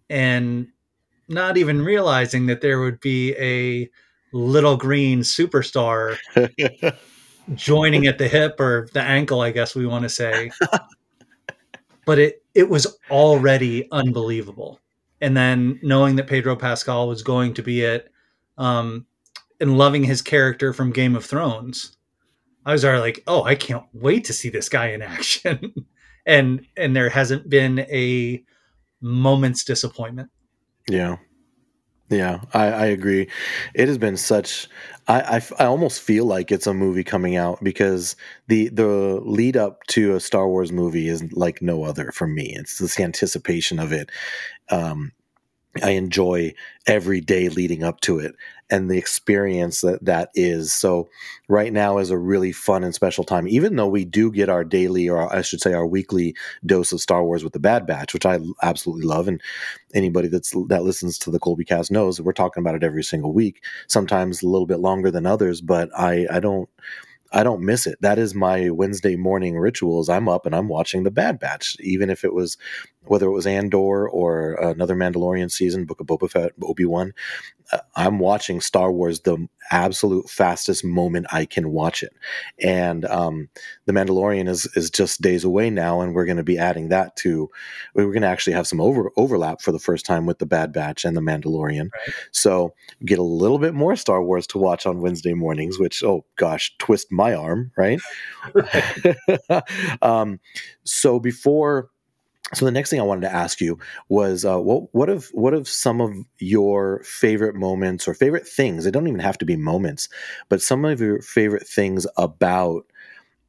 And 0.09 0.67
not 1.27 1.57
even 1.57 1.81
realizing 1.81 2.45
that 2.47 2.61
there 2.61 2.79
would 2.81 2.99
be 2.99 3.35
a 3.37 3.89
little 4.31 4.77
green 4.77 5.21
superstar 5.21 6.17
joining 7.55 8.07
at 8.07 8.17
the 8.17 8.27
hip 8.27 8.59
or 8.59 8.87
the 8.93 9.01
ankle, 9.01 9.41
I 9.41 9.51
guess 9.51 9.75
we 9.75 9.85
want 9.85 10.03
to 10.03 10.09
say. 10.09 10.51
but 12.05 12.19
it 12.19 12.43
it 12.53 12.69
was 12.69 12.97
already 13.09 13.87
unbelievable. 13.91 14.79
And 15.21 15.35
then 15.35 15.79
knowing 15.81 16.15
that 16.17 16.27
Pedro 16.27 16.55
Pascal 16.55 17.07
was 17.07 17.23
going 17.23 17.53
to 17.55 17.63
be 17.63 17.81
it, 17.81 18.11
um, 18.57 19.05
and 19.59 19.77
loving 19.77 20.03
his 20.03 20.21
character 20.21 20.73
from 20.73 20.91
Game 20.91 21.15
of 21.15 21.25
Thrones, 21.25 21.97
I 22.65 22.73
was 22.73 22.83
already 22.83 23.01
like, 23.01 23.23
oh, 23.27 23.43
I 23.43 23.55
can't 23.55 23.85
wait 23.93 24.25
to 24.25 24.33
see 24.33 24.49
this 24.49 24.69
guy 24.69 24.87
in 24.87 25.01
action. 25.01 25.73
and 26.25 26.65
and 26.77 26.95
there 26.95 27.09
hasn't 27.09 27.49
been 27.49 27.79
a 27.79 28.43
moment's 29.05 29.63
disappointment. 29.63 30.29
Yeah. 30.89 31.17
Yeah, 32.09 32.41
I, 32.53 32.65
I 32.65 32.85
agree. 32.85 33.27
It 33.73 33.87
has 33.87 33.97
been 33.97 34.15
such. 34.15 34.67
I, 35.07 35.37
I, 35.37 35.63
I 35.63 35.65
almost 35.65 36.01
feel 36.01 36.25
like 36.25 36.51
it's 36.51 36.67
a 36.67 36.73
movie 36.73 37.03
coming 37.03 37.35
out 37.35 37.63
because 37.63 38.15
the 38.47 38.69
the 38.69 39.19
lead 39.23 39.57
up 39.57 39.81
to 39.87 40.13
a 40.15 40.19
Star 40.19 40.47
Wars 40.47 40.71
movie 40.71 41.07
is 41.07 41.33
like 41.33 41.63
no 41.63 41.83
other 41.83 42.11
for 42.11 42.27
me. 42.27 42.53
It's 42.55 42.77
this 42.77 42.99
anticipation 42.99 43.79
of 43.79 43.91
it. 43.91 44.11
Um, 44.69 45.13
I 45.83 45.91
enjoy 45.91 46.53
every 46.88 47.21
day 47.21 47.49
leading 47.49 47.83
up 47.83 47.99
to 48.01 48.19
it 48.19 48.35
and 48.69 48.89
the 48.89 48.97
experience 48.97 49.81
that 49.81 50.03
that 50.05 50.29
is. 50.33 50.73
So 50.73 51.09
right 51.47 51.71
now 51.71 51.97
is 51.97 52.09
a 52.09 52.17
really 52.17 52.51
fun 52.51 52.83
and 52.83 52.95
special 52.95 53.23
time, 53.23 53.47
even 53.47 53.75
though 53.75 53.88
we 53.88 54.05
do 54.05 54.31
get 54.31 54.49
our 54.49 54.63
daily, 54.63 55.07
or 55.09 55.33
I 55.33 55.41
should 55.41 55.61
say 55.61 55.73
our 55.73 55.85
weekly 55.85 56.35
dose 56.65 56.91
of 56.91 57.01
Star 57.01 57.23
Wars 57.23 57.43
with 57.43 57.53
the 57.53 57.59
Bad 57.59 57.85
Batch, 57.85 58.13
which 58.13 58.25
I 58.25 58.39
absolutely 58.63 59.05
love. 59.05 59.27
And 59.27 59.41
anybody 59.93 60.27
that's 60.27 60.51
that 60.69 60.83
listens 60.83 61.19
to 61.19 61.31
the 61.31 61.39
Colby 61.39 61.65
cast 61.65 61.91
knows 61.91 62.17
that 62.17 62.23
we're 62.23 62.33
talking 62.33 62.61
about 62.61 62.75
it 62.75 62.83
every 62.83 63.03
single 63.03 63.33
week, 63.33 63.63
sometimes 63.88 64.41
a 64.41 64.47
little 64.47 64.67
bit 64.67 64.79
longer 64.79 65.11
than 65.11 65.25
others, 65.25 65.61
but 65.61 65.89
I, 65.97 66.25
I 66.31 66.39
don't, 66.39 66.69
I 67.31 67.43
don't 67.43 67.61
miss 67.61 67.85
it. 67.85 67.97
That 68.01 68.17
is 68.17 68.33
my 68.33 68.69
Wednesday 68.69 69.15
morning 69.15 69.57
rituals. 69.57 70.09
I'm 70.09 70.29
up 70.29 70.45
and 70.45 70.55
I'm 70.55 70.69
watching 70.69 71.03
the 71.03 71.11
Bad 71.11 71.38
Batch, 71.38 71.75
even 71.81 72.09
if 72.09 72.23
it 72.23 72.33
was 72.33 72.57
whether 73.07 73.27
it 73.27 73.31
was 73.31 73.47
Andor 73.47 74.07
or 74.09 74.53
another 74.53 74.95
Mandalorian 74.95 75.51
season, 75.51 75.85
Book 75.85 75.99
of 75.99 76.07
Boba 76.07 76.29
Fett, 76.29 76.53
Obi 76.61 76.85
Wan. 76.85 77.13
I'm 77.95 78.19
watching 78.19 78.61
Star 78.61 78.91
Wars 78.91 79.21
the 79.21 79.47
absolute 79.71 80.29
fastest 80.29 80.83
moment 80.83 81.25
I 81.31 81.45
can 81.45 81.71
watch 81.71 82.03
it. 82.03 82.13
And 82.61 83.05
um, 83.05 83.49
The 83.85 83.93
Mandalorian 83.93 84.47
is 84.47 84.67
is 84.75 84.89
just 84.89 85.21
days 85.21 85.43
away 85.43 85.69
now, 85.69 86.01
and 86.01 86.13
we're 86.13 86.25
going 86.25 86.37
to 86.37 86.43
be 86.43 86.57
adding 86.57 86.89
that 86.89 87.15
to. 87.17 87.49
We're 87.93 88.05
going 88.05 88.21
to 88.21 88.27
actually 88.27 88.53
have 88.53 88.67
some 88.67 88.81
over 88.81 89.11
overlap 89.17 89.61
for 89.61 89.71
the 89.71 89.79
first 89.79 90.05
time 90.05 90.25
with 90.25 90.39
the 90.39 90.45
Bad 90.45 90.71
Batch 90.73 91.05
and 91.05 91.15
The 91.17 91.21
Mandalorian. 91.21 91.89
Right. 91.91 92.15
So 92.31 92.73
get 93.03 93.19
a 93.19 93.23
little 93.23 93.59
bit 93.59 93.73
more 93.73 93.95
Star 93.95 94.23
Wars 94.23 94.47
to 94.47 94.57
watch 94.57 94.85
on 94.85 95.01
Wednesday 95.01 95.33
mornings. 95.33 95.79
Which 95.79 96.03
oh 96.03 96.25
gosh, 96.35 96.75
twist 96.77 97.11
my 97.11 97.33
arm, 97.33 97.71
right? 97.77 97.99
right. 98.53 99.63
um, 100.01 100.39
so 100.83 101.19
before 101.19 101.89
so 102.53 102.65
the 102.65 102.71
next 102.71 102.89
thing 102.89 102.99
I 102.99 103.03
wanted 103.03 103.21
to 103.21 103.34
ask 103.34 103.60
you 103.60 103.79
was 104.08 104.45
uh, 104.45 104.60
what 104.60 104.93
what 104.93 105.10
of 105.10 105.29
what 105.34 105.53
of 105.53 105.67
some 105.67 105.99
of 105.99 106.13
your 106.38 107.01
favorite 107.03 107.55
moments 107.55 108.08
or 108.08 108.13
favorite 108.13 108.47
things? 108.47 108.84
They 108.84 108.91
don't 108.91 109.08
even 109.08 109.19
have 109.19 109.38
to 109.39 109.45
be 109.45 109.55
moments, 109.55 110.10
but 110.47 110.62
some 110.62 110.86
of 110.86 111.01
your 111.01 111.21
favorite 111.21 111.67
things 111.67 112.05
about 112.17 112.86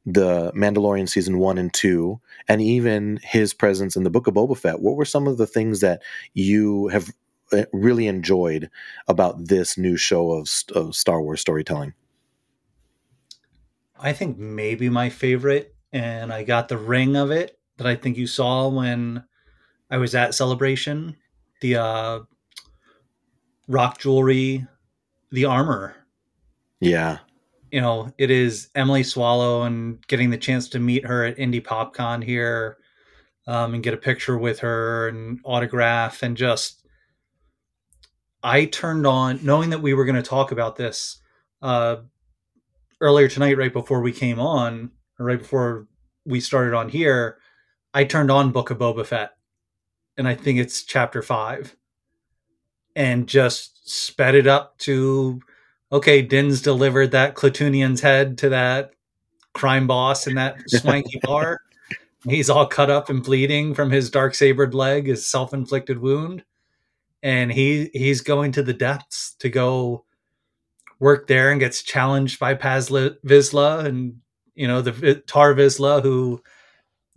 the 0.05 0.51
Mandalorian 0.53 1.07
season 1.07 1.37
one 1.37 1.57
and 1.57 1.71
two, 1.71 2.19
and 2.47 2.61
even 2.61 3.19
his 3.21 3.53
presence 3.53 3.95
in 3.95 4.03
the 4.03 4.09
Book 4.09 4.25
of 4.25 4.33
Boba 4.33 4.57
Fett. 4.57 4.79
What 4.79 4.95
were 4.95 5.05
some 5.05 5.27
of 5.27 5.37
the 5.37 5.47
things 5.47 5.81
that 5.81 6.01
you 6.33 6.87
have 6.87 7.11
uh, 7.51 7.65
really 7.73 8.07
enjoyed 8.07 8.69
about 9.07 9.47
this 9.47 9.77
new 9.77 9.95
show 9.95 10.31
of, 10.31 10.49
of 10.73 10.95
Star 10.95 11.21
Wars 11.21 11.41
storytelling? 11.41 11.93
I 13.99 14.13
think 14.13 14.37
maybe 14.37 14.89
my 14.89 15.09
favorite, 15.09 15.75
and 15.91 16.31
I 16.31 16.43
got 16.43 16.67
the 16.69 16.77
ring 16.77 17.15
of 17.15 17.29
it 17.29 17.56
that 17.77 17.87
I 17.87 17.95
think 17.95 18.17
you 18.17 18.27
saw 18.27 18.67
when 18.67 19.23
I 19.89 19.97
was 19.97 20.15
at 20.15 20.35
Celebration. 20.35 21.15
The 21.61 21.77
uh, 21.77 22.19
rock 23.67 23.99
jewelry, 23.99 24.65
the 25.31 25.45
armor. 25.45 25.95
Yeah. 26.79 27.19
You 27.71 27.81
know, 27.81 28.13
it 28.17 28.31
is 28.31 28.69
Emily 28.75 29.03
Swallow 29.03 29.63
and 29.63 30.05
getting 30.07 30.29
the 30.29 30.37
chance 30.37 30.69
to 30.69 30.79
meet 30.79 31.05
her 31.05 31.25
at 31.25 31.39
Indy 31.39 31.61
PopCon 31.61 32.23
here 32.23 32.77
um, 33.45 33.73
and 33.73 33.83
get 33.83 33.93
a 33.93 33.97
picture 33.97 34.37
with 34.37 34.59
her 34.59 35.07
and 35.07 35.39
autograph 35.43 36.23
and 36.23 36.37
just. 36.37 36.83
I 38.43 38.65
turned 38.65 39.07
on, 39.07 39.43
knowing 39.43 39.71
that 39.71 39.81
we 39.81 39.93
were 39.95 40.05
going 40.05 40.15
to 40.15 40.21
talk 40.21 40.51
about 40.51 40.75
this 40.75 41.19
uh, 41.61 41.97
earlier 43.01 43.27
tonight, 43.27 43.57
right 43.57 43.73
before 43.73 43.99
we 43.99 44.11
came 44.11 44.39
on, 44.39 44.91
or 45.19 45.25
right 45.25 45.39
before 45.39 45.87
we 46.23 46.39
started 46.39 46.75
on 46.75 46.87
here. 46.87 47.39
I 47.93 48.03
turned 48.03 48.31
on 48.31 48.51
Book 48.51 48.69
of 48.69 48.77
Boba 48.77 49.05
Fett, 49.05 49.31
and 50.17 50.27
I 50.27 50.35
think 50.35 50.59
it's 50.59 50.83
chapter 50.83 51.21
five, 51.21 51.75
and 52.95 53.27
just 53.27 53.89
sped 53.89 54.35
it 54.35 54.47
up 54.47 54.77
to 54.79 55.41
okay. 55.91 56.21
Din's 56.21 56.61
delivered 56.61 57.11
that 57.11 57.35
Klatooinian's 57.35 58.01
head 58.01 58.37
to 58.39 58.49
that 58.49 58.91
crime 59.53 59.87
boss 59.87 60.27
in 60.27 60.35
that 60.35 60.57
swanky 60.67 61.19
bar. 61.23 61.61
He's 62.23 62.49
all 62.49 62.65
cut 62.67 62.89
up 62.89 63.09
and 63.09 63.23
bleeding 63.23 63.73
from 63.73 63.91
his 63.91 64.09
dark 64.09 64.35
sabered 64.35 64.73
leg, 64.73 65.07
his 65.07 65.25
self 65.25 65.53
inflicted 65.53 65.99
wound, 65.99 66.43
and 67.23 67.51
he 67.51 67.89
he's 67.93 68.21
going 68.21 68.51
to 68.53 68.63
the 68.63 68.73
depths 68.73 69.35
to 69.39 69.49
go 69.49 70.03
work 70.99 71.27
there 71.27 71.51
and 71.51 71.59
gets 71.59 71.83
challenged 71.83 72.39
by 72.39 72.53
Paz 72.53 72.89
Vizsla 72.89 73.85
and 73.85 74.17
you 74.55 74.67
know 74.67 74.81
the 74.81 75.15
Tarre 75.27 75.55
Vizsla 75.55 76.01
who 76.01 76.41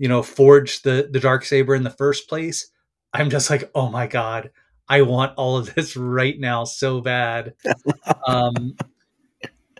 you 0.00 0.08
know, 0.08 0.22
forged 0.22 0.82
the 0.82 1.10
the 1.12 1.20
dark 1.20 1.44
saber 1.44 1.74
in 1.74 1.82
the 1.82 1.90
first 1.90 2.26
place, 2.26 2.70
I'm 3.12 3.28
just 3.28 3.50
like, 3.50 3.70
oh 3.74 3.90
my 3.90 4.06
god, 4.06 4.50
I 4.88 5.02
want 5.02 5.34
all 5.36 5.58
of 5.58 5.74
this 5.74 5.94
right 5.94 6.40
now 6.40 6.64
so 6.64 7.02
bad. 7.02 7.52
um, 8.26 8.76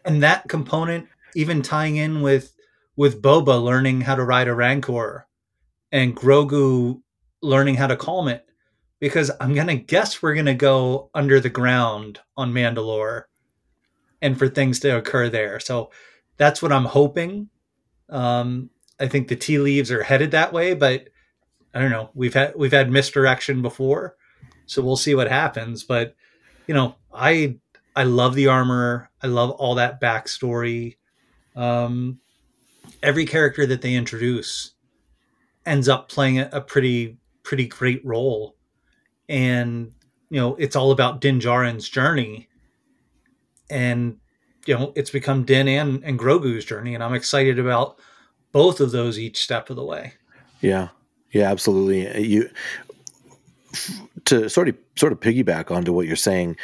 and 0.05 0.23
that 0.23 0.47
component, 0.47 1.09
even 1.35 1.63
tying 1.63 1.97
in 1.97 2.21
with 2.21 2.55
with 2.97 3.23
Boba 3.23 3.63
learning 3.63 4.03
how 4.03 4.15
to 4.15 4.23
ride 4.23 4.47
a 4.47 4.55
Rancor, 4.55 5.27
and 5.91 6.15
Grogu 6.15 7.01
learning 7.41 7.77
how 7.77 7.87
to 7.87 7.97
calm 7.97 8.29
it, 8.29 8.45
because 8.99 9.31
I'm 9.41 9.55
gonna 9.55 9.77
guess 9.77 10.21
we're 10.21 10.35
gonna 10.35 10.55
go 10.55 11.09
under 11.15 11.41
the 11.41 11.49
ground 11.49 12.21
on 12.37 12.53
Mandalore, 12.53 13.23
and 14.21 14.39
for 14.39 14.51
things 14.51 14.81
to 14.81 14.99
occur 14.99 15.31
there. 15.31 15.61
So 15.61 15.91
that's 16.37 16.61
what 16.61 16.73
I'm 16.73 16.85
hoping. 16.85 17.49
Um, 18.11 18.69
I 19.01 19.09
think 19.09 19.29
the 19.29 19.37
tea 19.37 19.59
leaves 19.59 19.91
are 19.91 20.03
headed 20.03 20.31
that 20.33 20.53
way, 20.53 20.75
but 20.75 21.09
I 21.75 21.81
don't 21.81 21.91
know. 21.91 22.11
We've 22.15 22.35
had 22.35 22.55
we've 22.55 22.73
had 22.73 22.91
misdirection 22.91 23.63
before, 23.63 24.17
so 24.67 24.83
we'll 24.83 24.97
see 24.97 25.15
what 25.15 25.29
happens. 25.29 25.83
But 25.83 26.15
you 26.67 26.75
know, 26.75 26.97
I 27.13 27.57
I 27.97 28.05
love 28.05 28.35
the 28.35 28.49
armor. 28.49 29.11
I 29.23 29.29
love 29.29 29.51
all 29.53 29.77
that 29.77 30.01
backstory. 30.01 30.97
Um, 31.57 32.21
every 33.03 33.25
character 33.25 33.67
that 33.67 33.83
they 33.83 33.95
introduce 33.95 34.73
ends 35.65 35.89
up 35.89 36.09
playing 36.09 36.39
a, 36.39 36.49
a 36.53 36.61
pretty 36.61 37.19
pretty 37.43 37.67
great 37.67 38.05
role, 38.05 38.57
and 39.29 39.93
you 40.29 40.41
know, 40.41 40.57
it's 40.57 40.77
all 40.77 40.91
about 40.91 41.21
Din 41.21 41.41
Djarin's 41.41 41.89
journey, 41.89 42.49
and 43.71 44.19
you 44.67 44.75
know, 44.75 44.93
it's 44.95 45.11
become 45.11 45.45
Din 45.45 45.69
and 45.69 46.05
and 46.05 46.19
Grogu's 46.19 46.67
journey, 46.67 46.95
and 46.95 47.03
I'm 47.03 47.15
excited 47.15 47.59
about 47.59 47.99
both 48.53 48.81
of 48.81 48.91
those 48.91 49.19
each 49.19 49.43
step 49.43 49.71
of 49.71 49.77
the 49.77 49.85
way. 49.85 50.15
Yeah, 50.61 50.89
yeah, 51.33 51.51
absolutely. 51.51 52.27
You 52.27 52.51
to 54.27 54.49
sort 54.49 54.69
of 54.69 54.77
sort 54.97 55.13
of 55.13 55.21
piggyback 55.21 55.71
onto 55.71 55.93
what 55.93 56.07
you're 56.07 56.17
saying. 56.17 56.57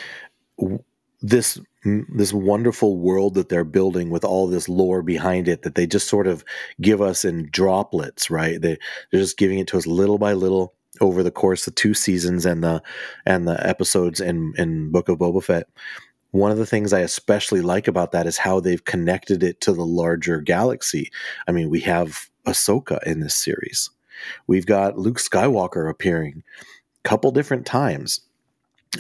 This 1.23 1.59
this 1.85 2.33
wonderful 2.33 2.99
world 2.99 3.35
that 3.35 3.49
they're 3.49 3.65
building 3.65 4.11
with 4.11 4.25
all 4.25 4.49
this 4.49 4.69
lore 4.69 5.03
behind 5.03 5.49
it 5.49 5.63
that 5.63 5.77
they 5.77 5.87
just 5.87 6.09
sort 6.09 6.27
of 6.27 6.45
give 6.81 7.01
us 7.01 7.25
in 7.25 7.49
droplets, 7.51 8.29
right? 8.31 8.61
They 8.61 8.79
they're 9.11 9.21
just 9.21 9.39
giving 9.39 9.59
it 9.59 9.69
to 9.69 9.79
us 9.79 9.87
little 9.87 10.19
by 10.19 10.33
little 10.33 10.75
over 11.01 11.23
the 11.23 11.31
course 11.31 11.67
of 11.67 11.75
two 11.75 11.95
seasons 11.95 12.45
and 12.45 12.65
the 12.65 12.83
and 13.25 13.47
the 13.47 13.65
episodes 13.67 14.21
in 14.21 14.53
in 14.59 14.91
Book 14.91 15.09
of 15.09 15.19
Boba 15.19 15.43
Fett. 15.43 15.69
One 16.31 16.51
of 16.51 16.59
the 16.59 16.67
things 16.67 16.93
I 16.93 17.01
especially 17.01 17.61
like 17.61 17.89
about 17.89 18.13
that 18.13 18.27
is 18.27 18.39
how 18.39 18.61
they've 18.61 18.85
connected 18.85 19.43
it 19.43 19.61
to 19.63 19.73
the 19.73 19.87
larger 19.87 20.41
galaxy. 20.41 21.11
I 21.47 21.53
mean, 21.53 21.71
we 21.71 21.81
have 21.81 22.29
Ahsoka 22.47 23.03
in 23.05 23.21
this 23.21 23.35
series. 23.35 23.91
We've 24.47 24.67
got 24.67 24.99
Luke 24.99 25.19
Skywalker 25.19 25.89
appearing 25.89 26.43
a 27.05 27.09
couple 27.09 27.31
different 27.31 27.67
times. 27.67 28.21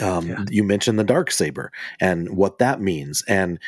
Um, 0.03 0.29
yeah. 0.29 0.45
You 0.51 0.63
mentioned 0.63 0.99
the 0.99 1.05
dark 1.05 1.31
saber 1.31 1.73
and 2.01 2.37
what 2.37 2.59
that 2.59 2.81
means, 2.81 3.23
and 3.27 3.59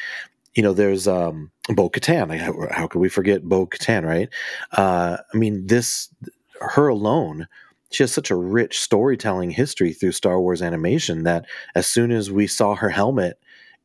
you 0.55 0.63
know, 0.63 0.73
there's 0.73 1.07
um, 1.07 1.53
Bo 1.69 1.89
Katan. 1.89 2.37
How, 2.37 2.55
how 2.71 2.87
could 2.87 2.99
we 2.99 3.09
forget 3.09 3.45
Bo 3.45 3.67
Katan, 3.67 4.05
right? 4.05 4.29
Uh, 4.73 5.19
I 5.33 5.37
mean, 5.37 5.67
this 5.69 6.13
her 6.61 6.89
alone 6.89 7.47
she 7.91 8.03
has 8.03 8.13
such 8.13 8.31
a 8.31 8.37
rich 8.37 8.81
storytelling 8.81 9.51
history 9.51 9.93
through 9.93 10.13
Star 10.13 10.41
Wars 10.41 10.63
animation 10.63 11.25
that 11.25 11.47
as 11.75 11.87
soon 11.87 12.13
as 12.13 12.31
we 12.31 12.47
saw 12.47 12.75
her 12.75 12.91
helmet, 12.91 13.39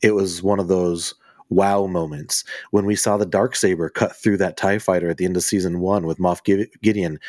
it 0.04 0.14
was 0.14 0.44
one 0.44 0.60
of 0.60 0.68
those 0.68 1.16
wow 1.50 1.88
moments. 1.88 2.44
When 2.72 2.86
we 2.86 2.96
saw 2.96 3.18
the 3.18 3.26
dark 3.26 3.56
saber 3.56 3.90
cut 3.90 4.16
through 4.16 4.38
that 4.38 4.58
tie 4.58 4.78
fighter 4.78 5.10
at 5.10 5.18
the 5.18 5.26
end 5.26 5.38
of 5.38 5.44
season 5.44 5.80
1 5.80 6.06
with 6.06 6.20
Moff 6.20 6.44
Gideon 6.44 7.20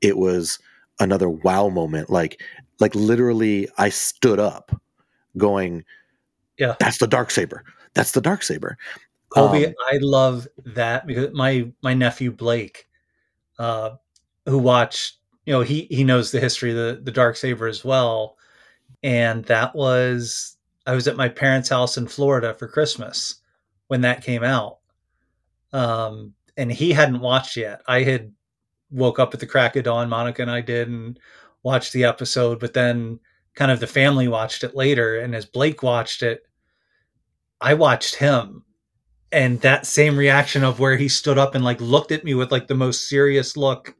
it 0.00 0.16
was 0.16 0.58
another 1.00 1.28
wow 1.28 1.68
moment. 1.68 2.10
Like 2.10 2.40
like 2.78 2.94
literally 2.94 3.68
I 3.78 3.88
stood 3.88 4.38
up 4.38 4.80
going 5.36 5.84
yeah. 6.58 6.74
That's 6.80 6.98
the 6.98 7.06
dark 7.06 7.30
saber. 7.30 7.64
That's 7.94 8.12
the 8.12 8.20
dark 8.20 8.42
saber. 8.42 8.76
Colby 9.30 9.66
um, 9.66 9.74
I 9.92 9.98
love 10.00 10.48
that 10.66 11.06
because 11.06 11.32
my 11.32 11.70
my 11.82 11.94
nephew 11.94 12.32
Blake 12.32 12.88
uh 13.58 13.90
who 14.46 14.58
watched 14.58 15.16
you 15.46 15.52
know 15.52 15.60
he 15.60 15.86
he 15.90 16.04
knows 16.04 16.30
the 16.30 16.40
history 16.40 16.70
of 16.70 16.76
the 16.76 17.00
the 17.02 17.12
dark 17.12 17.36
saber 17.36 17.66
as 17.66 17.84
well. 17.84 18.36
And 19.02 19.44
that 19.44 19.74
was 19.76 20.57
I 20.88 20.94
was 20.94 21.06
at 21.06 21.18
my 21.18 21.28
parents' 21.28 21.68
house 21.68 21.98
in 21.98 22.08
Florida 22.08 22.54
for 22.54 22.66
Christmas 22.66 23.42
when 23.88 24.00
that 24.00 24.24
came 24.24 24.42
out. 24.42 24.78
Um, 25.70 26.32
and 26.56 26.72
he 26.72 26.92
hadn't 26.92 27.20
watched 27.20 27.58
yet. 27.58 27.82
I 27.86 28.02
had 28.04 28.32
woke 28.90 29.18
up 29.18 29.34
at 29.34 29.40
the 29.40 29.46
crack 29.46 29.76
of 29.76 29.84
dawn, 29.84 30.08
Monica 30.08 30.40
and 30.40 30.50
I 30.50 30.62
did, 30.62 30.88
and 30.88 31.20
watched 31.62 31.92
the 31.92 32.04
episode, 32.04 32.58
but 32.58 32.72
then 32.72 33.20
kind 33.54 33.70
of 33.70 33.80
the 33.80 33.86
family 33.86 34.28
watched 34.28 34.64
it 34.64 34.74
later. 34.74 35.18
And 35.18 35.34
as 35.34 35.44
Blake 35.44 35.82
watched 35.82 36.22
it, 36.22 36.40
I 37.60 37.74
watched 37.74 38.14
him. 38.14 38.64
And 39.30 39.60
that 39.60 39.84
same 39.84 40.16
reaction 40.16 40.64
of 40.64 40.80
where 40.80 40.96
he 40.96 41.08
stood 41.08 41.36
up 41.36 41.54
and 41.54 41.62
like 41.62 41.82
looked 41.82 42.12
at 42.12 42.24
me 42.24 42.32
with 42.32 42.50
like 42.50 42.66
the 42.66 42.74
most 42.74 43.10
serious 43.10 43.58
look 43.58 43.94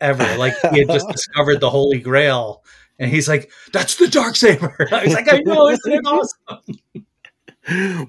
ever. 0.00 0.36
Like 0.36 0.54
he 0.70 0.78
had 0.78 0.88
just 0.88 1.08
discovered 1.10 1.58
the 1.58 1.70
Holy 1.70 1.98
Grail. 1.98 2.62
And 2.98 3.10
he's 3.10 3.28
like, 3.28 3.50
That's 3.72 3.96
the 3.96 4.08
dark 4.08 4.36
saber. 4.36 4.76
I 4.92 5.04
was 5.04 5.14
like, 5.14 5.32
I 5.32 5.38
know, 5.38 5.68
isn't 5.68 5.92
it 5.92 6.06
awesome? 6.06 7.06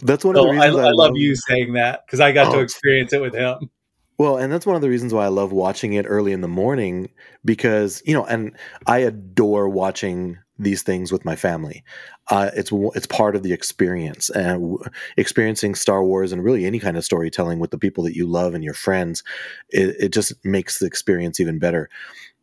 That's 0.02 0.26
one 0.26 0.36
of 0.36 0.44
the 0.44 0.52
reasons 0.52 0.76
I, 0.76 0.82
I, 0.82 0.88
I 0.88 0.92
love, 0.92 1.12
you 1.16 1.36
saying 1.36 1.74
that 1.74 2.06
because 2.06 2.20
I 2.20 2.32
got 2.32 2.48
oh. 2.48 2.58
to 2.58 2.60
experience 2.60 3.14
it 3.14 3.22
with 3.22 3.36
him. 3.36 3.70
Well, 4.18 4.38
and 4.38 4.54
that's 4.54 4.66
one 4.66 4.76
of 4.76 4.82
the 4.82 4.90
reasons 4.90 5.14
why 5.14 5.26
I 5.26 5.30
love 5.30 5.52
watching 5.52 5.94
it 5.94 6.06
early 6.08 6.32
in 6.32 6.42
the 6.42 6.48
morning 6.48 7.10
because 7.44 8.02
you 8.06 8.14
know, 8.14 8.26
and 8.26 8.56
I 8.88 9.00
adore 9.00 9.70
watching 9.70 10.38
these 10.60 10.84
things 10.84 11.12
with 11.12 11.26
my 11.26 11.36
family. 11.36 11.84
Uh, 12.30 12.52
it's 12.56 12.72
it's 12.96 13.08
part 13.08 13.36
of 13.36 13.44
the 13.44 13.54
experience 13.54 14.30
and 14.30 14.78
experiencing 15.18 15.76
Star 15.76 16.04
Wars 16.04 16.32
and 16.32 16.44
really 16.44 16.66
any 16.66 16.80
kind 16.80 16.96
of 16.96 17.04
storytelling 17.04 17.60
with 17.60 17.72
the 17.72 17.78
people 17.78 18.04
that 18.04 18.16
you 18.16 18.28
love 18.28 18.54
and 18.54 18.64
your 18.64 18.74
friends. 18.74 19.24
It, 19.70 19.96
it 20.00 20.14
just 20.14 20.34
makes 20.46 20.80
the 20.80 20.86
experience 20.86 21.40
even 21.40 21.60
better. 21.60 21.90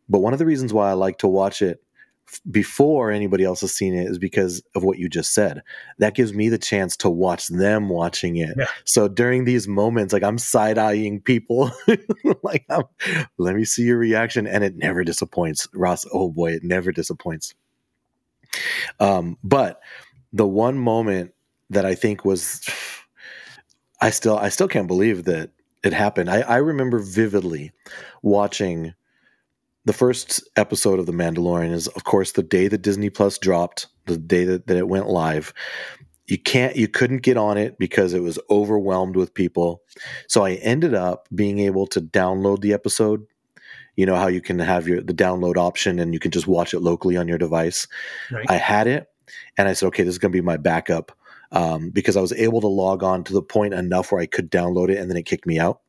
But 0.09 0.19
one 0.19 0.33
of 0.33 0.39
the 0.39 0.45
reasons 0.45 0.73
why 0.73 0.89
I 0.89 0.93
like 0.93 1.19
to 1.19 1.27
watch 1.27 1.61
it 1.61 1.81
before 2.49 3.11
anybody 3.11 3.43
else 3.43 3.61
has 3.61 3.73
seen 3.73 3.93
it 3.93 4.07
is 4.09 4.17
because 4.17 4.61
of 4.75 4.83
what 4.83 4.97
you 4.97 5.09
just 5.09 5.33
said. 5.33 5.61
That 5.97 6.15
gives 6.15 6.33
me 6.33 6.49
the 6.49 6.57
chance 6.57 6.95
to 6.97 7.09
watch 7.09 7.47
them 7.47 7.89
watching 7.89 8.37
it. 8.37 8.55
Yeah. 8.57 8.65
So 8.85 9.07
during 9.07 9.45
these 9.45 9.67
moments, 9.67 10.13
like 10.13 10.23
I'm 10.23 10.37
side 10.37 10.77
eyeing 10.77 11.21
people, 11.21 11.71
like 12.43 12.65
I'm, 12.69 12.83
let 13.37 13.55
me 13.55 13.65
see 13.65 13.83
your 13.83 13.97
reaction, 13.97 14.47
and 14.47 14.63
it 14.63 14.75
never 14.75 15.03
disappoints. 15.03 15.67
Ross, 15.73 16.05
oh 16.11 16.29
boy, 16.29 16.53
it 16.53 16.63
never 16.63 16.91
disappoints. 16.91 17.53
Um, 18.99 19.37
but 19.43 19.81
the 20.33 20.47
one 20.47 20.77
moment 20.77 21.33
that 21.69 21.85
I 21.85 21.95
think 21.95 22.25
was, 22.25 22.61
I 23.99 24.09
still, 24.09 24.37
I 24.37 24.49
still 24.49 24.67
can't 24.67 24.87
believe 24.87 25.25
that 25.25 25.51
it 25.83 25.93
happened. 25.93 26.29
I, 26.29 26.41
I 26.41 26.57
remember 26.57 26.99
vividly 26.99 27.71
watching 28.21 28.93
the 29.85 29.93
first 29.93 30.47
episode 30.55 30.99
of 30.99 31.05
The 31.05 31.11
Mandalorian 31.11 31.71
is, 31.71 31.87
of 31.87 32.03
course, 32.03 32.33
the 32.33 32.43
day 32.43 32.67
that 32.67 32.81
Disney 32.81 33.09
Plus 33.09 33.37
dropped, 33.37 33.87
the 34.05 34.17
day 34.17 34.43
that, 34.45 34.67
that 34.67 34.77
it 34.77 34.87
went 34.87 35.07
live. 35.07 35.53
You 36.27 36.37
can't, 36.37 36.75
you 36.75 36.87
couldn't 36.87 37.23
get 37.23 37.35
on 37.35 37.57
it 37.57 37.77
because 37.77 38.13
it 38.13 38.21
was 38.21 38.39
overwhelmed 38.49 39.15
with 39.15 39.33
people. 39.33 39.81
So 40.27 40.45
I 40.45 40.53
ended 40.55 40.93
up 40.93 41.27
being 41.33 41.59
able 41.59 41.87
to 41.87 42.01
download 42.01 42.61
the 42.61 42.73
episode. 42.73 43.25
You 43.97 44.05
know 44.05 44.15
how 44.15 44.27
you 44.27 44.39
can 44.39 44.57
have 44.59 44.87
your 44.87 45.01
the 45.01 45.13
download 45.13 45.57
option 45.57 45.99
and 45.99 46.13
you 46.13 46.19
can 46.19 46.31
just 46.31 46.47
watch 46.47 46.73
it 46.73 46.79
locally 46.79 47.17
on 47.17 47.27
your 47.27 47.37
device. 47.37 47.87
Right. 48.31 48.45
I 48.49 48.55
had 48.55 48.87
it, 48.87 49.09
and 49.57 49.67
I 49.67 49.73
said, 49.73 49.87
okay, 49.87 50.03
this 50.03 50.13
is 50.13 50.19
going 50.19 50.31
to 50.31 50.37
be 50.37 50.41
my 50.41 50.57
backup 50.57 51.11
um, 51.51 51.89
because 51.89 52.15
I 52.15 52.21
was 52.21 52.31
able 52.33 52.61
to 52.61 52.67
log 52.67 53.03
on 53.03 53.23
to 53.25 53.33
the 53.33 53.41
point 53.41 53.73
enough 53.73 54.11
where 54.11 54.21
I 54.21 54.25
could 54.25 54.49
download 54.49 54.89
it, 54.89 54.97
and 54.97 55.09
then 55.09 55.17
it 55.17 55.25
kicked 55.25 55.45
me 55.45 55.59
out. 55.59 55.81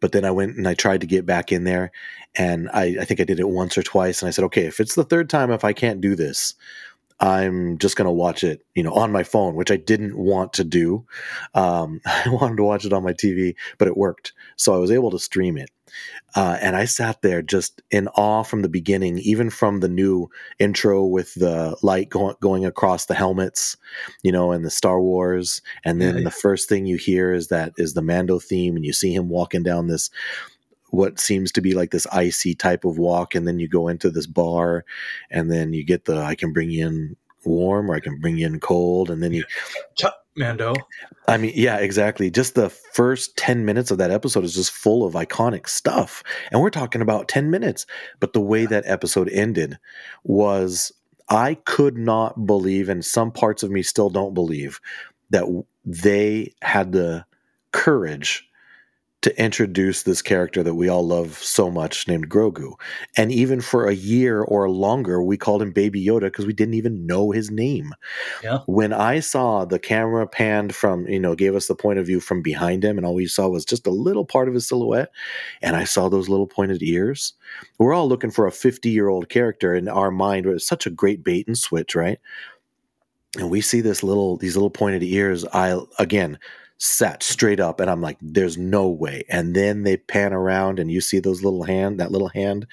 But 0.00 0.12
then 0.12 0.24
I 0.24 0.30
went 0.30 0.56
and 0.56 0.66
I 0.66 0.74
tried 0.74 1.00
to 1.02 1.06
get 1.06 1.26
back 1.26 1.52
in 1.52 1.64
there, 1.64 1.92
and 2.34 2.68
I, 2.72 2.96
I 3.00 3.04
think 3.04 3.20
I 3.20 3.24
did 3.24 3.40
it 3.40 3.48
once 3.48 3.76
or 3.76 3.82
twice. 3.82 4.22
And 4.22 4.28
I 4.28 4.30
said, 4.30 4.44
okay, 4.46 4.64
if 4.64 4.80
it's 4.80 4.94
the 4.94 5.04
third 5.04 5.28
time, 5.30 5.50
if 5.50 5.64
I 5.64 5.72
can't 5.72 6.00
do 6.00 6.14
this, 6.14 6.54
I'm 7.20 7.78
just 7.78 7.96
going 7.96 8.06
to 8.06 8.12
watch 8.12 8.44
it, 8.44 8.64
you 8.74 8.82
know, 8.82 8.92
on 8.92 9.12
my 9.12 9.22
phone, 9.22 9.54
which 9.54 9.70
I 9.70 9.76
didn't 9.76 10.16
want 10.16 10.52
to 10.54 10.64
do. 10.64 11.06
Um, 11.54 12.00
I 12.06 12.28
wanted 12.28 12.56
to 12.56 12.64
watch 12.64 12.84
it 12.84 12.92
on 12.92 13.04
my 13.04 13.12
TV, 13.12 13.54
but 13.78 13.88
it 13.88 13.96
worked. 13.96 14.32
So 14.56 14.74
I 14.74 14.78
was 14.78 14.90
able 14.90 15.10
to 15.10 15.18
stream 15.18 15.56
it. 15.56 15.70
Uh, 16.34 16.56
and 16.62 16.74
I 16.74 16.86
sat 16.86 17.20
there 17.20 17.42
just 17.42 17.82
in 17.90 18.08
awe 18.08 18.42
from 18.42 18.62
the 18.62 18.68
beginning, 18.68 19.18
even 19.18 19.50
from 19.50 19.80
the 19.80 19.88
new 19.88 20.30
intro 20.58 21.04
with 21.04 21.34
the 21.34 21.76
light 21.82 22.08
going, 22.08 22.36
going 22.40 22.64
across 22.64 23.04
the 23.04 23.14
helmets, 23.14 23.76
you 24.22 24.32
know, 24.32 24.52
and 24.52 24.64
the 24.64 24.70
Star 24.70 25.00
Wars. 25.00 25.60
And 25.84 26.00
then 26.00 26.18
yeah, 26.18 26.24
the 26.24 26.30
first 26.30 26.68
thing 26.68 26.86
you 26.86 26.96
hear 26.96 27.34
is 27.34 27.48
that 27.48 27.74
is 27.76 27.92
the 27.92 28.00
Mando 28.00 28.38
theme, 28.38 28.76
and 28.76 28.84
you 28.84 28.94
see 28.94 29.14
him 29.14 29.28
walking 29.28 29.62
down 29.62 29.88
this 29.88 30.08
what 30.92 31.18
seems 31.18 31.50
to 31.50 31.60
be 31.60 31.74
like 31.74 31.90
this 31.90 32.06
icy 32.12 32.54
type 32.54 32.84
of 32.84 32.98
walk 32.98 33.34
and 33.34 33.46
then 33.46 33.58
you 33.58 33.68
go 33.68 33.88
into 33.88 34.10
this 34.10 34.26
bar 34.26 34.84
and 35.30 35.50
then 35.50 35.72
you 35.72 35.84
get 35.84 36.04
the 36.04 36.18
i 36.18 36.34
can 36.34 36.52
bring 36.52 36.70
you 36.70 36.86
in 36.86 37.16
warm 37.44 37.90
or 37.90 37.94
I 37.94 38.00
can 38.00 38.18
bring 38.18 38.36
you 38.36 38.46
in 38.46 38.60
cold. 38.60 39.10
And 39.10 39.22
then 39.22 39.32
you, 39.32 39.44
Mando. 40.36 40.74
I 41.28 41.36
mean, 41.36 41.52
yeah, 41.54 41.78
exactly. 41.78 42.30
Just 42.30 42.54
the 42.54 42.70
first 42.70 43.36
10 43.36 43.64
minutes 43.64 43.90
of 43.90 43.98
that 43.98 44.10
episode 44.10 44.44
is 44.44 44.54
just 44.54 44.72
full 44.72 45.04
of 45.04 45.14
iconic 45.14 45.68
stuff. 45.68 46.22
And 46.50 46.60
we're 46.60 46.70
talking 46.70 47.02
about 47.02 47.28
10 47.28 47.50
minutes. 47.50 47.86
But 48.20 48.32
the 48.32 48.40
way 48.40 48.66
that 48.66 48.84
episode 48.86 49.28
ended 49.28 49.78
was 50.24 50.92
I 51.28 51.54
could 51.54 51.96
not 51.96 52.46
believe, 52.46 52.88
and 52.88 53.04
some 53.04 53.30
parts 53.30 53.62
of 53.62 53.70
me 53.70 53.82
still 53.82 54.10
don't 54.10 54.34
believe, 54.34 54.80
that 55.30 55.44
they 55.84 56.54
had 56.62 56.92
the 56.92 57.24
courage 57.72 58.48
to 59.22 59.40
introduce 59.40 60.02
this 60.02 60.20
character 60.20 60.62
that 60.64 60.74
we 60.74 60.88
all 60.88 61.06
love 61.06 61.38
so 61.38 61.70
much 61.70 62.08
named 62.08 62.28
Grogu. 62.28 62.74
And 63.16 63.30
even 63.30 63.60
for 63.60 63.86
a 63.86 63.94
year 63.94 64.42
or 64.42 64.68
longer, 64.68 65.22
we 65.22 65.36
called 65.36 65.62
him 65.62 65.70
Baby 65.70 66.04
Yoda 66.04 66.22
because 66.22 66.44
we 66.44 66.52
didn't 66.52 66.74
even 66.74 67.06
know 67.06 67.30
his 67.30 67.50
name. 67.50 67.94
Yeah. 68.42 68.58
When 68.66 68.92
I 68.92 69.20
saw 69.20 69.64
the 69.64 69.78
camera 69.78 70.26
panned 70.26 70.74
from, 70.74 71.06
you 71.06 71.20
know, 71.20 71.36
gave 71.36 71.54
us 71.54 71.68
the 71.68 71.76
point 71.76 72.00
of 72.00 72.06
view 72.06 72.18
from 72.18 72.42
behind 72.42 72.84
him, 72.84 72.98
and 72.98 73.06
all 73.06 73.14
we 73.14 73.26
saw 73.26 73.48
was 73.48 73.64
just 73.64 73.86
a 73.86 73.90
little 73.90 74.24
part 74.24 74.48
of 74.48 74.54
his 74.54 74.66
silhouette, 74.66 75.10
and 75.62 75.76
I 75.76 75.84
saw 75.84 76.08
those 76.08 76.28
little 76.28 76.48
pointed 76.48 76.82
ears, 76.82 77.34
we're 77.78 77.94
all 77.94 78.08
looking 78.08 78.30
for 78.30 78.46
a 78.46 78.52
50 78.52 78.90
year 78.90 79.08
old 79.08 79.28
character 79.28 79.74
in 79.74 79.88
our 79.88 80.10
mind. 80.10 80.46
It's 80.46 80.66
such 80.66 80.86
a 80.86 80.90
great 80.90 81.22
bait 81.22 81.46
and 81.46 81.56
switch, 81.56 81.94
right? 81.94 82.18
And 83.38 83.50
we 83.50 83.60
see 83.60 83.80
this 83.80 84.02
little, 84.02 84.36
these 84.36 84.56
little 84.56 84.70
pointed 84.70 85.02
ears. 85.02 85.44
I, 85.46 85.80
again, 85.98 86.38
sat 86.84 87.22
straight 87.22 87.60
up 87.60 87.78
and 87.78 87.88
I'm 87.88 88.00
like, 88.00 88.18
there's 88.20 88.58
no 88.58 88.88
way. 88.88 89.22
And 89.28 89.54
then 89.54 89.84
they 89.84 89.96
pan 89.96 90.32
around 90.32 90.80
and 90.80 90.90
you 90.90 91.00
see 91.00 91.20
those 91.20 91.40
little 91.40 91.62
hand, 91.62 92.00
that 92.00 92.10
little 92.10 92.30
hand 92.30 92.66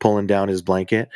pulling 0.00 0.26
down 0.26 0.48
his 0.48 0.60
blanket. 0.60 1.08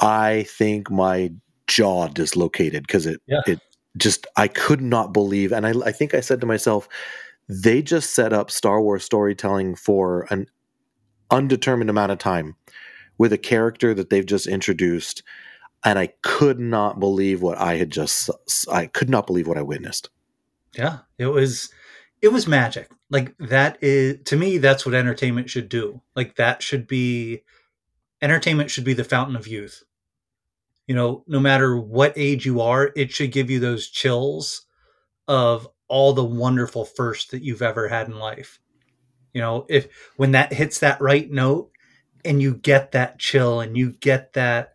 I 0.00 0.42
think 0.48 0.90
my 0.90 1.32
jaw 1.68 2.08
dislocated 2.08 2.82
because 2.84 3.06
it, 3.06 3.22
Yeah. 3.28 3.42
it 3.46 3.60
just, 3.96 4.26
I 4.36 4.48
could 4.48 4.80
not 4.80 5.12
believe. 5.12 5.52
And 5.52 5.64
I, 5.64 5.72
I 5.86 5.92
think 5.92 6.14
I 6.14 6.20
said 6.20 6.40
to 6.40 6.48
myself, 6.48 6.88
they 7.48 7.80
just 7.80 8.12
set 8.12 8.32
up 8.32 8.50
Star 8.50 8.82
Wars 8.82 9.04
storytelling 9.04 9.76
for 9.76 10.26
an 10.30 10.48
undetermined 11.30 11.90
amount 11.90 12.10
of 12.10 12.18
time 12.18 12.56
with 13.18 13.32
a 13.32 13.38
character 13.38 13.94
that 13.94 14.10
they've 14.10 14.26
just 14.26 14.48
introduced. 14.48 15.22
And 15.84 15.96
I 15.96 16.08
could 16.22 16.58
not 16.58 16.98
believe 16.98 17.40
what 17.40 17.56
I 17.56 17.76
had 17.76 17.90
just, 17.90 18.30
I 18.68 18.86
could 18.86 19.08
not 19.08 19.28
believe 19.28 19.46
what 19.46 19.58
I 19.58 19.62
witnessed. 19.62 20.10
Yeah, 20.76 20.98
it 21.18 21.26
was 21.26 21.70
it 22.20 22.28
was 22.28 22.46
magic. 22.46 22.90
Like 23.10 23.34
that 23.38 23.78
is 23.82 24.18
to 24.26 24.36
me 24.36 24.58
that's 24.58 24.84
what 24.84 24.94
entertainment 24.94 25.50
should 25.50 25.68
do. 25.68 26.02
Like 26.14 26.36
that 26.36 26.62
should 26.62 26.86
be 26.86 27.42
entertainment 28.20 28.70
should 28.70 28.84
be 28.84 28.94
the 28.94 29.04
fountain 29.04 29.36
of 29.36 29.46
youth. 29.46 29.82
You 30.86 30.94
know, 30.94 31.24
no 31.26 31.38
matter 31.38 31.76
what 31.76 32.14
age 32.16 32.46
you 32.46 32.60
are, 32.60 32.90
it 32.96 33.12
should 33.12 33.32
give 33.32 33.50
you 33.50 33.60
those 33.60 33.88
chills 33.88 34.64
of 35.26 35.68
all 35.86 36.12
the 36.12 36.24
wonderful 36.24 36.84
first 36.84 37.30
that 37.30 37.42
you've 37.42 37.62
ever 37.62 37.88
had 37.88 38.08
in 38.08 38.18
life. 38.18 38.58
You 39.34 39.42
know, 39.42 39.66
if 39.68 39.88
when 40.16 40.32
that 40.32 40.52
hits 40.52 40.80
that 40.80 41.00
right 41.00 41.30
note 41.30 41.70
and 42.24 42.40
you 42.42 42.54
get 42.54 42.92
that 42.92 43.18
chill 43.18 43.60
and 43.60 43.76
you 43.76 43.92
get 43.92 44.32
that 44.32 44.74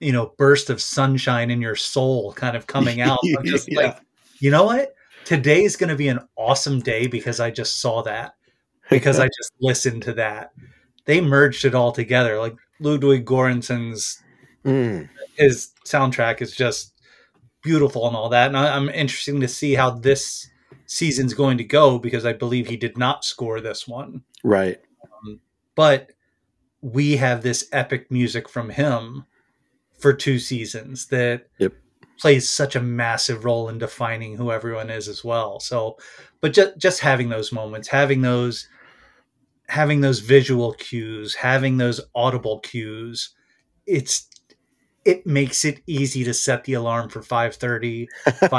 you 0.00 0.12
know 0.12 0.32
burst 0.38 0.70
of 0.70 0.80
sunshine 0.80 1.50
in 1.50 1.60
your 1.60 1.76
soul 1.76 2.32
kind 2.32 2.56
of 2.56 2.66
coming 2.66 3.00
out 3.00 3.18
Yeah. 3.22 3.38
like 3.72 3.98
you 4.40 4.50
know 4.50 4.64
what 4.64 4.94
today's 5.28 5.76
going 5.76 5.90
to 5.90 5.96
be 5.96 6.08
an 6.08 6.20
awesome 6.36 6.80
day 6.80 7.06
because 7.06 7.38
i 7.38 7.50
just 7.50 7.82
saw 7.82 8.02
that 8.02 8.32
because 8.88 9.18
i 9.20 9.26
just 9.26 9.52
listened 9.60 10.02
to 10.02 10.14
that 10.14 10.52
they 11.04 11.20
merged 11.20 11.66
it 11.66 11.74
all 11.74 11.92
together 11.92 12.38
like 12.38 12.56
ludwig 12.80 13.26
Göransson's 13.26 14.22
Mm, 14.64 15.08
his 15.36 15.70
soundtrack 15.86 16.42
is 16.42 16.54
just 16.54 16.92
beautiful 17.62 18.06
and 18.08 18.16
all 18.16 18.28
that 18.30 18.48
and 18.48 18.56
I, 18.56 18.74
i'm 18.74 18.88
interested 18.88 19.40
to 19.40 19.48
see 19.48 19.74
how 19.74 19.90
this 19.90 20.50
season's 20.86 21.32
going 21.32 21.58
to 21.58 21.64
go 21.64 21.98
because 21.98 22.26
i 22.26 22.32
believe 22.32 22.66
he 22.66 22.76
did 22.76 22.98
not 22.98 23.24
score 23.24 23.60
this 23.60 23.86
one 23.86 24.22
right. 24.42 24.78
but 25.74 26.10
we 26.80 27.16
have 27.16 27.42
this 27.42 27.68
epic 27.72 28.10
music 28.10 28.48
from 28.48 28.70
him 28.70 29.26
for 29.98 30.12
two 30.12 30.38
seasons 30.38 31.06
that 31.06 31.46
Yep. 31.58 31.74
Plays 32.18 32.48
such 32.48 32.76
a 32.76 32.80
massive 32.80 33.44
role 33.44 33.68
in 33.68 33.78
defining 33.78 34.36
who 34.36 34.50
everyone 34.50 34.90
is 34.90 35.08
as 35.08 35.24
well. 35.24 35.60
So, 35.60 35.96
but 36.40 36.52
just 36.52 36.78
just 36.78 37.00
having 37.00 37.28
those 37.28 37.52
moments, 37.52 37.88
having 37.88 38.22
those 38.22 38.68
having 39.68 40.00
those 40.00 40.20
visual 40.20 40.72
cues, 40.74 41.34
having 41.34 41.76
those 41.76 42.00
audible 42.14 42.60
cues, 42.60 43.34
it's 43.86 44.28
it 45.04 45.26
makes 45.26 45.64
it 45.64 45.80
easy 45.86 46.24
to 46.24 46.34
set 46.34 46.64
the 46.64 46.74
alarm 46.74 47.08
for 47.08 47.22
5:30, 47.22 48.06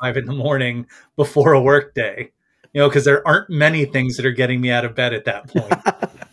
5 0.00 0.16
in 0.16 0.26
the 0.26 0.32
morning 0.32 0.86
before 1.16 1.52
a 1.52 1.60
work 1.60 1.94
day. 1.94 2.32
You 2.72 2.82
know, 2.82 2.88
because 2.88 3.04
there 3.04 3.26
aren't 3.26 3.50
many 3.50 3.86
things 3.86 4.16
that 4.16 4.26
are 4.26 4.32
getting 4.32 4.60
me 4.60 4.70
out 4.70 4.84
of 4.84 4.94
bed 4.94 5.14
at 5.14 5.24
that 5.24 5.48
point. 5.48 5.72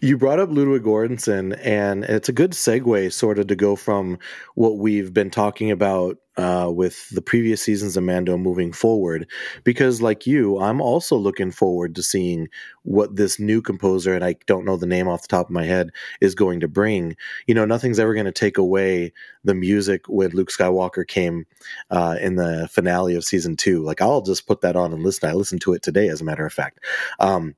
you 0.00 0.16
brought 0.18 0.38
up 0.38 0.50
Ludwig 0.50 0.82
Göransson, 0.82 1.58
and 1.62 2.04
it's 2.04 2.28
a 2.28 2.32
good 2.32 2.52
segue, 2.52 3.12
sort 3.12 3.38
of, 3.38 3.46
to 3.48 3.56
go 3.56 3.76
from 3.76 4.18
what 4.54 4.78
we've 4.78 5.12
been 5.12 5.30
talking 5.30 5.70
about 5.70 6.18
uh, 6.36 6.70
with 6.72 7.08
the 7.10 7.22
previous 7.22 7.62
seasons 7.62 7.96
of 7.96 8.04
Mando 8.04 8.36
moving 8.36 8.72
forward. 8.72 9.28
Because, 9.64 10.02
like 10.02 10.26
you, 10.26 10.58
I'm 10.58 10.80
also 10.80 11.16
looking 11.16 11.50
forward 11.50 11.94
to 11.96 12.02
seeing 12.02 12.48
what 12.82 13.16
this 13.16 13.38
new 13.38 13.62
composer, 13.62 14.14
and 14.14 14.24
I 14.24 14.36
don't 14.46 14.64
know 14.64 14.76
the 14.76 14.86
name 14.86 15.08
off 15.08 15.22
the 15.22 15.28
top 15.28 15.46
of 15.46 15.52
my 15.52 15.64
head, 15.64 15.90
is 16.20 16.34
going 16.34 16.60
to 16.60 16.68
bring. 16.68 17.16
You 17.46 17.54
know, 17.54 17.64
nothing's 17.64 17.98
ever 17.98 18.14
going 18.14 18.26
to 18.26 18.32
take 18.32 18.58
away 18.58 19.12
the 19.44 19.54
music 19.54 20.08
when 20.08 20.30
Luke 20.30 20.50
Skywalker 20.50 21.06
came 21.06 21.46
uh, 21.90 22.16
in 22.20 22.36
the 22.36 22.68
finale 22.70 23.14
of 23.14 23.24
season 23.24 23.56
two. 23.56 23.82
Like, 23.82 24.00
I'll 24.00 24.22
just 24.22 24.46
put 24.46 24.60
that 24.60 24.76
on 24.76 24.92
and 24.92 25.02
listen. 25.02 25.28
I 25.28 25.32
listened 25.32 25.62
to 25.62 25.72
it 25.72 25.82
today, 25.82 26.08
as 26.08 26.20
a 26.20 26.24
matter 26.24 26.46
of 26.46 26.52
fact. 26.52 26.80
Um, 27.18 27.54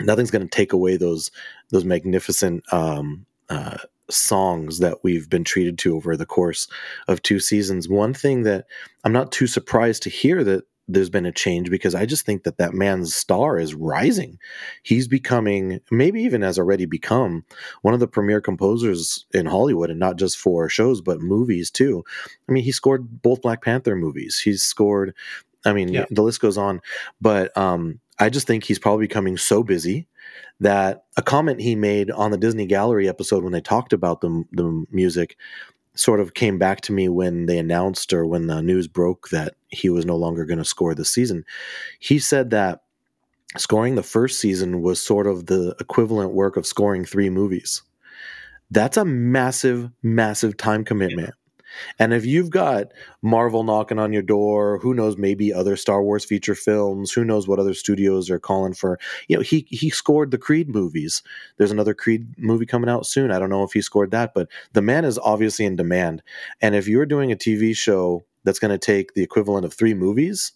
nothing's 0.00 0.30
going 0.30 0.46
to 0.46 0.56
take 0.56 0.72
away 0.72 0.96
those 0.96 1.30
those 1.70 1.84
magnificent 1.84 2.64
um, 2.72 3.26
uh, 3.48 3.78
songs 4.10 4.78
that 4.80 4.98
we've 5.02 5.28
been 5.30 5.44
treated 5.44 5.78
to 5.78 5.96
over 5.96 6.16
the 6.16 6.26
course 6.26 6.68
of 7.08 7.22
two 7.22 7.40
seasons. 7.40 7.88
One 7.88 8.12
thing 8.14 8.42
that 8.42 8.66
I'm 9.04 9.12
not 9.12 9.32
too 9.32 9.46
surprised 9.46 10.02
to 10.04 10.10
hear 10.10 10.44
that 10.44 10.64
there's 10.86 11.08
been 11.08 11.24
a 11.24 11.32
change 11.32 11.70
because 11.70 11.94
I 11.94 12.04
just 12.04 12.26
think 12.26 12.42
that 12.42 12.58
that 12.58 12.74
man's 12.74 13.14
star 13.14 13.58
is 13.58 13.74
rising. 13.74 14.38
He's 14.82 15.08
becoming, 15.08 15.80
maybe 15.90 16.20
even 16.22 16.42
has 16.42 16.58
already 16.58 16.84
become, 16.84 17.42
one 17.80 17.94
of 17.94 18.00
the 18.00 18.06
premier 18.06 18.42
composers 18.42 19.24
in 19.32 19.46
Hollywood, 19.46 19.88
and 19.88 19.98
not 19.98 20.16
just 20.16 20.36
for 20.36 20.68
shows 20.68 21.00
but 21.00 21.22
movies 21.22 21.70
too. 21.70 22.04
I 22.46 22.52
mean, 22.52 22.64
he 22.64 22.70
scored 22.72 23.22
both 23.22 23.40
Black 23.40 23.64
Panther 23.64 23.96
movies. 23.96 24.38
He's 24.38 24.62
scored. 24.62 25.14
I 25.64 25.72
mean, 25.72 25.88
Yeah. 25.88 26.04
the 26.10 26.20
list 26.22 26.40
goes 26.40 26.58
on, 26.58 26.82
but 27.18 27.56
um, 27.56 27.98
I 28.18 28.30
just 28.30 28.46
think 28.46 28.64
he's 28.64 28.78
probably 28.78 29.06
becoming 29.06 29.36
so 29.36 29.62
busy 29.62 30.06
that 30.60 31.04
a 31.16 31.22
comment 31.22 31.60
he 31.60 31.74
made 31.74 32.10
on 32.10 32.30
the 32.30 32.38
Disney 32.38 32.66
Gallery 32.66 33.08
episode 33.08 33.42
when 33.42 33.52
they 33.52 33.60
talked 33.60 33.92
about 33.92 34.20
the 34.20 34.44
the 34.52 34.84
music 34.90 35.36
sort 35.96 36.20
of 36.20 36.34
came 36.34 36.58
back 36.58 36.80
to 36.82 36.92
me 36.92 37.08
when 37.08 37.46
they 37.46 37.58
announced 37.58 38.12
or 38.12 38.26
when 38.26 38.46
the 38.46 38.60
news 38.60 38.88
broke 38.88 39.28
that 39.28 39.54
he 39.68 39.88
was 39.88 40.04
no 40.04 40.16
longer 40.16 40.44
going 40.44 40.58
to 40.58 40.64
score 40.64 40.94
the 40.94 41.04
season. 41.04 41.44
He 42.00 42.18
said 42.18 42.50
that 42.50 42.80
scoring 43.56 43.94
the 43.94 44.02
first 44.02 44.40
season 44.40 44.82
was 44.82 45.00
sort 45.00 45.26
of 45.26 45.46
the 45.46 45.76
equivalent 45.80 46.32
work 46.32 46.56
of 46.56 46.66
scoring 46.66 47.04
three 47.04 47.30
movies. 47.30 47.82
That's 48.70 48.96
a 48.96 49.04
massive, 49.04 49.90
massive 50.02 50.56
time 50.56 50.84
commitment. 50.84 51.34
And 51.98 52.12
if 52.12 52.24
you've 52.24 52.50
got 52.50 52.92
Marvel 53.22 53.62
knocking 53.62 53.98
on 53.98 54.12
your 54.12 54.22
door, 54.22 54.78
who 54.78 54.94
knows, 54.94 55.16
maybe 55.16 55.52
other 55.52 55.76
Star 55.76 56.02
Wars 56.02 56.24
feature 56.24 56.54
films, 56.54 57.12
who 57.12 57.24
knows 57.24 57.46
what 57.46 57.58
other 57.58 57.74
studios 57.74 58.30
are 58.30 58.38
calling 58.38 58.74
for. 58.74 58.98
You 59.28 59.36
know, 59.36 59.42
he 59.42 59.66
he 59.70 59.90
scored 59.90 60.30
the 60.30 60.38
Creed 60.38 60.68
movies. 60.68 61.22
There's 61.56 61.70
another 61.70 61.94
Creed 61.94 62.26
movie 62.38 62.66
coming 62.66 62.90
out 62.90 63.06
soon. 63.06 63.30
I 63.30 63.38
don't 63.38 63.50
know 63.50 63.64
if 63.64 63.72
he 63.72 63.80
scored 63.80 64.10
that, 64.10 64.34
but 64.34 64.48
the 64.72 64.82
man 64.82 65.04
is 65.04 65.18
obviously 65.18 65.64
in 65.64 65.76
demand. 65.76 66.22
And 66.60 66.74
if 66.74 66.88
you're 66.88 67.06
doing 67.06 67.32
a 67.32 67.36
TV 67.36 67.76
show 67.76 68.24
that's 68.44 68.58
going 68.58 68.70
to 68.70 68.78
take 68.78 69.14
the 69.14 69.22
equivalent 69.22 69.64
of 69.64 69.72
three 69.72 69.94
movies, 69.94 70.52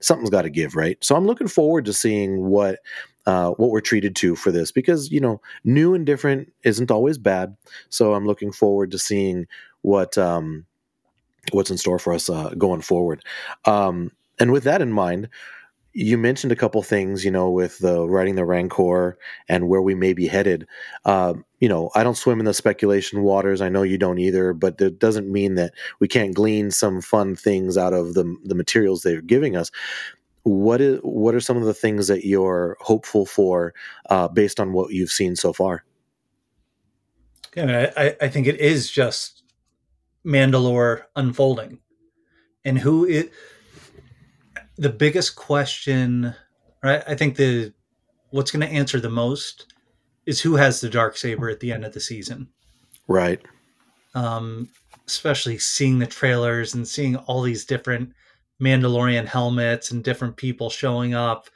something's 0.00 0.30
got 0.30 0.42
to 0.42 0.50
give, 0.50 0.76
right? 0.76 1.02
So 1.02 1.16
I'm 1.16 1.26
looking 1.26 1.48
forward 1.48 1.84
to 1.86 1.92
seeing 1.92 2.44
what 2.44 2.78
uh, 3.26 3.50
what 3.50 3.70
we're 3.70 3.80
treated 3.80 4.14
to 4.14 4.36
for 4.36 4.52
this 4.52 4.70
because 4.70 5.10
you 5.10 5.20
know 5.20 5.40
new 5.64 5.94
and 5.94 6.06
different 6.06 6.52
isn't 6.62 6.90
always 6.90 7.18
bad. 7.18 7.56
So 7.88 8.14
I'm 8.14 8.26
looking 8.26 8.52
forward 8.52 8.90
to 8.92 8.98
seeing 8.98 9.46
what 9.86 10.18
um, 10.18 10.66
what's 11.52 11.70
in 11.70 11.78
store 11.78 12.00
for 12.00 12.12
us 12.12 12.28
uh, 12.28 12.50
going 12.58 12.80
forward. 12.80 13.24
Um, 13.64 14.10
and 14.40 14.50
with 14.50 14.64
that 14.64 14.82
in 14.82 14.90
mind, 14.90 15.28
you 15.92 16.18
mentioned 16.18 16.50
a 16.52 16.56
couple 16.56 16.82
things, 16.82 17.24
you 17.24 17.30
know, 17.30 17.48
with 17.50 17.78
the 17.78 18.06
writing 18.08 18.34
the 18.34 18.44
Rancor 18.44 19.16
and 19.48 19.68
where 19.68 19.80
we 19.80 19.94
may 19.94 20.12
be 20.12 20.26
headed. 20.26 20.66
Uh, 21.04 21.34
you 21.60 21.68
know, 21.68 21.90
I 21.94 22.02
don't 22.02 22.16
swim 22.16 22.40
in 22.40 22.46
the 22.46 22.52
speculation 22.52 23.22
waters. 23.22 23.60
I 23.60 23.68
know 23.68 23.84
you 23.84 23.96
don't 23.96 24.18
either, 24.18 24.52
but 24.52 24.80
it 24.80 24.98
doesn't 24.98 25.30
mean 25.30 25.54
that 25.54 25.72
we 26.00 26.08
can't 26.08 26.34
glean 26.34 26.72
some 26.72 27.00
fun 27.00 27.36
things 27.36 27.78
out 27.78 27.94
of 27.94 28.14
the 28.14 28.36
the 28.44 28.56
materials 28.56 29.02
they're 29.02 29.22
giving 29.22 29.56
us. 29.56 29.70
What 30.42 30.80
is 30.80 30.98
what 31.02 31.36
are 31.36 31.40
some 31.40 31.58
of 31.58 31.64
the 31.64 31.74
things 31.74 32.08
that 32.08 32.26
you're 32.26 32.76
hopeful 32.80 33.24
for 33.24 33.72
uh, 34.10 34.26
based 34.26 34.58
on 34.58 34.72
what 34.72 34.92
you've 34.92 35.10
seen 35.12 35.36
so 35.36 35.52
far? 35.52 35.84
Yeah, 37.54 37.92
I, 37.96 38.16
I 38.20 38.28
think 38.28 38.48
it 38.48 38.60
is 38.60 38.90
just 38.90 39.36
Mandalore 40.26 41.02
unfolding, 41.14 41.78
and 42.64 42.78
who 42.78 43.06
it. 43.06 43.30
The 44.78 44.90
biggest 44.90 45.36
question, 45.36 46.34
right? 46.82 47.02
I 47.06 47.14
think 47.14 47.36
the 47.36 47.72
what's 48.30 48.50
going 48.50 48.66
to 48.66 48.74
answer 48.74 49.00
the 49.00 49.08
most 49.08 49.72
is 50.26 50.40
who 50.40 50.56
has 50.56 50.80
the 50.80 50.90
dark 50.90 51.16
saber 51.16 51.48
at 51.48 51.60
the 51.60 51.72
end 51.72 51.84
of 51.84 51.94
the 51.94 52.00
season. 52.00 52.48
Right. 53.08 53.40
Um, 54.14 54.68
especially 55.06 55.58
seeing 55.58 55.98
the 55.98 56.06
trailers 56.06 56.74
and 56.74 56.86
seeing 56.86 57.16
all 57.16 57.42
these 57.42 57.64
different 57.64 58.12
Mandalorian 58.60 59.26
helmets 59.26 59.90
and 59.90 60.02
different 60.02 60.36
people 60.36 60.68
showing 60.68 61.14
up, 61.14 61.48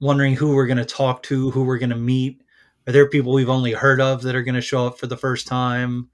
wondering 0.00 0.34
who 0.34 0.54
we're 0.54 0.66
going 0.66 0.76
to 0.76 0.84
talk 0.84 1.22
to, 1.24 1.50
who 1.50 1.64
we're 1.64 1.78
going 1.78 1.90
to 1.90 1.96
meet. 1.96 2.42
Are 2.86 2.92
there 2.92 3.08
people 3.08 3.32
we've 3.32 3.48
only 3.48 3.72
heard 3.72 4.00
of 4.00 4.22
that 4.22 4.34
are 4.34 4.42
going 4.42 4.56
to 4.56 4.60
show 4.60 4.86
up 4.86 4.98
for 4.98 5.06
the 5.06 5.16
first 5.16 5.46
time? 5.46 6.10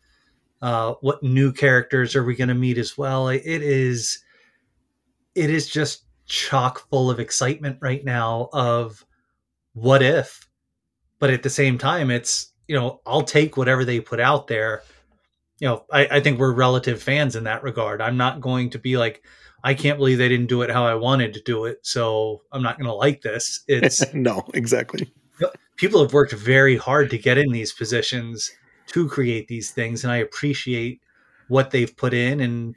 Uh, 0.61 0.95
what 1.01 1.23
new 1.23 1.53
characters 1.53 2.17
are 2.17 2.25
we 2.25 2.35
going 2.35 2.49
to 2.49 2.55
meet 2.55 2.79
as 2.79 2.99
well? 2.99 3.29
It 3.29 3.43
is, 3.45 4.19
it 5.35 5.51
is 5.51 5.69
just 5.69 6.05
chock 6.27 6.89
full 6.91 7.11
of 7.11 7.21
excitement 7.21 7.79
right 7.81 8.05
now. 8.05 8.49
Of 8.53 9.05
what 9.73 10.03
if, 10.03 10.49
but 11.19 11.31
at 11.31 11.43
the 11.43 11.51
same 11.51 11.79
time, 11.79 12.11
it's 12.11 12.53
you 12.67 12.77
know 12.77 13.01
I'll 13.07 13.23
take 13.23 13.57
whatever 13.57 13.85
they 13.85 14.01
put 14.01 14.21
out 14.21 14.47
there. 14.47 14.83
You 15.61 15.69
know, 15.69 15.85
I, 15.91 16.07
I 16.07 16.21
think 16.21 16.39
we're 16.39 16.53
relative 16.53 17.03
fans 17.03 17.35
in 17.35 17.45
that 17.45 17.65
regard. 17.65 18.01
I'm 18.01 18.17
not 18.17 18.41
going 18.41 18.71
to 18.71 18.79
be 18.79 18.97
like, 18.97 19.23
I 19.65 19.75
can't 19.75 19.99
believe 19.99 20.19
they 20.19 20.29
didn't 20.29 20.47
do 20.47 20.63
it 20.63 20.71
how 20.71 20.87
I 20.87 20.95
wanted 20.95 21.35
to 21.35 21.43
do 21.43 21.65
it, 21.65 21.79
so 21.83 22.43
I'm 22.53 22.63
not 22.63 22.79
going 22.79 22.87
to 22.87 22.95
like 22.95 23.23
this. 23.23 23.65
It's 23.69 24.13
no, 24.15 24.45
exactly. 24.55 25.13
People 25.77 26.03
have 26.03 26.13
worked 26.13 26.33
very 26.33 26.77
hard 26.77 27.11
to 27.11 27.19
get 27.19 27.39
in 27.39 27.53
these 27.53 27.73
positions 27.73 28.51
to 28.89 29.09
create 29.09 29.49
these 29.49 29.70
things, 29.70 30.05
and 30.05 30.12
I 30.12 30.16
appreciate 30.16 31.01
what 31.49 31.70
they've 31.70 31.97
put 31.97 32.12
in, 32.14 32.41
and 32.41 32.74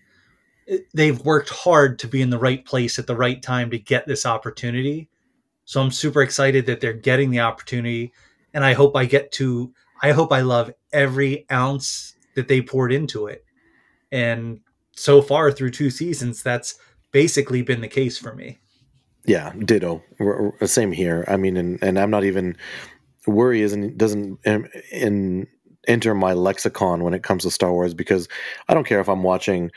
they've 0.93 1.20
worked 1.26 1.49
hard 1.49 1.99
to 1.99 2.07
be 2.07 2.22
in 2.22 2.30
the 2.30 2.39
right 2.39 2.64
place 2.64 2.97
at 2.99 3.07
the 3.07 3.16
right 3.16 3.41
time 3.41 3.70
to 3.72 3.80
get 3.80 4.07
this 4.07 4.26
opportunity. 4.26 5.09
So 5.66 5.82
I'm 5.82 5.91
super 5.91 6.22
excited 6.22 6.66
that 6.66 6.82
they're 6.82 6.93
getting 6.93 7.32
the 7.32 7.41
opportunity, 7.41 8.14
and 8.53 8.64
I 8.64 8.74
hope 8.74 8.95
I 8.95 9.05
get 9.05 9.32
to. 9.34 9.74
I 10.01 10.12
hope 10.12 10.32
I 10.32 10.41
love 10.41 10.74
every 10.91 11.45
ounce 11.51 12.16
that 12.36 12.47
they 12.47 12.62
poured 12.62 12.91
into 12.91 13.28
it, 13.28 13.45
and 14.12 14.59
so 14.93 15.22
far 15.22 15.51
through 15.51 15.72
two 15.72 15.89
seasons, 15.89 16.43
that's 16.43 16.78
basically 17.12 17.62
been 17.62 17.82
the 17.82 17.88
case 17.88 18.18
for 18.18 18.36
me. 18.36 18.59
Yeah, 19.26 19.53
ditto. 19.66 20.03
Same 20.66 20.91
here. 20.91 21.26
I 21.28 21.38
mean, 21.38 21.57
and, 21.57 21.82
and 21.82 21.99
I'm 21.99 22.09
not 22.09 22.24
even 22.24 22.57
worry 23.28 23.62
isn't 23.62 23.97
doesn't 23.97 24.39
um, 24.47 24.68
in, 24.91 25.01
in 25.01 25.47
enter 25.88 26.14
my 26.14 26.34
lexicon 26.34 27.04
when 27.04 27.14
it 27.14 27.24
comes 27.24 27.44
to 27.44 27.52
Star 27.52 27.72
Wars 27.72 27.94
because 27.94 28.28
I 28.68 28.74
don't 28.74 28.88
care 28.88 29.00
if 29.00 29.10
I'm 29.10 29.24
watching 29.24 29.72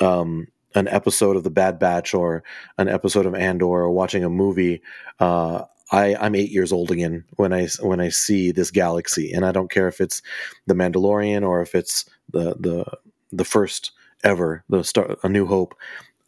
um, 0.00 0.46
an 0.74 0.88
episode 0.88 1.36
of 1.36 1.44
The 1.44 1.50
Bad 1.50 1.78
Batch 1.78 2.14
or 2.14 2.42
an 2.76 2.88
episode 2.88 3.26
of 3.26 3.34
Andor 3.34 3.66
or 3.66 3.90
watching 3.90 4.24
a 4.24 4.30
movie. 4.30 4.82
Uh, 5.18 5.64
I, 5.90 6.14
I'm 6.16 6.34
eight 6.34 6.50
years 6.50 6.72
old 6.72 6.90
again 6.90 7.24
when 7.36 7.52
I 7.52 7.68
when 7.80 8.00
I 8.00 8.10
see 8.10 8.52
this 8.52 8.70
galaxy, 8.70 9.32
and 9.32 9.44
I 9.44 9.52
don't 9.52 9.70
care 9.70 9.88
if 9.88 10.00
it's 10.00 10.20
the 10.66 10.74
Mandalorian 10.74 11.46
or 11.46 11.62
if 11.62 11.74
it's 11.74 12.04
the 12.30 12.54
the 12.58 12.84
the 13.32 13.44
first 13.44 13.92
ever, 14.22 14.64
the 14.68 14.82
start, 14.84 15.18
A 15.22 15.28
New 15.28 15.46
Hope. 15.46 15.74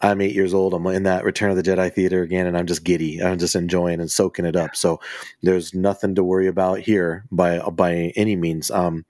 I'm 0.03 0.23
eight 0.23 0.35
years 0.35 0.55
old. 0.55 0.73
I'm 0.73 0.87
in 0.87 1.03
that 1.03 1.25
Return 1.25 1.51
of 1.51 1.57
the 1.57 1.63
Jedi 1.63 1.93
theater 1.93 2.23
again, 2.23 2.47
and 2.47 2.57
I'm 2.57 2.67
just 2.67 2.85
giddy. 2.85 3.23
I'm 3.23 3.39
just 3.39 3.55
enjoying 3.55 4.01
and 4.01 4.11
soaking 4.11 4.47
it 4.47 4.57
up. 4.57 4.75
So 4.75 4.99
there's 5.43 5.75
nothing 5.75 6.15
to 6.15 6.25
worry 6.25 6.47
about 6.47 6.79
here 6.81 7.27
by 7.31 7.59
by 7.59 8.13
any 8.17 8.35
means. 8.35 8.71
Um, 8.71 9.05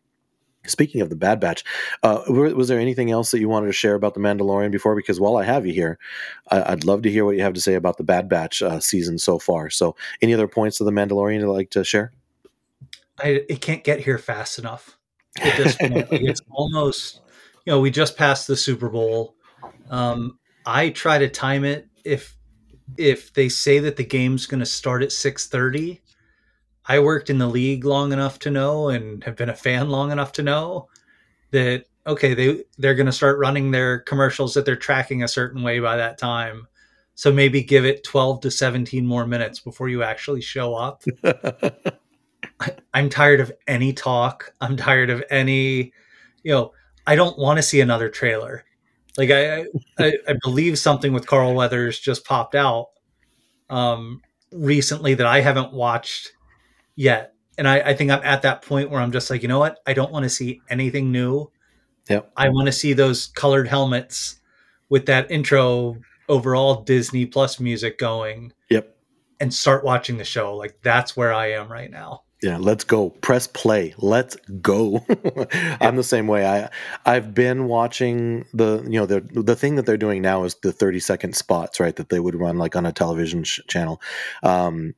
speaking 0.66 1.00
of 1.00 1.10
the 1.10 1.16
Bad 1.16 1.40
Batch, 1.40 1.64
uh, 2.02 2.22
was 2.28 2.68
there 2.68 2.78
anything 2.78 3.10
else 3.10 3.30
that 3.30 3.40
you 3.40 3.48
wanted 3.48 3.66
to 3.66 3.72
share 3.72 3.94
about 3.94 4.14
the 4.14 4.20
Mandalorian 4.20 4.70
before? 4.70 4.94
Because 4.94 5.18
while 5.20 5.36
I 5.36 5.44
have 5.44 5.66
you 5.66 5.72
here, 5.72 5.98
I, 6.50 6.70
would 6.70 6.84
love 6.84 7.02
to 7.02 7.10
hear 7.10 7.24
what 7.24 7.36
you 7.36 7.42
have 7.42 7.54
to 7.54 7.60
say 7.60 7.74
about 7.74 7.96
the 7.96 8.04
Bad 8.04 8.28
Batch 8.28 8.62
uh, 8.62 8.80
season 8.80 9.18
so 9.18 9.38
far. 9.38 9.70
So, 9.70 9.96
any 10.20 10.34
other 10.34 10.48
points 10.48 10.80
of 10.80 10.86
the 10.86 10.92
Mandalorian 10.92 11.40
you'd 11.40 11.52
like 11.52 11.70
to 11.70 11.84
share? 11.84 12.12
I 13.18 13.44
it 13.48 13.60
can't 13.60 13.84
get 13.84 14.00
here 14.00 14.18
fast 14.18 14.58
enough. 14.58 14.96
At 15.40 15.56
this 15.56 15.76
point, 15.76 16.08
it's 16.10 16.42
almost 16.50 17.20
you 17.66 17.72
know, 17.72 17.80
we 17.80 17.90
just 17.90 18.16
passed 18.16 18.46
the 18.46 18.56
Super 18.56 18.88
Bowl. 18.88 19.34
Um, 19.90 20.38
I 20.66 20.90
try 20.90 21.18
to 21.18 21.28
time 21.28 21.64
it 21.64 21.88
if 22.04 22.36
if 22.96 23.32
they 23.32 23.48
say 23.48 23.78
that 23.78 23.96
the 23.96 24.04
game's 24.04 24.46
going 24.46 24.60
to 24.60 24.66
start 24.66 25.02
at 25.02 25.10
6:30. 25.10 26.00
I 26.86 26.98
worked 26.98 27.30
in 27.30 27.38
the 27.38 27.46
league 27.46 27.84
long 27.84 28.12
enough 28.12 28.38
to 28.40 28.50
know 28.50 28.88
and 28.88 29.22
have 29.24 29.36
been 29.36 29.50
a 29.50 29.54
fan 29.54 29.90
long 29.90 30.10
enough 30.10 30.32
to 30.32 30.42
know 30.42 30.88
that 31.50 31.84
okay, 32.06 32.34
they 32.34 32.64
they're 32.78 32.94
going 32.94 33.06
to 33.06 33.12
start 33.12 33.38
running 33.38 33.70
their 33.70 34.00
commercials 34.00 34.54
that 34.54 34.64
they're 34.64 34.76
tracking 34.76 35.22
a 35.22 35.28
certain 35.28 35.62
way 35.62 35.78
by 35.78 35.96
that 35.96 36.18
time. 36.18 36.66
So 37.14 37.30
maybe 37.32 37.62
give 37.62 37.84
it 37.84 38.04
12 38.04 38.40
to 38.42 38.50
17 38.50 39.06
more 39.06 39.26
minutes 39.26 39.60
before 39.60 39.88
you 39.88 40.02
actually 40.02 40.40
show 40.40 40.74
up. 40.74 41.02
I, 41.22 42.70
I'm 42.94 43.10
tired 43.10 43.40
of 43.40 43.52
any 43.66 43.92
talk. 43.92 44.54
I'm 44.60 44.76
tired 44.76 45.10
of 45.10 45.22
any, 45.30 45.92
you 46.42 46.52
know, 46.52 46.72
I 47.06 47.16
don't 47.16 47.38
want 47.38 47.58
to 47.58 47.62
see 47.62 47.80
another 47.80 48.08
trailer. 48.08 48.64
Like 49.18 49.30
I, 49.30 49.66
I, 49.98 50.12
I 50.28 50.34
believe 50.42 50.78
something 50.78 51.12
with 51.12 51.26
Carl 51.26 51.54
Weathers 51.54 51.98
just 51.98 52.24
popped 52.24 52.54
out 52.54 52.86
um, 53.68 54.22
recently 54.52 55.14
that 55.14 55.26
I 55.26 55.40
haven't 55.40 55.72
watched 55.72 56.32
yet, 57.00 57.34
and 57.56 57.66
I, 57.66 57.80
I 57.80 57.94
think 57.94 58.10
I'm 58.10 58.22
at 58.22 58.42
that 58.42 58.62
point 58.62 58.90
where 58.90 59.00
I'm 59.00 59.10
just 59.10 59.30
like, 59.30 59.42
you 59.42 59.48
know 59.48 59.58
what? 59.58 59.78
I 59.86 59.94
don't 59.94 60.12
want 60.12 60.24
to 60.24 60.28
see 60.28 60.60
anything 60.68 61.10
new. 61.10 61.50
Yep. 62.08 62.30
I 62.36 62.50
want 62.50 62.66
to 62.66 62.72
see 62.72 62.92
those 62.92 63.28
colored 63.28 63.68
helmets 63.68 64.38
with 64.90 65.06
that 65.06 65.30
intro 65.30 65.96
overall 66.28 66.82
Disney 66.82 67.24
Plus 67.24 67.58
music 67.58 67.98
going. 67.98 68.52
Yep. 68.68 68.94
And 69.40 69.54
start 69.54 69.82
watching 69.82 70.18
the 70.18 70.24
show. 70.24 70.54
Like 70.54 70.82
that's 70.82 71.16
where 71.16 71.32
I 71.32 71.52
am 71.52 71.72
right 71.72 71.90
now 71.90 72.24
yeah 72.42 72.56
let's 72.56 72.84
go 72.84 73.10
press 73.10 73.46
play 73.46 73.94
let's 73.98 74.36
go 74.62 75.04
i'm 75.80 75.96
the 75.96 76.02
same 76.02 76.26
way 76.26 76.46
i 76.46 76.68
i've 77.04 77.34
been 77.34 77.66
watching 77.66 78.46
the 78.54 78.82
you 78.84 78.98
know 78.98 79.06
the 79.06 79.20
the 79.32 79.56
thing 79.56 79.76
that 79.76 79.84
they're 79.84 79.96
doing 79.96 80.22
now 80.22 80.44
is 80.44 80.54
the 80.62 80.72
30 80.72 81.00
second 81.00 81.36
spots 81.36 81.78
right 81.80 81.96
that 81.96 82.08
they 82.08 82.20
would 82.20 82.34
run 82.34 82.56
like 82.56 82.76
on 82.76 82.86
a 82.86 82.92
television 82.92 83.44
sh- 83.44 83.60
channel 83.68 84.00
um 84.42 84.94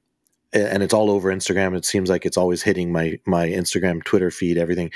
and 0.52 0.82
it's 0.82 0.94
all 0.94 1.10
over 1.10 1.34
instagram 1.34 1.76
it 1.76 1.84
seems 1.84 2.10
like 2.10 2.26
it's 2.26 2.36
always 2.36 2.62
hitting 2.62 2.92
my 2.92 3.18
my 3.26 3.48
instagram 3.48 4.02
twitter 4.04 4.30
feed 4.30 4.58
everything 4.58 4.90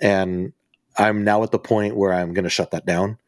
and 0.00 0.52
i'm 0.98 1.24
now 1.24 1.42
at 1.42 1.50
the 1.50 1.58
point 1.58 1.96
where 1.96 2.12
i'm 2.12 2.32
going 2.32 2.44
to 2.44 2.50
shut 2.50 2.70
that 2.70 2.86
down 2.86 3.18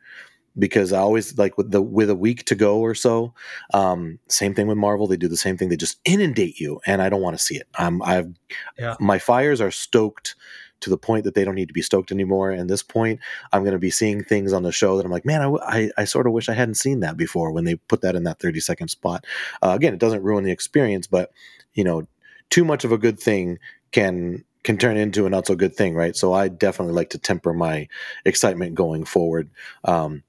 because 0.59 0.93
I 0.93 0.99
always 0.99 1.37
like 1.37 1.59
with 1.59 1.71
the 1.71 1.83
with 1.83 2.11
a 2.11 2.15
week 2.15 2.45
to 2.47 2.55
go 2.55 2.79
or 2.79 2.95
so. 2.95 3.35
Um, 3.73 4.19
same 4.29 4.55
thing 4.55 4.67
with 4.67 4.79
Marvel; 4.79 5.07
they 5.07 5.17
do 5.17 5.29
the 5.29 5.37
same 5.37 5.57
thing. 5.57 5.69
They 5.69 5.77
just 5.77 5.99
inundate 6.05 6.61
you, 6.61 6.81
and 6.87 7.03
I 7.03 7.09
don't 7.09 7.23
want 7.23 7.37
to 7.37 7.45
see 7.45 7.57
it. 7.57 7.67
Um, 7.79 8.03
I've 8.03 8.33
yeah. 8.79 8.95
my 9.01 9.19
fires 9.19 9.61
are 9.61 9.71
stoked 9.71 10.37
to 10.81 10.91
the 10.91 10.99
point 10.99 11.25
that 11.25 11.35
they 11.35 11.45
don't 11.45 11.55
need 11.55 11.69
to 11.69 11.75
be 11.75 11.83
stoked 11.83 12.13
anymore. 12.13 12.51
And 12.51 12.69
this 12.69 12.83
point, 12.83 13.21
I'm 13.53 13.63
going 13.63 13.73
to 13.73 13.79
be 13.79 13.91
seeing 13.91 14.23
things 14.23 14.53
on 14.53 14.63
the 14.63 14.73
show 14.73 14.97
that 14.97 15.07
I'm 15.07 15.11
like, 15.11 15.25
man, 15.25 15.41
I, 15.41 15.49
I, 15.63 15.91
I, 15.97 16.05
sort 16.05 16.27
of 16.27 16.35
wish 16.35 16.51
I 16.51 16.53
hadn't 16.53 16.75
seen 16.75 17.01
that 17.01 17.17
before 17.17 17.53
when 17.53 17.65
they 17.65 17.77
put 17.77 18.03
that 18.03 18.15
in 18.15 18.25
that 18.25 18.39
30 18.39 18.61
second 18.61 18.89
spot. 18.89 19.25
Uh, 19.63 19.71
again, 19.71 19.95
it 19.95 20.01
doesn't 20.01 20.23
ruin 20.23 20.45
the 20.45 20.51
experience, 20.53 21.07
but 21.07 21.33
you 21.75 21.85
know, 21.85 22.07
too 22.51 22.65
much 22.65 22.85
of 22.85 22.93
a 22.93 22.99
good 22.99 23.19
thing 23.19 23.59
can 23.93 24.45
can 24.63 24.79
turn 24.79 24.97
into 24.97 25.27
a 25.27 25.31
not 25.31 25.47
so 25.47 25.55
good 25.55 25.75
thing, 25.75 25.95
right? 25.95 26.17
So 26.17 26.33
I 26.33 26.49
definitely 26.49 26.95
like 26.95 27.11
to 27.11 27.19
temper 27.19 27.53
my 27.53 27.89
excitement 28.25 28.75
going 28.75 29.05
forward. 29.05 29.51
Um, 29.85 30.23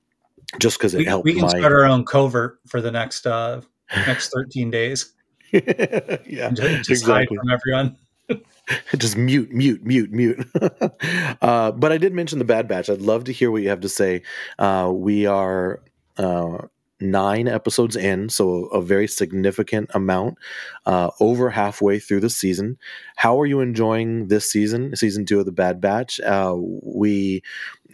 just 0.59 0.77
because 0.77 0.93
it 0.93 0.99
we, 0.99 1.05
helped. 1.05 1.25
We 1.25 1.33
can 1.33 1.43
my... 1.43 1.49
start 1.49 1.71
our 1.71 1.85
own 1.85 2.05
covert 2.05 2.59
for 2.67 2.81
the 2.81 2.91
next 2.91 3.25
uh, 3.25 3.61
next 4.07 4.29
thirteen 4.29 4.69
days. 4.69 5.13
yeah, 5.51 6.49
just, 6.51 6.87
just 6.87 6.89
exactly. 6.89 7.37
from 7.37 7.49
everyone. 7.49 7.97
just 8.97 9.15
mute, 9.15 9.51
mute, 9.51 9.83
mute, 9.85 10.11
mute. 10.11 10.47
uh, 11.41 11.71
but 11.71 11.91
I 11.91 11.97
did 11.97 12.13
mention 12.13 12.39
the 12.39 12.45
Bad 12.45 12.67
Batch. 12.67 12.89
I'd 12.89 13.01
love 13.01 13.25
to 13.25 13.31
hear 13.31 13.51
what 13.51 13.61
you 13.61 13.69
have 13.69 13.81
to 13.81 13.89
say. 13.89 14.23
Uh, 14.57 14.91
we 14.93 15.25
are 15.25 15.81
uh, 16.17 16.57
nine 16.99 17.47
episodes 17.47 17.95
in, 17.95 18.29
so 18.29 18.65
a 18.67 18.81
very 18.81 19.07
significant 19.07 19.89
amount, 19.93 20.37
uh, 20.85 21.11
over 21.19 21.49
halfway 21.49 21.99
through 21.99 22.21
the 22.21 22.29
season. 22.29 22.77
How 23.15 23.39
are 23.39 23.45
you 23.45 23.59
enjoying 23.59 24.27
this 24.27 24.49
season, 24.49 24.95
season 24.95 25.25
two 25.25 25.39
of 25.39 25.45
the 25.45 25.51
Bad 25.51 25.81
Batch? 25.81 26.19
Uh, 26.21 26.55
we 26.57 27.43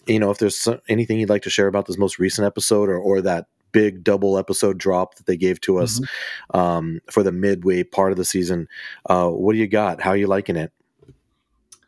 you 0.08 0.20
know, 0.20 0.32
if 0.32 0.40
there's 0.40 0.68
anything 0.90 1.20
you'd 1.20 1.30
like 1.30 1.44
to 1.44 1.50
share 1.50 1.68
about 1.68 1.86
this 1.86 1.98
most 1.98 2.20
recent 2.20 2.46
episode 2.46 2.90
or, 2.90 2.98
or 2.98 3.22
that 3.22 3.48
big 3.72 4.04
double 4.04 4.38
episode 4.38 4.78
drop 4.78 5.16
that 5.16 5.26
they 5.26 5.38
gave 5.38 5.62
to 5.62 5.78
us 5.78 6.00
mm-hmm. 6.00 6.60
um, 6.60 7.00
for 7.10 7.24
the 7.24 7.32
midway 7.32 7.84
part 7.84 8.12
of 8.12 8.18
the 8.18 8.26
season, 8.26 8.68
uh, 9.06 9.28
what 9.28 9.54
do 9.54 9.60
you 9.60 9.68
got? 9.68 10.02
How 10.02 10.12
are 10.12 10.18
you 10.18 10.28
liking 10.28 10.56
it? 10.56 10.72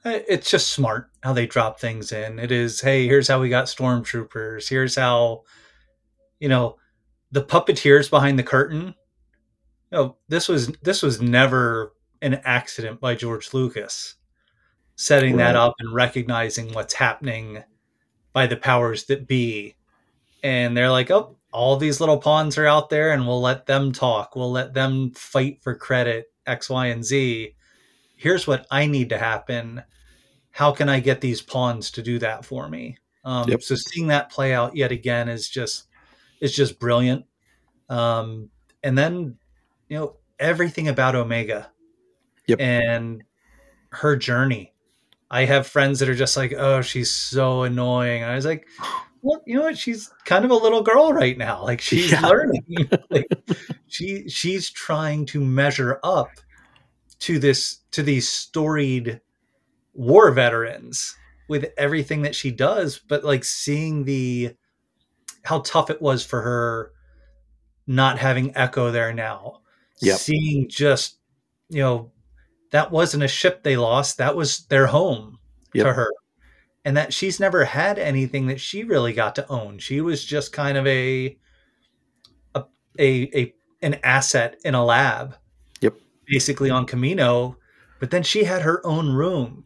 Uh, 0.06 0.20
it's 0.28 0.50
just 0.50 0.72
smart 0.72 1.10
how 1.22 1.34
they 1.34 1.48
drop 1.48 1.80
things 1.80 2.12
in. 2.12 2.38
It 2.38 2.52
is, 2.52 2.82
hey, 2.82 3.08
here's 3.08 3.28
how 3.28 3.40
we 3.40 3.50
got 3.50 3.66
stormtroopers. 3.66 4.70
Here's 4.70 4.96
how, 4.96 5.44
you 6.40 6.50
know, 6.50 6.78
the 7.34 7.44
puppeteers 7.44 8.10
behind 8.10 8.40
the 8.40 8.44
curtain. 8.44 8.96
You 9.92 9.98
know, 9.98 10.18
this 10.30 10.48
was 10.48 10.68
this 10.84 11.02
was 11.02 11.22
never 11.22 11.94
an 12.22 12.36
accident 12.46 13.02
by 13.02 13.16
George 13.16 13.54
Lucas 13.54 14.16
setting 14.96 15.36
right. 15.36 15.46
that 15.46 15.56
up 15.56 15.74
and 15.80 15.94
recognizing 15.94 16.72
what's 16.74 16.94
happening 16.94 17.64
by 18.32 18.48
the 18.48 18.56
powers 18.56 19.06
that 19.06 19.28
be. 19.28 19.76
And 20.44 20.78
they're 20.78 20.92
like, 20.92 21.10
oh, 21.10 21.36
all 21.52 21.76
these 21.78 22.00
little 22.00 22.20
pawns 22.20 22.58
are 22.58 22.68
out 22.68 22.90
there 22.90 23.12
and 23.12 23.28
we'll 23.28 23.42
let 23.42 23.66
them 23.66 23.92
talk. 23.92 24.36
We'll 24.36 24.52
let 24.52 24.74
them 24.74 25.12
fight 25.12 25.62
for 25.64 25.76
credit, 25.76 26.32
X, 26.46 26.70
Y, 26.70 26.88
and 26.88 27.04
Z. 27.04 27.56
Here's 28.16 28.46
what 28.46 28.68
I 28.70 28.86
need 28.86 29.10
to 29.10 29.18
happen. 29.18 29.82
How 30.52 30.72
can 30.72 30.88
I 30.90 31.00
get 31.00 31.22
these 31.22 31.42
pawns 31.42 31.90
to 31.92 32.04
do 32.04 32.20
that 32.20 32.46
for 32.46 32.70
me? 32.70 32.98
Um, 33.26 33.50
yep. 33.50 33.64
So 33.64 33.76
seeing 33.76 34.08
that 34.08 34.32
play 34.32 34.54
out 34.54 34.76
yet 34.76 34.92
again 34.92 35.30
is 35.30 35.50
just 35.50 35.88
is 36.44 36.54
just 36.54 36.78
brilliant. 36.78 37.26
Um, 37.90 38.50
and 38.84 38.98
then 38.98 39.38
you 39.88 39.98
know 39.98 40.18
everything 40.40 40.90
about 40.90 41.16
Omega, 41.16 41.72
yep. 42.48 42.60
and 42.60 43.24
her 43.90 44.16
journey. 44.16 44.74
I 45.32 45.46
have 45.46 45.66
friends 45.66 46.00
that 46.00 46.10
are 46.10 46.16
just 46.16 46.38
like, 46.38 46.54
oh, 46.56 46.82
she's 46.82 47.10
so 47.10 47.64
annoying. 47.64 48.24
I 48.24 48.36
was 48.36 48.46
like, 48.46 48.68
well, 49.24 49.42
you 49.48 49.56
know 49.56 49.64
what? 49.64 49.78
She's 49.78 50.12
kind 50.26 50.46
of 50.46 50.52
a 50.52 50.56
little 50.56 50.84
girl 50.84 51.12
right 51.14 51.38
now. 51.38 51.64
Like 51.64 51.82
she's 51.82 52.12
yeah. 52.12 52.22
learning. 52.28 52.90
like, 53.10 53.28
she 53.88 54.28
she's 54.28 54.70
trying 54.70 55.26
to 55.28 55.40
measure 55.40 56.00
up 56.04 56.30
to 57.20 57.40
this 57.40 57.80
to 57.92 58.04
these 58.04 58.28
storied 58.28 59.22
war 59.94 60.32
veterans 60.32 61.16
with 61.48 61.72
everything 61.78 62.24
that 62.24 62.36
she 62.36 62.52
does, 62.52 63.00
but 63.00 63.24
like 63.24 63.46
seeing 63.46 64.04
the 64.04 64.56
how 65.44 65.60
tough 65.60 65.90
it 65.90 66.02
was 66.02 66.26
for 66.26 66.42
her 66.42 66.92
not 67.88 68.20
having 68.20 68.56
Echo 68.56 68.92
there 68.92 69.14
now. 69.14 69.62
Yep. 70.02 70.18
Seeing 70.18 70.70
just, 70.70 71.18
you 71.70 71.82
know, 71.82 72.12
that 72.72 72.92
wasn't 72.92 73.24
a 73.24 73.28
ship 73.28 73.64
they 73.64 73.78
lost. 73.78 74.18
That 74.18 74.36
was 74.36 74.66
their 74.68 74.88
home 74.88 75.40
yep. 75.74 75.86
to 75.86 75.94
her. 75.94 76.12
And 76.86 76.98
that 76.98 77.14
she's 77.14 77.40
never 77.40 77.64
had 77.64 78.00
anything 78.00 78.48
that 78.48 78.60
she 78.60 78.84
really 78.84 79.14
got 79.14 79.36
to 79.36 79.48
own. 79.48 79.80
She 79.80 80.02
was 80.02 80.26
just 80.26 80.52
kind 80.52 80.78
of 80.78 80.86
a 80.88 81.38
a 82.56 82.64
a, 83.00 83.40
a 83.40 83.54
an 83.82 83.96
asset 84.04 84.58
in 84.66 84.76
a 84.76 84.84
lab. 84.84 85.38
Yep. 85.82 85.96
Basically 86.26 86.70
on 86.70 86.86
Kamino. 86.86 87.56
But 88.00 88.12
then 88.12 88.24
she 88.24 88.44
had 88.44 88.64
her 88.64 88.86
own 88.86 89.14
room 89.14 89.64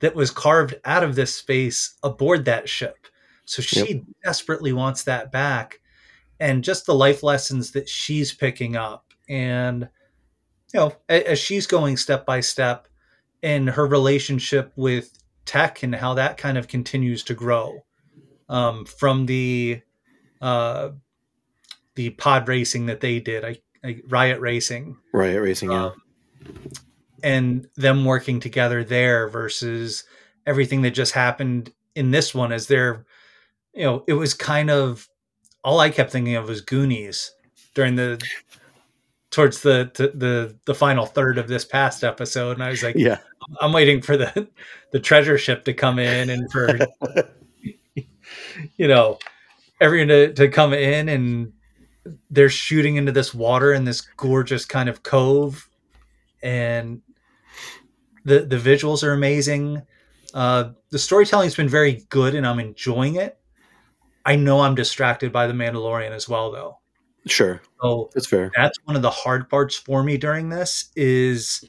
that 0.00 0.14
was 0.14 0.30
carved 0.30 0.76
out 0.84 1.02
of 1.02 1.14
this 1.14 1.34
space 1.34 1.96
aboard 2.02 2.44
that 2.44 2.68
ship. 2.68 3.05
So 3.46 3.62
she 3.62 3.94
yep. 3.94 4.02
desperately 4.22 4.72
wants 4.72 5.04
that 5.04 5.32
back. 5.32 5.80
And 6.38 6.62
just 6.62 6.84
the 6.84 6.94
life 6.94 7.22
lessons 7.22 7.70
that 7.72 7.88
she's 7.88 8.34
picking 8.34 8.76
up. 8.76 9.14
And, 9.28 9.88
you 10.74 10.80
know, 10.80 10.92
as 11.08 11.38
she's 11.38 11.66
going 11.66 11.96
step 11.96 12.26
by 12.26 12.40
step 12.40 12.88
in 13.42 13.68
her 13.68 13.86
relationship 13.86 14.72
with 14.76 15.16
tech 15.46 15.82
and 15.82 15.94
how 15.94 16.14
that 16.14 16.36
kind 16.36 16.58
of 16.58 16.68
continues 16.68 17.22
to 17.24 17.34
grow 17.34 17.84
um, 18.48 18.84
from 18.84 19.26
the 19.26 19.80
uh, 20.42 20.90
the 21.94 22.10
pod 22.10 22.46
racing 22.48 22.86
that 22.86 23.00
they 23.00 23.20
did, 23.20 23.44
I, 23.44 23.56
I 23.82 24.00
Riot 24.08 24.40
Racing, 24.40 24.96
Riot 25.12 25.40
Racing, 25.40 25.70
yeah, 25.70 25.86
um, 25.86 26.02
and 27.22 27.66
them 27.76 28.04
working 28.04 28.40
together 28.40 28.84
there 28.84 29.28
versus 29.28 30.04
everything 30.46 30.82
that 30.82 30.90
just 30.90 31.12
happened 31.12 31.72
in 31.94 32.10
this 32.10 32.34
one 32.34 32.52
as 32.52 32.66
they're 32.66 33.06
you 33.76 33.84
know 33.84 34.04
it 34.06 34.14
was 34.14 34.34
kind 34.34 34.70
of 34.70 35.08
all 35.62 35.80
i 35.80 35.90
kept 35.90 36.12
thinking 36.12 36.34
of 36.34 36.48
was 36.48 36.60
goonies 36.60 37.32
during 37.74 37.96
the 37.96 38.20
towards 39.30 39.62
the 39.62 39.90
the 39.94 40.56
the 40.64 40.74
final 40.74 41.06
third 41.06 41.38
of 41.38 41.48
this 41.48 41.64
past 41.64 42.02
episode 42.02 42.52
and 42.52 42.62
i 42.62 42.70
was 42.70 42.82
like 42.82 42.96
yeah 42.96 43.18
i'm 43.60 43.72
waiting 43.72 44.00
for 44.00 44.16
the 44.16 44.48
the 44.92 45.00
treasure 45.00 45.38
ship 45.38 45.64
to 45.64 45.74
come 45.74 45.98
in 45.98 46.30
and 46.30 46.50
for 46.50 46.78
you 48.76 48.88
know 48.88 49.18
everyone 49.80 50.08
to, 50.08 50.32
to 50.32 50.48
come 50.48 50.72
in 50.72 51.08
and 51.08 51.52
they're 52.30 52.48
shooting 52.48 52.96
into 52.96 53.12
this 53.12 53.34
water 53.34 53.72
in 53.72 53.84
this 53.84 54.00
gorgeous 54.00 54.64
kind 54.64 54.88
of 54.88 55.02
cove 55.02 55.68
and 56.42 57.02
the 58.26 58.40
the 58.40 58.56
visuals 58.56 59.02
are 59.02 59.12
amazing. 59.12 59.82
Uh, 60.34 60.70
the 60.90 60.98
storytelling's 60.98 61.54
been 61.54 61.68
very 61.68 62.04
good, 62.10 62.34
and 62.34 62.46
I'm 62.46 62.60
enjoying 62.60 63.14
it. 63.14 63.38
I 64.26 64.34
know 64.34 64.60
I'm 64.60 64.74
distracted 64.74 65.32
by 65.32 65.46
the 65.46 65.52
Mandalorian 65.52 66.10
as 66.10 66.28
well, 66.28 66.50
though. 66.50 66.78
Sure, 67.26 67.62
so 67.80 68.10
that's 68.12 68.26
fair. 68.26 68.50
That's 68.56 68.78
one 68.84 68.96
of 68.96 69.02
the 69.02 69.10
hard 69.10 69.48
parts 69.48 69.76
for 69.76 70.02
me 70.02 70.16
during 70.16 70.48
this 70.48 70.90
is, 70.96 71.64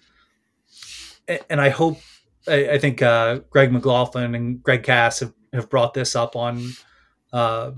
and 1.49 1.61
I 1.61 1.69
hope 1.69 1.99
I, 2.47 2.71
I 2.71 2.77
think 2.79 3.01
uh, 3.01 3.39
Greg 3.51 3.71
McLaughlin 3.71 4.35
and 4.35 4.61
Greg 4.61 4.83
Cass 4.83 5.19
have, 5.19 5.33
have 5.53 5.69
brought 5.69 5.93
this 5.93 6.15
up 6.15 6.35
on 6.35 6.71
uh, 7.31 7.71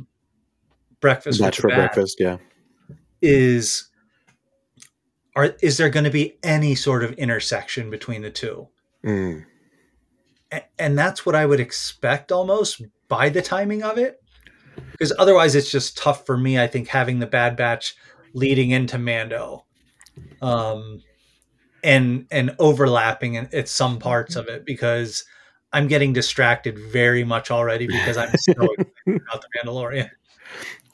breakfast. 1.01 1.41
Match 1.41 1.59
for 1.59 1.69
breakfast, 1.69 2.17
yeah. 2.19 2.38
Is 3.21 3.89
are 5.36 5.55
is 5.61 5.77
there 5.77 5.89
going 5.89 6.05
to 6.05 6.09
be 6.09 6.38
any 6.43 6.75
sort 6.75 7.03
of 7.03 7.13
intersection 7.13 7.89
between 7.89 8.21
the 8.21 8.32
two? 8.32 8.67
Mm. 9.05 9.45
and 10.77 10.97
that's 10.97 11.25
what 11.25 11.36
I 11.36 11.45
would 11.45 11.61
expect 11.61 12.34
almost 12.34 12.82
by 13.07 13.30
the 13.30 13.41
timing 13.41 13.82
of 13.82 13.97
it. 13.97 14.21
Because 14.91 15.13
otherwise, 15.17 15.55
it's 15.55 15.71
just 15.71 15.97
tough 15.97 16.25
for 16.25 16.38
me. 16.38 16.59
I 16.59 16.67
think 16.67 16.88
having 16.88 17.19
the 17.19 17.27
Bad 17.27 17.55
Batch 17.55 17.95
leading 18.34 18.71
into 18.71 18.97
Mando, 18.97 19.65
um, 20.41 21.01
and 21.84 22.25
and 22.32 22.55
overlapping 22.59 23.38
at 23.38 23.69
some 23.69 23.99
parts 23.99 24.36
of 24.36 24.47
it 24.47 24.65
because 24.65 25.23
I'm 25.71 25.88
getting 25.88 26.13
distracted 26.13 26.77
very 26.77 27.23
much 27.23 27.51
already 27.51 27.88
because 27.88 28.17
I'm 28.17 28.36
so 28.38 28.51
excited 28.77 29.21
about 29.27 29.41
the 29.41 29.47
Mandalorian. 29.57 30.09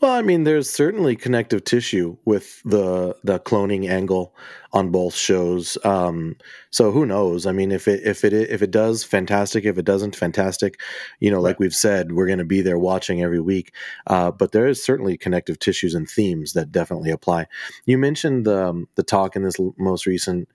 Well, 0.01 0.11
I 0.11 0.21
mean, 0.21 0.43
there's 0.43 0.69
certainly 0.69 1.15
connective 1.15 1.63
tissue 1.63 2.17
with 2.25 2.61
the 2.63 3.15
the 3.23 3.39
cloning 3.39 3.89
angle 3.89 4.35
on 4.73 4.91
both 4.91 5.15
shows. 5.15 5.77
Um, 5.85 6.35
so 6.69 6.91
who 6.91 7.05
knows? 7.05 7.45
I 7.45 7.53
mean, 7.53 7.71
if 7.71 7.87
it 7.87 8.01
if 8.05 8.25
it 8.25 8.33
if 8.33 8.61
it 8.61 8.71
does, 8.71 9.05
fantastic. 9.05 9.63
If 9.63 9.77
it 9.77 9.85
doesn't, 9.85 10.15
fantastic. 10.15 10.81
You 11.19 11.31
know, 11.31 11.39
like 11.39 11.59
we've 11.59 11.73
said, 11.73 12.11
we're 12.11 12.27
going 12.27 12.39
to 12.39 12.45
be 12.45 12.61
there 12.61 12.77
watching 12.77 13.21
every 13.21 13.39
week. 13.39 13.73
Uh, 14.05 14.31
but 14.31 14.51
there 14.51 14.67
is 14.67 14.83
certainly 14.83 15.17
connective 15.17 15.59
tissues 15.59 15.95
and 15.95 16.09
themes 16.09 16.53
that 16.53 16.73
definitely 16.73 17.11
apply. 17.11 17.47
You 17.85 17.97
mentioned 17.97 18.45
the 18.45 18.67
um, 18.67 18.87
the 18.95 19.03
talk 19.03 19.35
in 19.37 19.43
this 19.43 19.55
most 19.77 20.05
recent 20.05 20.49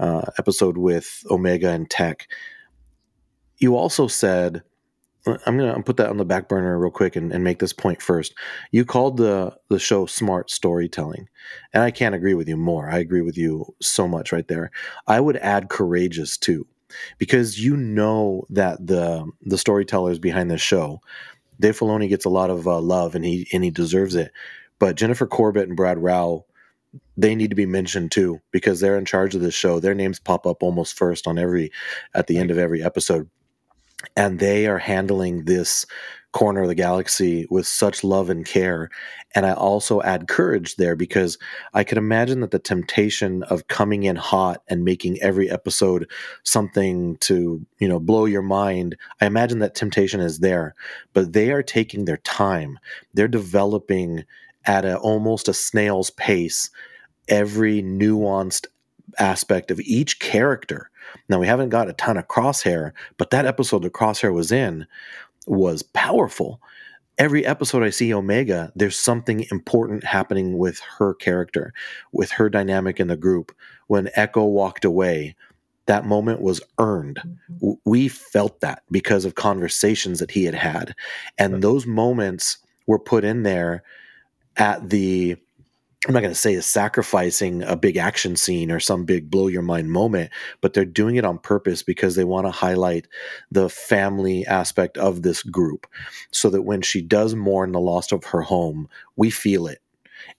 uh, 0.00 0.22
episode 0.36 0.76
with 0.76 1.24
Omega 1.30 1.70
and 1.70 1.88
Tech. 1.88 2.26
You 3.58 3.76
also 3.76 4.08
said 4.08 4.62
I'm 5.26 5.58
gonna 5.58 5.82
put 5.82 5.98
that 5.98 6.08
on 6.08 6.16
the 6.16 6.24
back 6.24 6.48
burner 6.48 6.78
real 6.78 6.90
quick 6.90 7.14
and, 7.14 7.32
and, 7.32 7.44
make 7.44 7.58
this 7.58 7.72
point 7.72 8.00
first. 8.00 8.34
You 8.72 8.84
called 8.84 9.18
the 9.18 9.54
the 9.68 9.78
show 9.78 10.06
smart 10.06 10.50
storytelling, 10.50 11.28
and 11.74 11.82
I 11.82 11.90
can't 11.90 12.14
agree 12.14 12.34
with 12.34 12.48
you 12.48 12.56
more. 12.56 12.88
I 12.90 12.98
agree 12.98 13.20
with 13.20 13.36
you 13.36 13.74
so 13.80 14.08
much 14.08 14.32
right 14.32 14.48
there. 14.48 14.70
I 15.06 15.20
would 15.20 15.36
add 15.36 15.68
courageous 15.68 16.38
too, 16.38 16.66
because 17.18 17.62
you 17.62 17.76
know 17.76 18.46
that 18.50 18.86
the 18.86 19.30
the 19.42 19.58
storytellers 19.58 20.18
behind 20.18 20.50
this 20.50 20.62
show, 20.62 21.00
Dave 21.60 21.78
Filoni 21.78 22.08
gets 22.08 22.24
a 22.24 22.30
lot 22.30 22.50
of 22.50 22.66
uh, 22.66 22.80
love 22.80 23.14
and 23.14 23.24
he 23.24 23.46
and 23.52 23.62
he 23.62 23.70
deserves 23.70 24.14
it. 24.14 24.32
But 24.78 24.96
Jennifer 24.96 25.26
Corbett 25.26 25.68
and 25.68 25.76
Brad 25.76 25.98
Rau, 25.98 26.46
they 27.18 27.34
need 27.34 27.50
to 27.50 27.56
be 27.56 27.66
mentioned 27.66 28.10
too 28.10 28.40
because 28.52 28.80
they're 28.80 28.96
in 28.96 29.04
charge 29.04 29.34
of 29.34 29.42
this 29.42 29.54
show. 29.54 29.80
Their 29.80 29.94
names 29.94 30.18
pop 30.18 30.46
up 30.46 30.62
almost 30.62 30.96
first 30.96 31.26
on 31.26 31.38
every 31.38 31.70
at 32.14 32.26
the 32.26 32.38
end 32.38 32.50
of 32.50 32.56
every 32.56 32.82
episode 32.82 33.28
and 34.16 34.38
they 34.38 34.66
are 34.66 34.78
handling 34.78 35.44
this 35.44 35.86
corner 36.32 36.62
of 36.62 36.68
the 36.68 36.74
galaxy 36.74 37.46
with 37.50 37.66
such 37.66 38.04
love 38.04 38.30
and 38.30 38.46
care. 38.46 38.88
And 39.34 39.44
I 39.44 39.52
also 39.52 40.00
add 40.02 40.28
courage 40.28 40.76
there 40.76 40.94
because 40.94 41.38
I 41.74 41.82
can 41.82 41.98
imagine 41.98 42.40
that 42.40 42.52
the 42.52 42.58
temptation 42.58 43.42
of 43.44 43.66
coming 43.66 44.04
in 44.04 44.16
hot 44.16 44.62
and 44.68 44.84
making 44.84 45.20
every 45.20 45.50
episode 45.50 46.08
something 46.44 47.16
to, 47.18 47.64
you 47.78 47.88
know, 47.88 47.98
blow 47.98 48.26
your 48.26 48.42
mind, 48.42 48.96
I 49.20 49.26
imagine 49.26 49.58
that 49.60 49.74
temptation 49.74 50.20
is 50.20 50.38
there. 50.38 50.74
But 51.12 51.32
they 51.32 51.50
are 51.50 51.62
taking 51.62 52.04
their 52.04 52.18
time. 52.18 52.78
They're 53.12 53.28
developing 53.28 54.24
at 54.64 54.84
a 54.84 54.98
almost 54.98 55.48
a 55.48 55.54
snail's 55.54 56.10
pace 56.10 56.70
every 57.28 57.82
nuanced 57.82 58.66
aspect 59.18 59.70
of 59.70 59.80
each 59.80 60.18
character 60.18 60.90
now, 61.28 61.38
we 61.38 61.46
haven't 61.46 61.68
got 61.68 61.88
a 61.88 61.92
ton 61.94 62.16
of 62.16 62.28
Crosshair, 62.28 62.92
but 63.16 63.30
that 63.30 63.46
episode 63.46 63.82
that 63.82 63.92
Crosshair 63.92 64.32
was 64.32 64.52
in 64.52 64.86
was 65.46 65.82
powerful. 65.82 66.60
Every 67.18 67.44
episode 67.44 67.82
I 67.82 67.90
see 67.90 68.14
Omega, 68.14 68.72
there's 68.74 68.98
something 68.98 69.46
important 69.50 70.04
happening 70.04 70.58
with 70.58 70.80
her 70.98 71.14
character, 71.14 71.72
with 72.12 72.30
her 72.32 72.48
dynamic 72.48 72.98
in 72.98 73.08
the 73.08 73.16
group. 73.16 73.54
When 73.88 74.10
Echo 74.14 74.44
walked 74.44 74.84
away, 74.84 75.36
that 75.86 76.06
moment 76.06 76.40
was 76.40 76.60
earned. 76.78 77.20
Mm-hmm. 77.52 77.72
We 77.84 78.08
felt 78.08 78.60
that 78.60 78.82
because 78.90 79.24
of 79.24 79.34
conversations 79.34 80.20
that 80.20 80.30
he 80.30 80.44
had 80.44 80.54
had. 80.54 80.94
And 81.36 81.62
those 81.62 81.86
moments 81.86 82.58
were 82.86 82.98
put 82.98 83.24
in 83.24 83.42
there 83.42 83.82
at 84.56 84.88
the 84.90 85.36
I'm 86.06 86.14
not 86.14 86.20
going 86.20 86.32
to 86.32 86.38
say 86.38 86.54
is 86.54 86.64
sacrificing 86.64 87.62
a 87.62 87.76
big 87.76 87.98
action 87.98 88.34
scene 88.34 88.70
or 88.70 88.80
some 88.80 89.04
big 89.04 89.30
blow 89.30 89.48
your 89.48 89.60
mind 89.60 89.92
moment, 89.92 90.30
but 90.62 90.72
they're 90.72 90.86
doing 90.86 91.16
it 91.16 91.26
on 91.26 91.38
purpose 91.38 91.82
because 91.82 92.14
they 92.14 92.24
want 92.24 92.46
to 92.46 92.50
highlight 92.50 93.06
the 93.52 93.68
family 93.68 94.46
aspect 94.46 94.96
of 94.96 95.20
this 95.20 95.42
group 95.42 95.86
so 96.30 96.48
that 96.50 96.62
when 96.62 96.80
she 96.80 97.02
does 97.02 97.34
mourn 97.34 97.72
the 97.72 97.80
loss 97.80 98.12
of 98.12 98.24
her 98.24 98.40
home, 98.40 98.88
we 99.16 99.28
feel 99.28 99.66
it. 99.66 99.82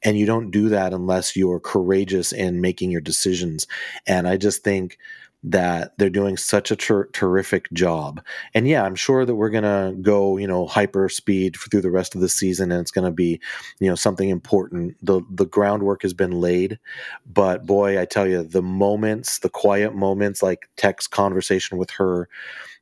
And 0.01 0.17
you 0.17 0.25
don't 0.25 0.49
do 0.49 0.69
that 0.69 0.93
unless 0.93 1.35
you're 1.35 1.59
courageous 1.59 2.31
in 2.31 2.59
making 2.59 2.89
your 2.89 3.01
decisions. 3.01 3.67
And 4.07 4.27
I 4.27 4.37
just 4.37 4.63
think 4.63 4.97
that 5.43 5.97
they're 5.97 6.09
doing 6.09 6.37
such 6.37 6.69
a 6.69 6.75
ter- 6.75 7.07
terrific 7.07 7.71
job. 7.73 8.23
And 8.53 8.67
yeah, 8.67 8.83
I'm 8.83 8.95
sure 8.95 9.25
that 9.25 9.35
we're 9.35 9.49
going 9.49 9.63
to 9.63 9.95
go, 10.01 10.37
you 10.37 10.45
know, 10.45 10.67
hyper 10.67 11.09
speed 11.09 11.55
through 11.55 11.81
the 11.81 11.89
rest 11.89 12.13
of 12.13 12.21
the 12.21 12.29
season 12.29 12.71
and 12.71 12.79
it's 12.79 12.91
going 12.91 13.05
to 13.05 13.11
be, 13.11 13.39
you 13.79 13.89
know, 13.89 13.95
something 13.95 14.29
important. 14.29 14.95
The 15.01 15.21
the 15.31 15.47
groundwork 15.47 16.03
has 16.03 16.13
been 16.13 16.31
laid, 16.31 16.79
but 17.25 17.65
boy, 17.65 17.99
I 17.99 18.05
tell 18.05 18.27
you, 18.27 18.43
the 18.43 18.61
moments, 18.61 19.39
the 19.39 19.49
quiet 19.49 19.95
moments 19.95 20.43
like 20.43 20.69
Tech's 20.75 21.07
conversation 21.07 21.77
with 21.77 21.89
her 21.91 22.29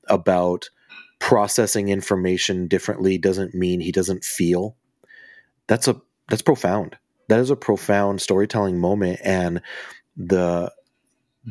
about 0.07 0.70
processing 1.20 1.89
information 1.89 2.68
differently 2.68 3.18
doesn't 3.18 3.53
mean 3.53 3.80
he 3.80 3.91
doesn't 3.91 4.24
feel. 4.24 4.76
That's 5.68 5.88
a 5.88 6.01
that's 6.30 6.41
profound. 6.41 6.97
That 7.30 7.39
is 7.39 7.51
a 7.51 7.55
profound 7.55 8.22
storytelling 8.22 8.80
moment 8.80 9.20
and 9.24 9.62
the 10.18 10.72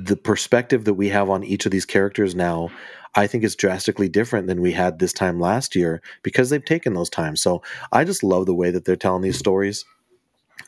the 0.04 0.16
perspective 0.16 0.84
that 0.84 0.94
we 0.94 1.08
have 1.08 1.28
on 1.28 1.42
each 1.44 1.66
of 1.66 1.72
these 1.72 1.84
characters 1.84 2.34
now 2.34 2.70
I 3.14 3.26
think 3.26 3.42
is 3.42 3.56
drastically 3.56 4.08
different 4.08 4.46
than 4.46 4.60
we 4.60 4.72
had 4.72 4.98
this 4.98 5.12
time 5.12 5.40
last 5.40 5.74
year 5.74 6.02
because 6.22 6.50
they've 6.50 6.64
taken 6.64 6.94
those 6.94 7.10
times. 7.10 7.40
So 7.40 7.62
I 7.90 8.04
just 8.04 8.22
love 8.22 8.46
the 8.46 8.54
way 8.54 8.70
that 8.70 8.84
they're 8.84 8.96
telling 8.96 9.22
these 9.22 9.38
stories. 9.38 9.84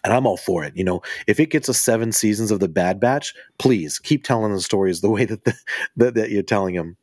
And 0.03 0.13
I'm 0.13 0.27
all 0.27 0.37
for 0.37 0.65
it. 0.65 0.77
You 0.77 0.85
know, 0.85 1.03
if 1.27 1.39
it 1.39 1.51
gets 1.51 1.69
a 1.69 1.75
seven 1.75 2.13
seasons 2.13 2.51
of 2.51 2.61
the 2.61 2.69
Bad 2.69 2.99
Batch, 3.01 3.35
please 3.59 3.99
keep 3.99 4.25
telling 4.25 4.53
the 4.53 4.61
stories 4.61 5.01
the 5.01 5.11
way 5.11 5.25
that 5.27 5.45
the, 5.45 5.55
that, 5.97 6.15
that 6.15 6.31
you're 6.31 6.43
telling 6.43 6.75
them. 6.75 6.97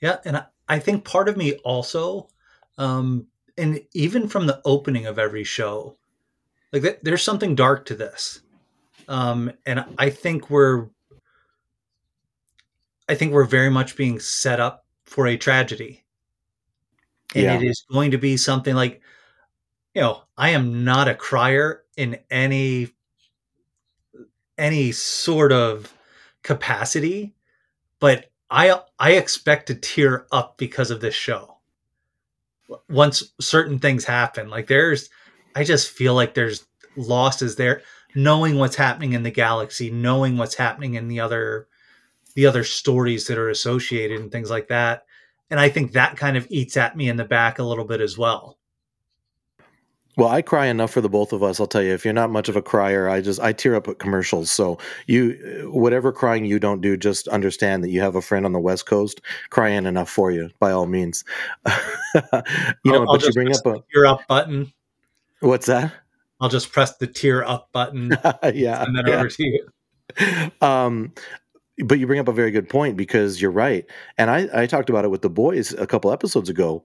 Yeah, 0.00 0.16
and 0.24 0.44
I, 0.68 0.78
think 0.80 1.04
part 1.04 1.28
of 1.28 1.36
me 1.36 1.54
also, 1.64 2.28
um, 2.78 3.26
and 3.56 3.80
even 3.92 4.26
from 4.26 4.46
the 4.46 4.60
opening 4.64 5.06
of 5.06 5.18
every 5.18 5.44
show, 5.44 5.96
like 6.72 6.82
th- 6.82 6.98
there's 7.02 7.22
something 7.22 7.54
dark 7.54 7.84
to 7.84 7.94
this, 7.94 8.40
um, 9.06 9.52
and 9.64 9.84
I 9.98 10.10
think 10.10 10.50
we're 10.50 10.88
I 13.12 13.14
think 13.14 13.32
we're 13.32 13.44
very 13.44 13.68
much 13.68 13.94
being 13.94 14.18
set 14.20 14.58
up 14.58 14.86
for 15.04 15.26
a 15.26 15.36
tragedy. 15.36 16.02
And 17.34 17.44
yeah. 17.44 17.56
it 17.56 17.62
is 17.62 17.84
going 17.92 18.12
to 18.12 18.16
be 18.16 18.38
something 18.38 18.74
like, 18.74 19.02
you 19.94 20.00
know, 20.00 20.22
I 20.38 20.50
am 20.50 20.82
not 20.84 21.08
a 21.08 21.14
crier 21.14 21.84
in 21.94 22.18
any 22.30 22.88
any 24.56 24.92
sort 24.92 25.52
of 25.52 25.92
capacity, 26.42 27.34
but 28.00 28.30
I 28.50 28.80
I 28.98 29.12
expect 29.12 29.66
to 29.66 29.74
tear 29.74 30.26
up 30.32 30.56
because 30.56 30.90
of 30.90 31.02
this 31.02 31.14
show. 31.14 31.58
Once 32.88 33.34
certain 33.42 33.78
things 33.78 34.06
happen, 34.06 34.48
like 34.48 34.68
there's 34.68 35.10
I 35.54 35.64
just 35.64 35.90
feel 35.90 36.14
like 36.14 36.32
there's 36.32 36.66
losses 36.96 37.56
there 37.56 37.82
knowing 38.14 38.56
what's 38.56 38.76
happening 38.76 39.12
in 39.12 39.22
the 39.22 39.30
galaxy, 39.30 39.90
knowing 39.90 40.38
what's 40.38 40.54
happening 40.54 40.94
in 40.94 41.08
the 41.08 41.20
other 41.20 41.68
the 42.34 42.46
other 42.46 42.64
stories 42.64 43.26
that 43.26 43.38
are 43.38 43.50
associated 43.50 44.20
and 44.20 44.30
things 44.30 44.50
like 44.50 44.68
that. 44.68 45.04
And 45.50 45.60
I 45.60 45.68
think 45.68 45.92
that 45.92 46.16
kind 46.16 46.36
of 46.36 46.46
eats 46.50 46.76
at 46.76 46.96
me 46.96 47.08
in 47.08 47.16
the 47.16 47.24
back 47.24 47.58
a 47.58 47.64
little 47.64 47.84
bit 47.84 48.00
as 48.00 48.16
well. 48.16 48.58
Well, 50.16 50.28
I 50.28 50.42
cry 50.42 50.66
enough 50.66 50.90
for 50.90 51.00
the 51.00 51.08
both 51.08 51.32
of 51.32 51.42
us. 51.42 51.58
I'll 51.58 51.66
tell 51.66 51.82
you, 51.82 51.94
if 51.94 52.04
you're 52.04 52.12
not 52.12 52.30
much 52.30 52.50
of 52.50 52.56
a 52.56 52.62
crier, 52.62 53.08
I 53.08 53.22
just 53.22 53.40
I 53.40 53.52
tear 53.52 53.74
up 53.74 53.88
at 53.88 53.98
commercials. 53.98 54.50
So 54.50 54.78
you, 55.06 55.70
whatever 55.72 56.12
crying 56.12 56.44
you 56.44 56.58
don't 56.58 56.82
do, 56.82 56.98
just 56.98 57.28
understand 57.28 57.82
that 57.82 57.88
you 57.88 58.02
have 58.02 58.14
a 58.14 58.20
friend 58.20 58.44
on 58.44 58.52
the 58.52 58.60
West 58.60 58.84
Coast 58.84 59.22
crying 59.48 59.86
enough 59.86 60.10
for 60.10 60.30
you. 60.30 60.50
By 60.60 60.70
all 60.72 60.84
means, 60.84 61.24
you 61.66 61.72
know. 62.92 63.06
I'll, 63.06 63.06
but 63.06 63.22
you 63.22 63.32
bring 63.32 63.54
up 63.54 63.64
a 63.64 63.82
tear 63.92 64.06
up 64.06 64.26
button. 64.28 64.70
What's 65.40 65.66
that? 65.66 65.92
I'll 66.42 66.50
just 66.50 66.72
press 66.72 66.96
the 66.98 67.06
tear 67.06 67.44
up 67.44 67.70
button. 67.72 68.10
yeah, 68.52 68.84
and 68.84 68.96
then 68.96 69.06
yeah. 69.06 69.14
over 69.14 69.28
to 69.28 69.44
you. 69.44 69.68
Um, 70.60 71.14
but 71.78 71.98
you 71.98 72.06
bring 72.06 72.20
up 72.20 72.28
a 72.28 72.32
very 72.32 72.50
good 72.50 72.68
point 72.68 72.96
because 72.96 73.40
you're 73.40 73.50
right. 73.50 73.86
And 74.18 74.30
I, 74.30 74.48
I 74.54 74.66
talked 74.66 74.90
about 74.90 75.04
it 75.04 75.10
with 75.10 75.22
the 75.22 75.30
boys 75.30 75.72
a 75.74 75.86
couple 75.86 76.12
episodes 76.12 76.48
ago 76.48 76.84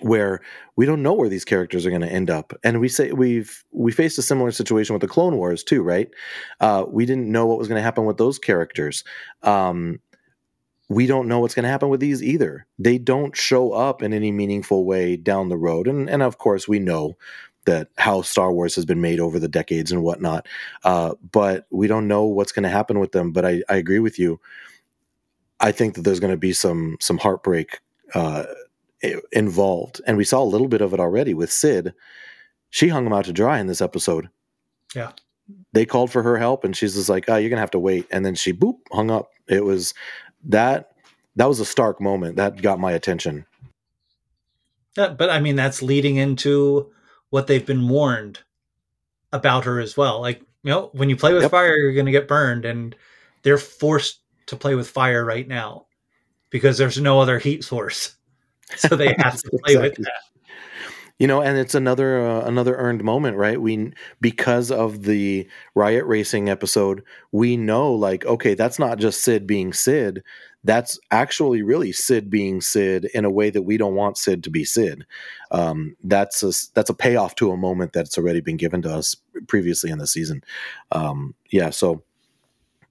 where 0.00 0.40
we 0.76 0.86
don't 0.86 1.02
know 1.02 1.12
where 1.12 1.28
these 1.28 1.44
characters 1.44 1.86
are 1.86 1.90
going 1.90 2.02
to 2.02 2.12
end 2.12 2.30
up. 2.30 2.52
And 2.64 2.80
we 2.80 2.88
say 2.88 3.12
we've 3.12 3.64
we 3.72 3.92
faced 3.92 4.18
a 4.18 4.22
similar 4.22 4.50
situation 4.50 4.94
with 4.94 5.02
the 5.02 5.08
clone 5.08 5.36
wars 5.36 5.62
too 5.62 5.82
right? 5.82 6.08
Uh, 6.60 6.84
we 6.88 7.06
didn't 7.06 7.30
know 7.30 7.46
what 7.46 7.58
was 7.58 7.68
going 7.68 7.78
to 7.78 7.82
happen 7.82 8.04
with 8.04 8.16
those 8.16 8.38
characters. 8.38 9.04
Um, 9.42 10.00
we 10.88 11.06
don't 11.06 11.28
know 11.28 11.40
what's 11.40 11.54
going 11.54 11.62
to 11.62 11.70
happen 11.70 11.88
with 11.88 12.00
these 12.00 12.22
either. 12.22 12.66
They 12.78 12.98
don't 12.98 13.36
show 13.36 13.72
up 13.72 14.02
in 14.02 14.12
any 14.12 14.30
meaningful 14.32 14.84
way 14.84 15.16
down 15.16 15.48
the 15.48 15.56
road. 15.56 15.86
And 15.86 16.08
and 16.10 16.22
of 16.22 16.38
course 16.38 16.66
we 16.66 16.78
know 16.78 17.16
that 17.66 17.88
how 17.96 18.22
Star 18.22 18.52
Wars 18.52 18.74
has 18.74 18.84
been 18.84 19.00
made 19.00 19.20
over 19.20 19.38
the 19.38 19.48
decades 19.48 19.92
and 19.92 20.02
whatnot. 20.02 20.46
Uh, 20.84 21.14
but 21.30 21.66
we 21.70 21.86
don't 21.86 22.08
know 22.08 22.24
what's 22.24 22.52
going 22.52 22.64
to 22.64 22.68
happen 22.68 22.98
with 22.98 23.12
them. 23.12 23.32
But 23.32 23.44
I, 23.44 23.62
I 23.68 23.76
agree 23.76 23.98
with 23.98 24.18
you. 24.18 24.40
I 25.60 25.72
think 25.72 25.94
that 25.94 26.02
there's 26.02 26.20
going 26.20 26.32
to 26.32 26.38
be 26.38 26.52
some 26.52 26.96
some 27.00 27.18
heartbreak 27.18 27.80
uh, 28.14 28.44
involved, 29.30 30.00
and 30.06 30.16
we 30.16 30.24
saw 30.24 30.42
a 30.42 30.44
little 30.44 30.68
bit 30.68 30.80
of 30.80 30.92
it 30.92 31.00
already 31.00 31.34
with 31.34 31.52
Cid. 31.52 31.94
She 32.70 32.88
hung 32.88 33.06
him 33.06 33.12
out 33.12 33.26
to 33.26 33.32
dry 33.32 33.60
in 33.60 33.68
this 33.68 33.80
episode. 33.80 34.28
Yeah, 34.94 35.12
they 35.72 35.86
called 35.86 36.10
for 36.10 36.22
her 36.22 36.36
help, 36.36 36.64
and 36.64 36.76
she's 36.76 36.94
just 36.94 37.08
like, 37.08 37.26
"Oh, 37.28 37.36
you're 37.36 37.50
gonna 37.50 37.60
have 37.60 37.70
to 37.72 37.78
wait." 37.78 38.06
And 38.10 38.26
then 38.26 38.34
she 38.34 38.52
boop 38.52 38.78
hung 38.90 39.10
up. 39.10 39.30
It 39.48 39.64
was 39.64 39.94
that 40.44 40.92
that 41.36 41.48
was 41.48 41.60
a 41.60 41.64
stark 41.64 42.00
moment 42.00 42.36
that 42.36 42.60
got 42.60 42.80
my 42.80 42.92
attention. 42.92 43.46
Yeah, 44.96 45.08
but 45.08 45.30
I 45.30 45.40
mean 45.40 45.56
that's 45.56 45.82
leading 45.82 46.16
into 46.16 46.92
what 47.32 47.46
they've 47.46 47.64
been 47.64 47.88
warned 47.88 48.40
about 49.32 49.64
her 49.64 49.80
as 49.80 49.96
well. 49.96 50.20
Like, 50.20 50.40
you 50.62 50.70
know, 50.70 50.90
when 50.92 51.08
you 51.08 51.16
play 51.16 51.32
with 51.32 51.42
yep. 51.42 51.50
fire, 51.50 51.74
you're 51.74 51.94
going 51.94 52.06
to 52.06 52.12
get 52.12 52.28
burned, 52.28 52.66
and 52.66 52.94
they're 53.42 53.56
forced 53.56 54.20
to 54.46 54.56
play 54.56 54.74
with 54.74 54.88
fire 54.88 55.24
right 55.24 55.48
now 55.48 55.86
because 56.50 56.76
there's 56.76 57.00
no 57.00 57.20
other 57.20 57.38
heat 57.38 57.64
source, 57.64 58.16
so 58.76 58.94
they 58.94 59.14
have 59.18 59.38
to 59.38 59.50
play 59.64 59.74
exactly. 59.74 59.88
with 59.88 59.96
that. 59.96 60.12
You 61.18 61.26
know, 61.26 61.40
and 61.40 61.56
it's 61.56 61.74
another 61.74 62.20
uh, 62.20 62.44
another 62.44 62.76
earned 62.76 63.02
moment, 63.02 63.38
right? 63.38 63.60
We 63.60 63.92
because 64.20 64.70
of 64.70 65.04
the 65.04 65.48
riot 65.74 66.04
racing 66.04 66.50
episode, 66.50 67.02
we 67.30 67.56
know 67.56 67.94
like, 67.94 68.26
okay, 68.26 68.52
that's 68.52 68.78
not 68.78 68.98
just 68.98 69.24
Cid 69.24 69.46
being 69.46 69.72
Cid 69.72 70.22
that's 70.64 70.98
actually 71.10 71.62
really 71.62 71.92
Cid 71.92 72.30
being 72.30 72.60
Cid 72.60 73.06
in 73.14 73.24
a 73.24 73.30
way 73.30 73.50
that 73.50 73.62
we 73.62 73.76
don't 73.76 73.94
want 73.94 74.16
Cid 74.16 74.44
to 74.44 74.50
be 74.50 74.64
Cid. 74.64 75.04
Um, 75.50 75.96
that's 76.04 76.42
a 76.42 76.52
that's 76.74 76.90
a 76.90 76.94
payoff 76.94 77.34
to 77.36 77.50
a 77.50 77.56
moment 77.56 77.92
that's 77.92 78.16
already 78.16 78.40
been 78.40 78.56
given 78.56 78.82
to 78.82 78.94
us 78.94 79.16
previously 79.48 79.90
in 79.90 79.98
the 79.98 80.06
season. 80.06 80.44
Um, 80.92 81.34
yeah, 81.50 81.70
so 81.70 82.02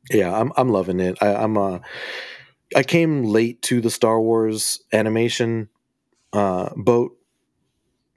yeah, 0.09 0.33
I'm 0.33 0.51
I'm 0.57 0.69
loving 0.69 0.99
it. 0.99 1.17
I, 1.21 1.35
I'm 1.35 1.57
uh, 1.57 1.79
I 2.75 2.83
came 2.83 3.23
late 3.23 3.61
to 3.63 3.79
the 3.79 3.89
Star 3.89 4.19
Wars 4.19 4.81
animation 4.91 5.69
uh, 6.33 6.69
boat, 6.75 7.17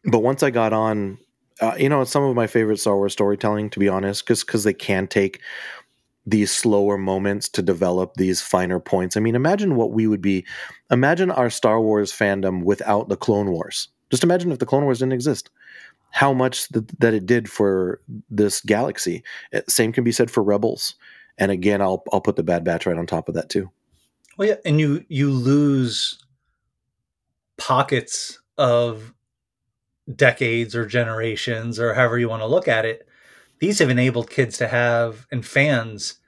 but 0.05 0.21
once 0.21 0.43
I 0.43 0.51
got 0.51 0.73
on, 0.73 1.19
uh, 1.61 1.75
you 1.79 1.89
know, 1.89 2.01
it's 2.01 2.11
some 2.11 2.25
of 2.25 2.35
my 2.35 2.49
favorite 2.49 2.81
Star 2.81 2.97
Wars 2.97 3.13
storytelling, 3.13 3.71
to 3.71 3.79
be 3.79 3.89
honest, 3.89 4.25
because 4.25 4.43
because 4.43 4.65
they 4.65 4.75
can 4.75 5.07
take 5.07 5.41
these 6.27 6.51
slower 6.51 6.97
moments 6.97 7.49
to 7.51 7.63
develop 7.63 8.15
these 8.15 8.41
finer 8.41 8.81
points. 8.81 9.17
I 9.17 9.21
mean, 9.21 9.35
imagine 9.35 9.77
what 9.77 9.93
we 9.93 10.07
would 10.07 10.23
be. 10.23 10.45
Imagine 10.91 11.31
our 11.31 11.51
Star 11.51 11.81
Wars 11.81 12.13
fandom 12.13 12.65
without 12.65 13.09
the 13.09 13.17
Clone 13.17 13.51
Wars. 13.51 13.89
Just 14.11 14.25
imagine 14.25 14.53
if 14.53 14.59
the 14.59 14.67
Clone 14.67 14.85
Wars 14.85 15.01
didn't 15.01 15.13
exist. 15.13 15.51
How 16.11 16.33
much 16.33 16.69
th- 16.69 16.85
that 16.99 17.13
it 17.13 17.27
did 17.27 17.51
for 17.51 18.01
this 18.31 18.61
galaxy. 18.61 19.23
Eh, 19.53 19.63
same 19.69 19.93
can 19.93 20.05
be 20.05 20.13
said 20.13 20.31
for 20.31 20.43
Rebels. 20.43 20.95
And 21.37 21.51
again, 21.51 21.83
I'll 21.83 22.05
I'll 22.13 22.21
put 22.21 22.37
the 22.37 22.45
Bad 22.45 22.65
Batch 22.65 22.87
right 22.87 22.97
on 22.97 23.07
top 23.07 23.29
of 23.29 23.35
that 23.35 23.49
too. 23.49 23.71
Well, 24.39 24.49
yeah, 24.49 24.57
and 24.65 24.79
you 24.79 25.05
you 25.09 25.31
lose 25.31 26.19
pockets 27.57 28.41
of 28.57 29.13
decades 30.15 30.77
or 30.77 30.87
generations 30.87 31.81
or 31.81 31.95
however 31.95 32.19
you 32.19 32.29
want 32.29 32.43
to 32.43 32.47
look 32.47 32.69
at 32.69 32.85
it 32.85 33.09
these 33.59 33.79
have 33.79 33.91
enabled 33.91 34.31
kids 34.31 34.59
to 34.59 34.69
have 34.69 35.27
and 35.31 35.45
fans 35.45 36.19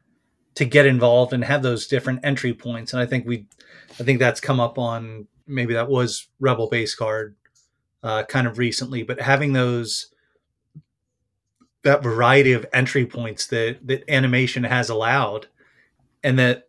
to 0.55 0.65
get 0.65 0.87
involved 0.87 1.33
and 1.33 1.45
have 1.45 1.63
those 1.63 1.87
different 1.87 2.21
entry 2.25 2.55
points. 2.55 2.93
And 2.93 3.03
I 3.03 3.07
think 3.07 3.27
we, 3.27 3.47
I 4.01 4.05
think 4.05 4.19
that's 4.19 4.41
come 4.41 4.61
up 4.61 4.79
on 4.79 5.27
maybe 5.47 5.75
that 5.75 5.89
was 5.89 6.29
Rebel 6.41 6.69
Base 6.69 6.95
Card 6.95 7.37
uh, 8.03 8.25
kind 8.25 8.47
of 8.47 8.59
recently, 8.59 9.03
but 9.03 9.21
having 9.21 9.53
those 9.53 10.13
that 11.83 12.03
variety 12.03 12.53
of 12.53 12.67
entry 12.73 13.07
points 13.07 13.47
that 13.47 13.79
that 13.87 14.03
animation 14.11 14.65
has 14.65 14.89
allowed 14.89 15.47
and 16.25 16.37
that 16.39 16.69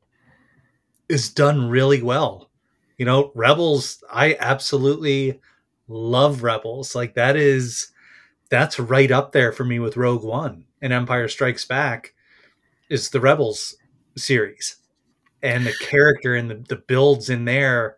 is 1.09 1.29
done 1.29 1.69
really 1.69 2.01
well. 2.01 2.51
You 2.97 3.05
know, 3.05 3.31
Rebels, 3.33 4.03
I 4.11 4.37
absolutely 4.39 5.39
love 5.87 6.43
Rebels. 6.43 6.93
Like 6.93 7.15
that 7.15 7.35
is 7.35 7.87
that's 8.49 8.79
right 8.79 9.11
up 9.11 9.31
there 9.31 9.51
for 9.51 9.63
me 9.63 9.79
with 9.79 9.97
Rogue 9.97 10.23
One. 10.23 10.65
and 10.81 10.93
Empire 10.93 11.27
Strikes 11.27 11.65
Back 11.65 12.13
is 12.89 13.09
the 13.09 13.19
Rebels 13.19 13.75
series 14.15 14.77
and 15.41 15.65
the 15.65 15.73
character 15.81 16.35
and 16.35 16.49
the, 16.49 16.55
the 16.55 16.75
builds 16.75 17.29
in 17.29 17.45
there, 17.45 17.97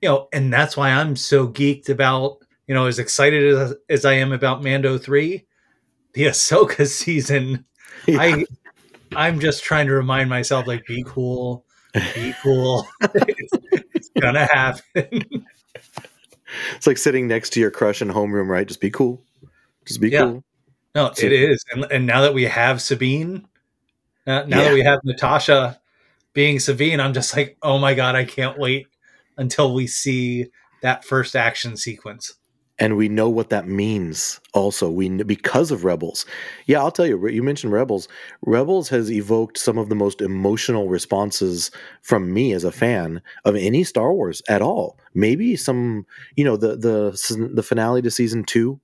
you 0.00 0.08
know, 0.08 0.28
and 0.32 0.52
that's 0.52 0.76
why 0.76 0.90
I'm 0.90 1.16
so 1.16 1.48
geeked 1.48 1.88
about, 1.88 2.38
you 2.66 2.74
know, 2.74 2.86
as 2.86 2.98
excited 2.98 3.54
as, 3.54 3.74
as 3.88 4.04
I 4.04 4.14
am 4.14 4.32
about 4.32 4.62
Mando 4.62 4.98
3, 4.98 5.44
the 6.12 6.22
Ahsoka 6.26 6.86
season. 6.86 7.64
Yeah. 8.06 8.20
I 8.20 8.44
I'm 9.16 9.40
just 9.40 9.64
trying 9.64 9.86
to 9.86 9.94
remind 9.94 10.28
myself 10.28 10.66
like 10.66 10.84
be 10.86 11.02
cool, 11.06 11.64
be 12.14 12.34
cool. 12.42 12.86
it's, 13.00 13.52
it's 13.94 14.10
gonna 14.20 14.44
happen. 14.46 15.46
It's 16.76 16.86
like 16.86 16.98
sitting 16.98 17.26
next 17.26 17.50
to 17.50 17.60
your 17.60 17.70
crush 17.70 18.02
in 18.02 18.08
homeroom, 18.08 18.48
right? 18.48 18.66
Just 18.66 18.80
be 18.80 18.90
cool. 18.90 19.22
Just 19.88 20.00
be 20.00 20.10
yeah. 20.10 20.20
cool. 20.20 20.44
No, 20.94 21.10
so, 21.12 21.26
it 21.26 21.32
is. 21.32 21.64
And, 21.72 21.84
and 21.90 22.06
now 22.06 22.22
that 22.22 22.34
we 22.34 22.44
have 22.44 22.80
Sabine, 22.80 23.46
uh, 24.26 24.44
now 24.46 24.58
yeah. 24.58 24.64
that 24.64 24.74
we 24.74 24.82
have 24.82 25.00
Natasha 25.04 25.80
being 26.34 26.60
Sabine, 26.60 27.00
I'm 27.00 27.14
just 27.14 27.36
like, 27.36 27.56
oh 27.62 27.78
my 27.78 27.94
god, 27.94 28.14
I 28.14 28.24
can't 28.24 28.58
wait 28.58 28.86
until 29.36 29.74
we 29.74 29.86
see 29.86 30.46
that 30.82 31.04
first 31.04 31.34
action 31.34 31.76
sequence. 31.76 32.34
And 32.80 32.96
we 32.96 33.08
know 33.08 33.28
what 33.28 33.50
that 33.50 33.66
means. 33.66 34.38
Also, 34.54 34.88
we 34.88 35.08
because 35.24 35.72
of 35.72 35.84
Rebels. 35.84 36.24
Yeah, 36.66 36.78
I'll 36.78 36.92
tell 36.92 37.06
you. 37.06 37.26
You 37.26 37.42
mentioned 37.42 37.72
Rebels. 37.72 38.06
Rebels 38.42 38.88
has 38.90 39.10
evoked 39.10 39.58
some 39.58 39.78
of 39.78 39.88
the 39.88 39.96
most 39.96 40.20
emotional 40.20 40.88
responses 40.88 41.72
from 42.02 42.32
me 42.32 42.52
as 42.52 42.62
a 42.62 42.70
fan 42.70 43.20
of 43.44 43.56
any 43.56 43.82
Star 43.82 44.12
Wars 44.12 44.42
at 44.48 44.62
all. 44.62 44.96
Maybe 45.12 45.56
some, 45.56 46.06
you 46.36 46.44
know, 46.44 46.56
the 46.56 46.76
the 46.76 47.50
the 47.52 47.64
finale 47.64 48.00
to 48.02 48.12
season 48.12 48.44
two 48.44 48.80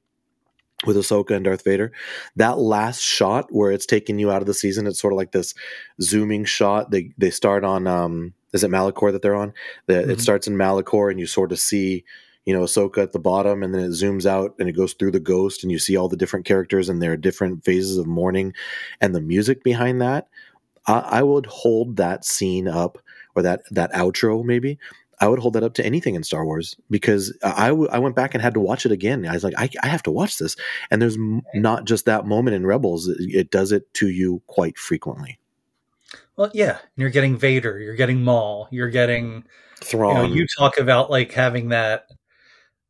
with 0.86 0.96
Ahsoka 0.96 1.30
and 1.30 1.44
Darth 1.44 1.64
Vader. 1.64 1.92
That 2.36 2.58
last 2.58 3.00
shot 3.00 3.46
where 3.50 3.72
it's 3.72 3.86
taking 3.86 4.18
you 4.18 4.30
out 4.30 4.42
of 4.42 4.46
the 4.46 4.54
season, 4.54 4.86
it's 4.86 5.00
sort 5.00 5.12
of 5.12 5.16
like 5.16 5.32
this 5.32 5.54
zooming 6.00 6.44
shot. 6.44 6.90
They 6.90 7.12
they 7.18 7.30
start 7.30 7.64
on 7.64 7.86
um 7.86 8.34
is 8.52 8.62
it 8.62 8.70
Malachor 8.70 9.12
that 9.12 9.20
they're 9.20 9.34
on? 9.34 9.52
The, 9.86 9.94
mm-hmm. 9.94 10.10
It 10.10 10.20
starts 10.20 10.46
in 10.46 10.54
Malachor 10.54 11.10
and 11.10 11.18
you 11.18 11.26
sort 11.26 11.50
of 11.50 11.58
see, 11.58 12.04
you 12.44 12.54
know, 12.54 12.62
Ahsoka 12.62 12.98
at 12.98 13.12
the 13.12 13.18
bottom 13.18 13.62
and 13.62 13.74
then 13.74 13.82
it 13.82 13.90
zooms 13.90 14.26
out 14.26 14.54
and 14.60 14.68
it 14.68 14.76
goes 14.76 14.92
through 14.92 15.10
the 15.10 15.20
ghost 15.20 15.64
and 15.64 15.72
you 15.72 15.78
see 15.78 15.96
all 15.96 16.08
the 16.08 16.16
different 16.16 16.46
characters 16.46 16.88
and 16.88 17.02
their 17.02 17.16
different 17.16 17.64
phases 17.64 17.98
of 17.98 18.06
mourning 18.06 18.54
and 19.00 19.14
the 19.14 19.20
music 19.20 19.64
behind 19.64 20.00
that. 20.00 20.28
I, 20.86 20.98
I 20.98 21.22
would 21.22 21.46
hold 21.46 21.96
that 21.96 22.24
scene 22.24 22.68
up 22.68 22.98
or 23.34 23.42
that 23.42 23.62
that 23.72 23.92
outro 23.92 24.44
maybe 24.44 24.78
I 25.20 25.28
would 25.28 25.38
hold 25.38 25.54
that 25.54 25.62
up 25.62 25.74
to 25.74 25.86
anything 25.86 26.14
in 26.14 26.22
Star 26.22 26.44
Wars 26.44 26.76
because 26.90 27.36
I, 27.42 27.68
w- 27.68 27.88
I 27.90 27.98
went 27.98 28.16
back 28.16 28.34
and 28.34 28.42
had 28.42 28.54
to 28.54 28.60
watch 28.60 28.86
it 28.86 28.92
again. 28.92 29.26
I 29.26 29.32
was 29.32 29.44
like, 29.44 29.54
I, 29.56 29.68
I 29.82 29.88
have 29.88 30.02
to 30.04 30.10
watch 30.10 30.38
this. 30.38 30.56
And 30.90 31.00
there's 31.00 31.16
m- 31.16 31.42
not 31.54 31.84
just 31.84 32.06
that 32.06 32.26
moment 32.26 32.56
in 32.56 32.66
Rebels, 32.66 33.08
it, 33.08 33.18
it, 33.20 33.50
does 33.50 33.72
it 33.72 33.92
to 33.94 34.08
you 34.08 34.42
quite 34.46 34.78
frequently. 34.78 35.38
Well, 36.36 36.50
yeah. 36.54 36.78
You're 36.96 37.10
getting 37.10 37.36
Vader, 37.36 37.78
you're 37.78 37.96
getting 37.96 38.22
Maul, 38.22 38.68
you're 38.70 38.90
getting 38.90 39.44
Thrawn. 39.80 40.16
You, 40.16 40.28
know, 40.28 40.34
you 40.34 40.46
talk 40.58 40.78
about 40.78 41.10
like 41.10 41.32
having 41.32 41.68
that, 41.68 42.06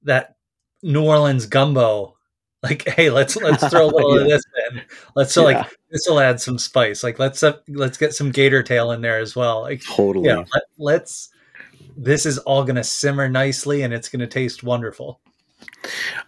that 0.05 0.37
New 0.83 1.05
Orleans 1.05 1.47
gumbo. 1.47 2.17
Like, 2.63 2.89
hey, 2.97 3.11
let's 3.11 3.37
let's 3.37 3.69
throw 3.69 3.87
a 3.87 3.93
little 3.93 4.17
yeah. 4.17 4.23
of 4.23 4.29
this 4.29 4.43
in. 4.71 4.83
Let's 5.15 5.33
so 5.33 5.49
yeah. 5.49 5.59
like 5.59 5.77
this 5.91 6.07
will 6.09 6.21
add 6.21 6.41
some 6.41 6.59
spice. 6.59 7.03
Like, 7.03 7.19
let's 7.19 7.43
uh, 7.43 7.59
let's 7.69 7.99
get 7.99 8.15
some 8.15 8.31
gator 8.31 8.63
tail 8.63 8.91
in 8.93 9.03
there 9.03 9.19
as 9.19 9.37
well. 9.37 9.63
Like, 9.63 9.83
totally. 9.85 10.29
Yeah, 10.29 10.45
let, 10.53 10.63
let's 10.79 11.29
this 11.97 12.27
is 12.27 12.39
all 12.39 12.65
going 12.65 12.77
to 12.77 12.85
simmer 12.85 13.29
nicely 13.29 13.83
and 13.83 13.93
it's 13.93 14.09
going 14.09 14.21
to 14.21 14.27
taste 14.27 14.63
wonderful. 14.63 15.21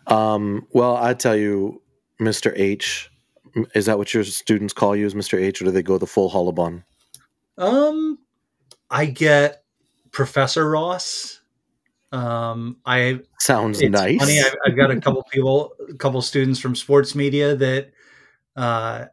Um, 0.06 0.66
well, 0.72 0.96
I 0.96 1.14
tell 1.14 1.36
you, 1.36 1.82
Mr. 2.20 2.52
H, 2.56 3.10
is 3.74 3.86
that 3.86 3.98
what 3.98 4.12
your 4.12 4.24
students 4.24 4.72
call 4.72 4.94
you 4.96 5.06
as 5.06 5.14
Mr. 5.14 5.40
H, 5.40 5.60
or 5.60 5.66
do 5.66 5.70
they 5.70 5.82
go 5.82 5.98
the 5.98 6.06
full 6.06 6.30
Hollebon? 6.30 6.82
Um, 7.58 8.18
I 8.90 9.06
get 9.06 9.64
Professor 10.12 10.68
Ross. 10.68 11.40
Um, 12.12 12.76
I 12.86 13.20
sounds 13.40 13.82
nice. 13.82 14.18
Funny, 14.18 14.40
I've, 14.40 14.54
I've, 14.64 14.76
got 14.76 14.90
a 14.90 15.00
couple 15.00 15.22
people, 15.30 15.72
a 15.90 15.94
couple 15.94 16.22
students 16.22 16.60
from 16.60 16.76
sports 16.76 17.14
media 17.14 17.56
that, 17.56 17.90
uh, 18.54 19.06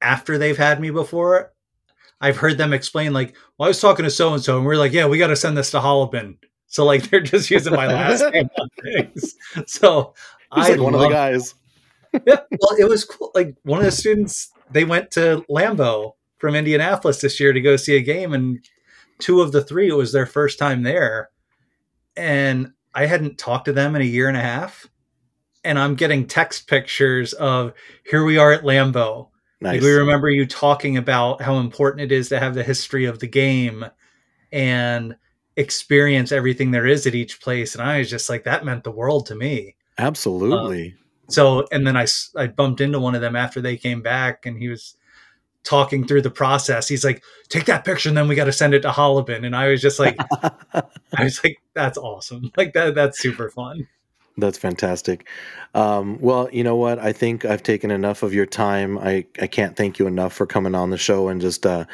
after 0.00 0.38
they've 0.38 0.58
had 0.58 0.80
me 0.80 0.90
before, 0.90 1.52
I've 2.22 2.36
heard 2.36 2.56
them 2.56 2.72
explain 2.72 3.12
like, 3.12 3.34
well, 3.58 3.66
I 3.66 3.68
was 3.68 3.80
talking 3.80 4.04
to 4.04 4.10
so 4.10 4.32
and 4.32 4.42
so, 4.42 4.56
and 4.56 4.64
we 4.64 4.72
are 4.72 4.78
like, 4.78 4.92
yeah, 4.92 5.06
we 5.06 5.18
got 5.18 5.26
to 5.26 5.36
send 5.36 5.58
this 5.58 5.72
to 5.72 5.80
Hollebon. 5.80 6.36
So 6.68 6.84
like 6.84 7.02
they're 7.10 7.20
just 7.20 7.50
using 7.50 7.74
my 7.74 7.88
last 7.88 8.24
name 8.32 8.48
on 8.58 8.68
things. 8.82 9.34
So 9.66 10.14
He's 10.54 10.66
I 10.66 10.70
like 10.70 10.80
one 10.80 10.94
of 10.94 11.00
the 11.00 11.08
guys. 11.08 11.54
yeah, 12.26 12.40
well, 12.50 12.76
it 12.78 12.88
was 12.88 13.04
cool. 13.04 13.32
Like 13.34 13.56
one 13.64 13.80
of 13.80 13.86
the 13.86 13.90
students, 13.90 14.52
they 14.70 14.84
went 14.84 15.10
to 15.12 15.44
Lambeau 15.50 16.12
from 16.38 16.54
Indianapolis 16.54 17.20
this 17.20 17.40
year 17.40 17.52
to 17.52 17.60
go 17.60 17.76
see 17.76 17.96
a 17.96 18.02
game, 18.02 18.34
and 18.34 18.58
two 19.18 19.40
of 19.40 19.52
the 19.52 19.64
three, 19.64 19.88
it 19.88 19.96
was 19.96 20.12
their 20.12 20.26
first 20.26 20.58
time 20.58 20.82
there, 20.82 21.30
and 22.16 22.72
I 22.94 23.06
hadn't 23.06 23.38
talked 23.38 23.64
to 23.64 23.72
them 23.72 23.96
in 23.96 24.02
a 24.02 24.06
year 24.06 24.28
and 24.28 24.36
a 24.36 24.42
half, 24.42 24.86
and 25.64 25.78
I'm 25.78 25.94
getting 25.94 26.26
text 26.26 26.68
pictures 26.68 27.32
of 27.32 27.72
here 28.04 28.24
we 28.24 28.36
are 28.36 28.52
at 28.52 28.62
Lambeau 28.62 29.28
Nice. 29.62 29.74
Like 29.74 29.82
we 29.82 29.92
remember 29.92 30.28
you 30.28 30.44
talking 30.44 30.96
about 30.96 31.40
how 31.40 31.58
important 31.58 32.02
it 32.02 32.10
is 32.10 32.28
to 32.30 32.40
have 32.40 32.54
the 32.54 32.64
history 32.64 33.04
of 33.04 33.20
the 33.20 33.28
game 33.28 33.86
and 34.50 35.16
experience 35.56 36.32
everything 36.32 36.72
there 36.72 36.86
is 36.86 37.06
at 37.06 37.14
each 37.14 37.40
place. 37.40 37.76
And 37.76 37.82
I 37.82 37.98
was 37.98 38.10
just 38.10 38.28
like, 38.28 38.42
that 38.42 38.64
meant 38.64 38.82
the 38.82 38.90
world 38.90 39.26
to 39.26 39.36
me. 39.36 39.76
Absolutely. 39.98 40.88
Um, 40.88 40.98
so, 41.28 41.66
and 41.70 41.86
then 41.86 41.96
I, 41.96 42.06
I 42.36 42.48
bumped 42.48 42.80
into 42.80 42.98
one 42.98 43.14
of 43.14 43.20
them 43.20 43.36
after 43.36 43.60
they 43.60 43.76
came 43.76 44.02
back 44.02 44.46
and 44.46 44.58
he 44.58 44.68
was 44.68 44.96
talking 45.62 46.08
through 46.08 46.22
the 46.22 46.30
process. 46.30 46.88
He's 46.88 47.04
like, 47.04 47.22
take 47.48 47.66
that 47.66 47.84
picture 47.84 48.08
and 48.08 48.18
then 48.18 48.26
we 48.26 48.34
got 48.34 48.46
to 48.46 48.52
send 48.52 48.74
it 48.74 48.80
to 48.80 48.90
Hollebon. 48.90 49.46
And 49.46 49.54
I 49.54 49.68
was 49.68 49.80
just 49.80 50.00
like, 50.00 50.16
I 50.72 51.22
was 51.22 51.42
like, 51.44 51.58
that's 51.74 51.98
awesome. 51.98 52.50
Like 52.56 52.72
that, 52.72 52.96
that's 52.96 53.20
super 53.20 53.48
fun. 53.48 53.86
That's 54.38 54.56
fantastic. 54.56 55.26
Um, 55.74 56.18
well, 56.18 56.48
you 56.50 56.64
know 56.64 56.76
what? 56.76 56.98
I 56.98 57.12
think 57.12 57.44
I've 57.44 57.62
taken 57.62 57.90
enough 57.90 58.22
of 58.22 58.32
your 58.32 58.46
time. 58.46 58.98
I, 58.98 59.26
I 59.40 59.46
can't 59.46 59.76
thank 59.76 59.98
you 59.98 60.06
enough 60.06 60.32
for 60.32 60.46
coming 60.46 60.74
on 60.74 60.88
the 60.88 60.96
show 60.96 61.28
and 61.28 61.38
just 61.38 61.66
uh, 61.66 61.84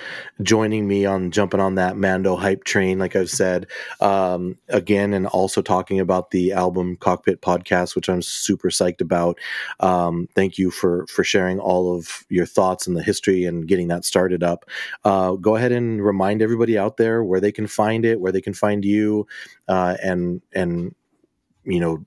joining 0.43 0.86
me 0.86 1.05
on 1.05 1.32
jumping 1.32 1.59
on 1.59 1.74
that 1.76 1.97
Mando 1.97 2.36
hype 2.36 2.62
train, 2.62 3.01
like 3.01 3.16
I've 3.16 3.30
said 3.30 3.66
um, 4.01 4.57
again, 4.68 5.14
and 5.14 5.26
also 5.26 5.62
talking 5.62 5.99
about 5.99 6.30
the 6.30 6.53
album 6.53 6.97
Cockpit 6.97 7.41
podcast, 7.43 7.97
which 7.97 8.09
I'm 8.09 8.22
super 8.22 8.70
psyched 8.70 9.01
about. 9.01 9.39
Um, 9.80 10.28
thank 10.34 10.59
you 10.59 10.70
for 10.70 11.05
for 11.09 11.24
sharing 11.24 11.59
all 11.59 11.97
of 11.97 12.24
your 12.28 12.47
thoughts 12.47 12.86
and 12.86 12.97
the 12.97 13.03
history 13.03 13.45
and 13.45 13.66
getting 13.66 13.89
that 13.89 14.05
started 14.05 14.45
up. 14.45 14.64
Uh, 15.05 15.32
go 15.32 15.57
ahead 15.57 15.72
and 15.72 16.05
remind 16.05 16.41
everybody 16.41 16.78
out 16.78 16.99
there 16.99 17.24
where 17.24 17.41
they 17.41 17.53
can 17.53 17.66
find 17.66 18.05
it, 18.05 18.20
where 18.20 18.32
they 18.32 18.41
can 18.41 18.55
find 18.55 18.84
you, 18.84 19.26
uh, 19.66 19.97
and 20.03 20.41
and 20.53 20.95
you 21.69 21.81
know 21.81 22.05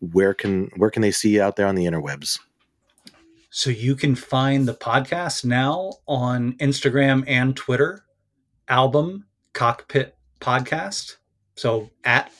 where 0.00 0.32
can 0.32 0.70
where 0.76 0.90
can 0.90 1.02
they 1.02 1.10
see 1.10 1.34
you 1.34 1.42
out 1.42 1.56
there 1.56 1.66
on 1.66 1.74
the 1.74 1.84
interwebs? 1.84 2.38
So 3.50 3.68
you 3.68 3.96
can 3.96 4.14
find 4.14 4.66
the 4.66 4.74
podcast 4.74 5.44
now 5.44 5.92
on 6.06 6.52
instagram 6.54 7.24
and 7.26 7.56
twitter 7.56 8.04
album 8.68 9.26
cockpit 9.52 10.16
podcast. 10.40 11.16
So 11.56 11.90
at 12.04 12.32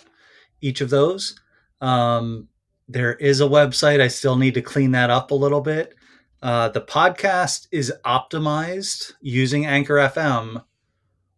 each 0.61 0.81
of 0.81 0.91
those. 0.91 1.39
Um, 1.81 2.49
there 2.89 3.15
is 3.15 3.41
a 3.41 3.45
website. 3.45 4.01
I 4.01 4.09
still 4.09 4.37
need 4.37 4.55
to 4.55 4.63
clean 4.63 4.93
that 4.93 5.11
up 5.11 5.31
a 5.31 5.35
little 5.35 5.61
bit. 5.61 5.95
Uh, 6.43 6.69
the 6.69 6.81
podcast 6.81 7.69
is 7.71 7.93
optimized 8.05 9.13
using 9.21 9.67
anchor 9.67 9.97
fm 9.97 10.65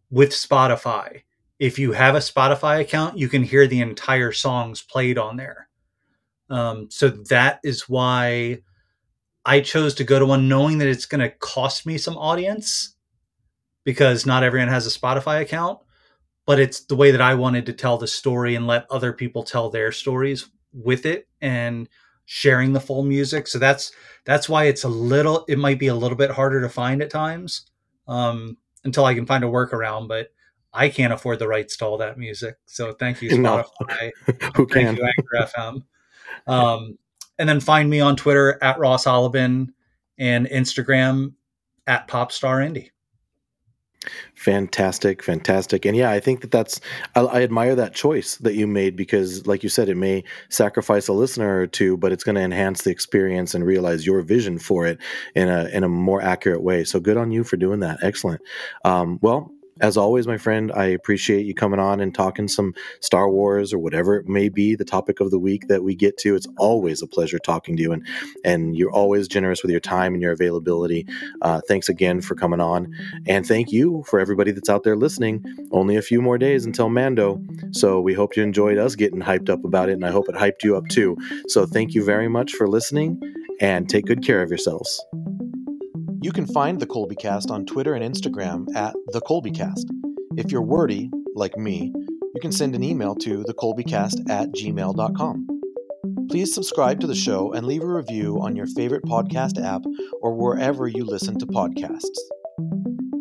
with 0.09 0.29
spotify 0.29 1.23
if 1.63 1.79
you 1.79 1.93
have 1.93 2.13
a 2.13 2.19
Spotify 2.19 2.81
account, 2.81 3.17
you 3.17 3.29
can 3.29 3.41
hear 3.41 3.67
the 3.67 3.79
entire 3.79 4.33
songs 4.33 4.81
played 4.81 5.17
on 5.17 5.37
there. 5.37 5.69
Um, 6.49 6.89
so 6.91 7.07
that 7.07 7.61
is 7.63 7.87
why 7.87 8.59
I 9.45 9.61
chose 9.61 9.95
to 9.95 10.03
go 10.03 10.19
to 10.19 10.25
one 10.25 10.49
knowing 10.49 10.79
that 10.79 10.89
it's 10.89 11.05
going 11.05 11.21
to 11.21 11.29
cost 11.29 11.85
me 11.85 11.97
some 11.97 12.17
audience 12.17 12.97
because 13.85 14.25
not 14.25 14.43
everyone 14.43 14.67
has 14.67 14.85
a 14.85 14.99
Spotify 14.99 15.39
account, 15.39 15.79
but 16.45 16.59
it's 16.59 16.83
the 16.83 16.97
way 16.97 17.11
that 17.11 17.21
I 17.21 17.35
wanted 17.35 17.65
to 17.67 17.73
tell 17.73 17.97
the 17.97 18.07
story 18.07 18.55
and 18.55 18.67
let 18.67 18.85
other 18.91 19.13
people 19.13 19.43
tell 19.43 19.69
their 19.69 19.93
stories 19.93 20.49
with 20.73 21.05
it 21.05 21.29
and 21.39 21.87
sharing 22.25 22.73
the 22.73 22.81
full 22.81 23.03
music. 23.03 23.47
So 23.47 23.57
that's 23.57 23.93
that's 24.25 24.49
why 24.49 24.65
it's 24.65 24.83
a 24.83 24.89
little 24.89 25.45
it 25.47 25.57
might 25.57 25.79
be 25.79 25.87
a 25.87 25.95
little 25.95 26.17
bit 26.17 26.31
harder 26.31 26.59
to 26.59 26.67
find 26.67 27.01
at 27.01 27.09
times 27.09 27.67
um, 28.05 28.57
until 28.83 29.05
I 29.05 29.13
can 29.13 29.25
find 29.25 29.45
a 29.45 29.47
workaround, 29.47 30.09
but 30.09 30.27
I 30.73 30.89
can't 30.89 31.13
afford 31.13 31.39
the 31.39 31.47
rights 31.47 31.77
to 31.77 31.85
all 31.85 31.97
that 31.97 32.17
music. 32.17 32.57
So 32.65 32.93
thank 32.93 33.21
you, 33.21 33.29
Spotify. 33.29 34.11
Who 34.55 34.65
can? 34.65 34.95
Thank 34.95 34.97
you, 34.97 35.05
Anchor 35.05 35.51
FM. 35.57 35.83
Um, 36.47 36.97
and 37.37 37.47
then 37.47 37.59
find 37.59 37.89
me 37.89 37.99
on 37.99 38.15
Twitter 38.15 38.57
at 38.61 38.79
Ross 38.79 39.05
Hollebon 39.05 39.69
and 40.17 40.47
Instagram 40.47 41.33
at 41.87 42.07
Popstar 42.07 42.65
Indy. 42.65 42.91
Fantastic, 44.35 45.23
fantastic, 45.23 45.85
and 45.85 45.95
yeah, 45.95 46.11
I 46.11 46.19
think 46.19 46.41
that 46.41 46.51
that's 46.51 46.81
I, 47.15 47.21
I, 47.21 47.41
admire 47.41 47.73
that 47.75 47.93
choice 47.93 48.35
that 48.37 48.55
you 48.55 48.67
made 48.67 48.97
because, 48.97 49.47
like 49.47 49.63
you 49.63 49.69
said, 49.69 49.87
it 49.87 49.95
may 49.95 50.25
sacrifice 50.49 51.07
a 51.07 51.13
listener 51.13 51.61
or 51.61 51.67
two, 51.67 51.95
but 51.95 52.11
it's 52.11 52.25
going 52.25 52.35
to 52.35 52.41
enhance 52.41 52.81
the 52.81 52.89
experience 52.91 53.55
and 53.55 53.65
realize 53.65 54.05
your 54.05 54.21
vision 54.21 54.59
for 54.59 54.85
it 54.85 54.99
in 55.35 55.47
a 55.47 55.67
in 55.67 55.85
a 55.85 55.87
more 55.87 56.21
accurate 56.21 56.61
way. 56.61 56.83
So 56.83 56.99
good 56.99 57.15
on 57.15 57.31
you 57.31 57.45
for 57.45 57.55
doing 57.55 57.79
that. 57.79 57.99
Excellent. 58.01 58.41
Um, 58.83 59.19
well, 59.21 59.49
as 59.81 59.97
always, 59.97 60.27
my 60.27 60.37
friend, 60.37 60.71
I 60.71 60.85
appreciate 60.85 61.45
you 61.45 61.53
coming 61.53 61.79
on 61.79 61.99
and 61.99 62.13
talking 62.13 62.47
some 62.47 62.73
Star 62.99 63.29
Wars 63.29 63.73
or 63.73 63.79
whatever 63.79 64.17
it 64.17 64.27
may 64.27 64.49
be 64.49 64.75
the 64.75 64.85
topic 64.85 65.19
of 65.19 65.31
the 65.31 65.39
week 65.39 65.67
that 65.67 65.83
we 65.83 65.95
get 65.95 66.17
to. 66.19 66.35
It's 66.35 66.47
always 66.57 67.01
a 67.01 67.07
pleasure 67.07 67.39
talking 67.39 67.75
to 67.77 67.81
you, 67.81 67.91
and 67.91 68.05
and 68.45 68.77
you're 68.77 68.91
always 68.91 69.27
generous 69.27 69.63
with 69.63 69.71
your 69.71 69.79
time 69.79 70.13
and 70.13 70.21
your 70.21 70.31
availability. 70.31 71.07
Uh, 71.41 71.61
thanks 71.67 71.89
again 71.89 72.21
for 72.21 72.35
coming 72.35 72.61
on, 72.61 72.93
and 73.27 73.45
thank 73.45 73.71
you 73.71 74.03
for 74.07 74.19
everybody 74.19 74.51
that's 74.51 74.69
out 74.69 74.83
there 74.83 74.95
listening. 74.95 75.43
Only 75.71 75.95
a 75.95 76.01
few 76.01 76.21
more 76.21 76.37
days 76.37 76.65
until 76.65 76.89
Mando, 76.89 77.41
so 77.71 77.99
we 77.99 78.13
hope 78.13 78.35
you 78.35 78.43
enjoyed 78.43 78.77
us 78.77 78.95
getting 78.95 79.21
hyped 79.21 79.49
up 79.49 79.65
about 79.65 79.89
it, 79.89 79.93
and 79.93 80.05
I 80.05 80.11
hope 80.11 80.29
it 80.29 80.35
hyped 80.35 80.63
you 80.63 80.77
up 80.77 80.87
too. 80.87 81.17
So 81.47 81.65
thank 81.65 81.93
you 81.93 82.03
very 82.03 82.27
much 82.27 82.53
for 82.53 82.67
listening, 82.67 83.19
and 83.59 83.89
take 83.89 84.05
good 84.05 84.23
care 84.23 84.43
of 84.43 84.49
yourselves. 84.49 85.03
You 86.23 86.31
can 86.31 86.45
find 86.45 86.79
the 86.79 86.87
Colby 86.87 87.17
Cast 87.17 87.51
on 87.51 87.65
Twitter 87.65 87.95
and 87.95 88.15
Instagram 88.15 88.73
at 88.77 88.95
the 89.07 89.19
Colby 89.19 89.51
Cast. 89.51 89.91
If 90.37 90.53
you're 90.53 90.61
wordy, 90.61 91.11
like 91.35 91.57
me, 91.57 91.91
you 91.93 92.39
can 92.39 92.53
send 92.53 92.75
an 92.75 92.81
email 92.81 93.13
to 93.15 93.43
thecolbycast 93.43 94.29
at 94.29 94.53
gmail.com. 94.53 95.47
Please 96.29 96.55
subscribe 96.55 97.01
to 97.01 97.07
the 97.07 97.13
show 97.13 97.51
and 97.51 97.67
leave 97.67 97.83
a 97.83 97.93
review 97.93 98.39
on 98.41 98.55
your 98.55 98.67
favorite 98.67 99.03
podcast 99.03 99.61
app 99.61 99.81
or 100.21 100.33
wherever 100.33 100.87
you 100.87 101.03
listen 101.03 101.37
to 101.39 101.45
podcasts. 101.45 102.17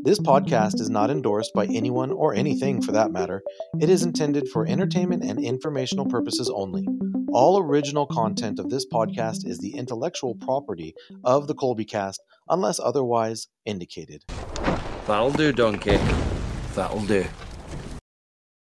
This 0.05 0.21
podcast 0.21 0.81
is 0.81 0.89
not 0.89 1.11
endorsed 1.11 1.55
by 1.55 1.67
anyone 1.67 2.13
or 2.13 2.35
anything 2.35 2.81
for 2.81 2.93
that 2.93 3.11
matter. 3.11 3.43
It 3.81 3.91
is 3.91 4.05
intended 4.05 4.49
for 4.49 4.65
entertainment 4.65 5.25
and 5.25 5.45
informational 5.45 6.07
purposes 6.07 6.49
only. 6.55 6.87
All 7.33 7.59
original 7.59 8.07
content 8.07 8.61
of 8.61 8.71
this 8.71 8.87
podcast 8.87 9.45
is 9.45 9.59
the 9.59 9.75
intellectual 9.75 10.37
property 10.37 10.95
of 11.25 11.49
the 11.49 11.55
Colbycast 11.57 12.19
unless 12.49 12.80
otherwise 12.80 13.49
indicated. 13.64 14.24
That'll 15.07 15.32
do, 15.32 15.53
Donkey. 15.53 15.99
That'll 16.74 17.05
do. 17.07 17.24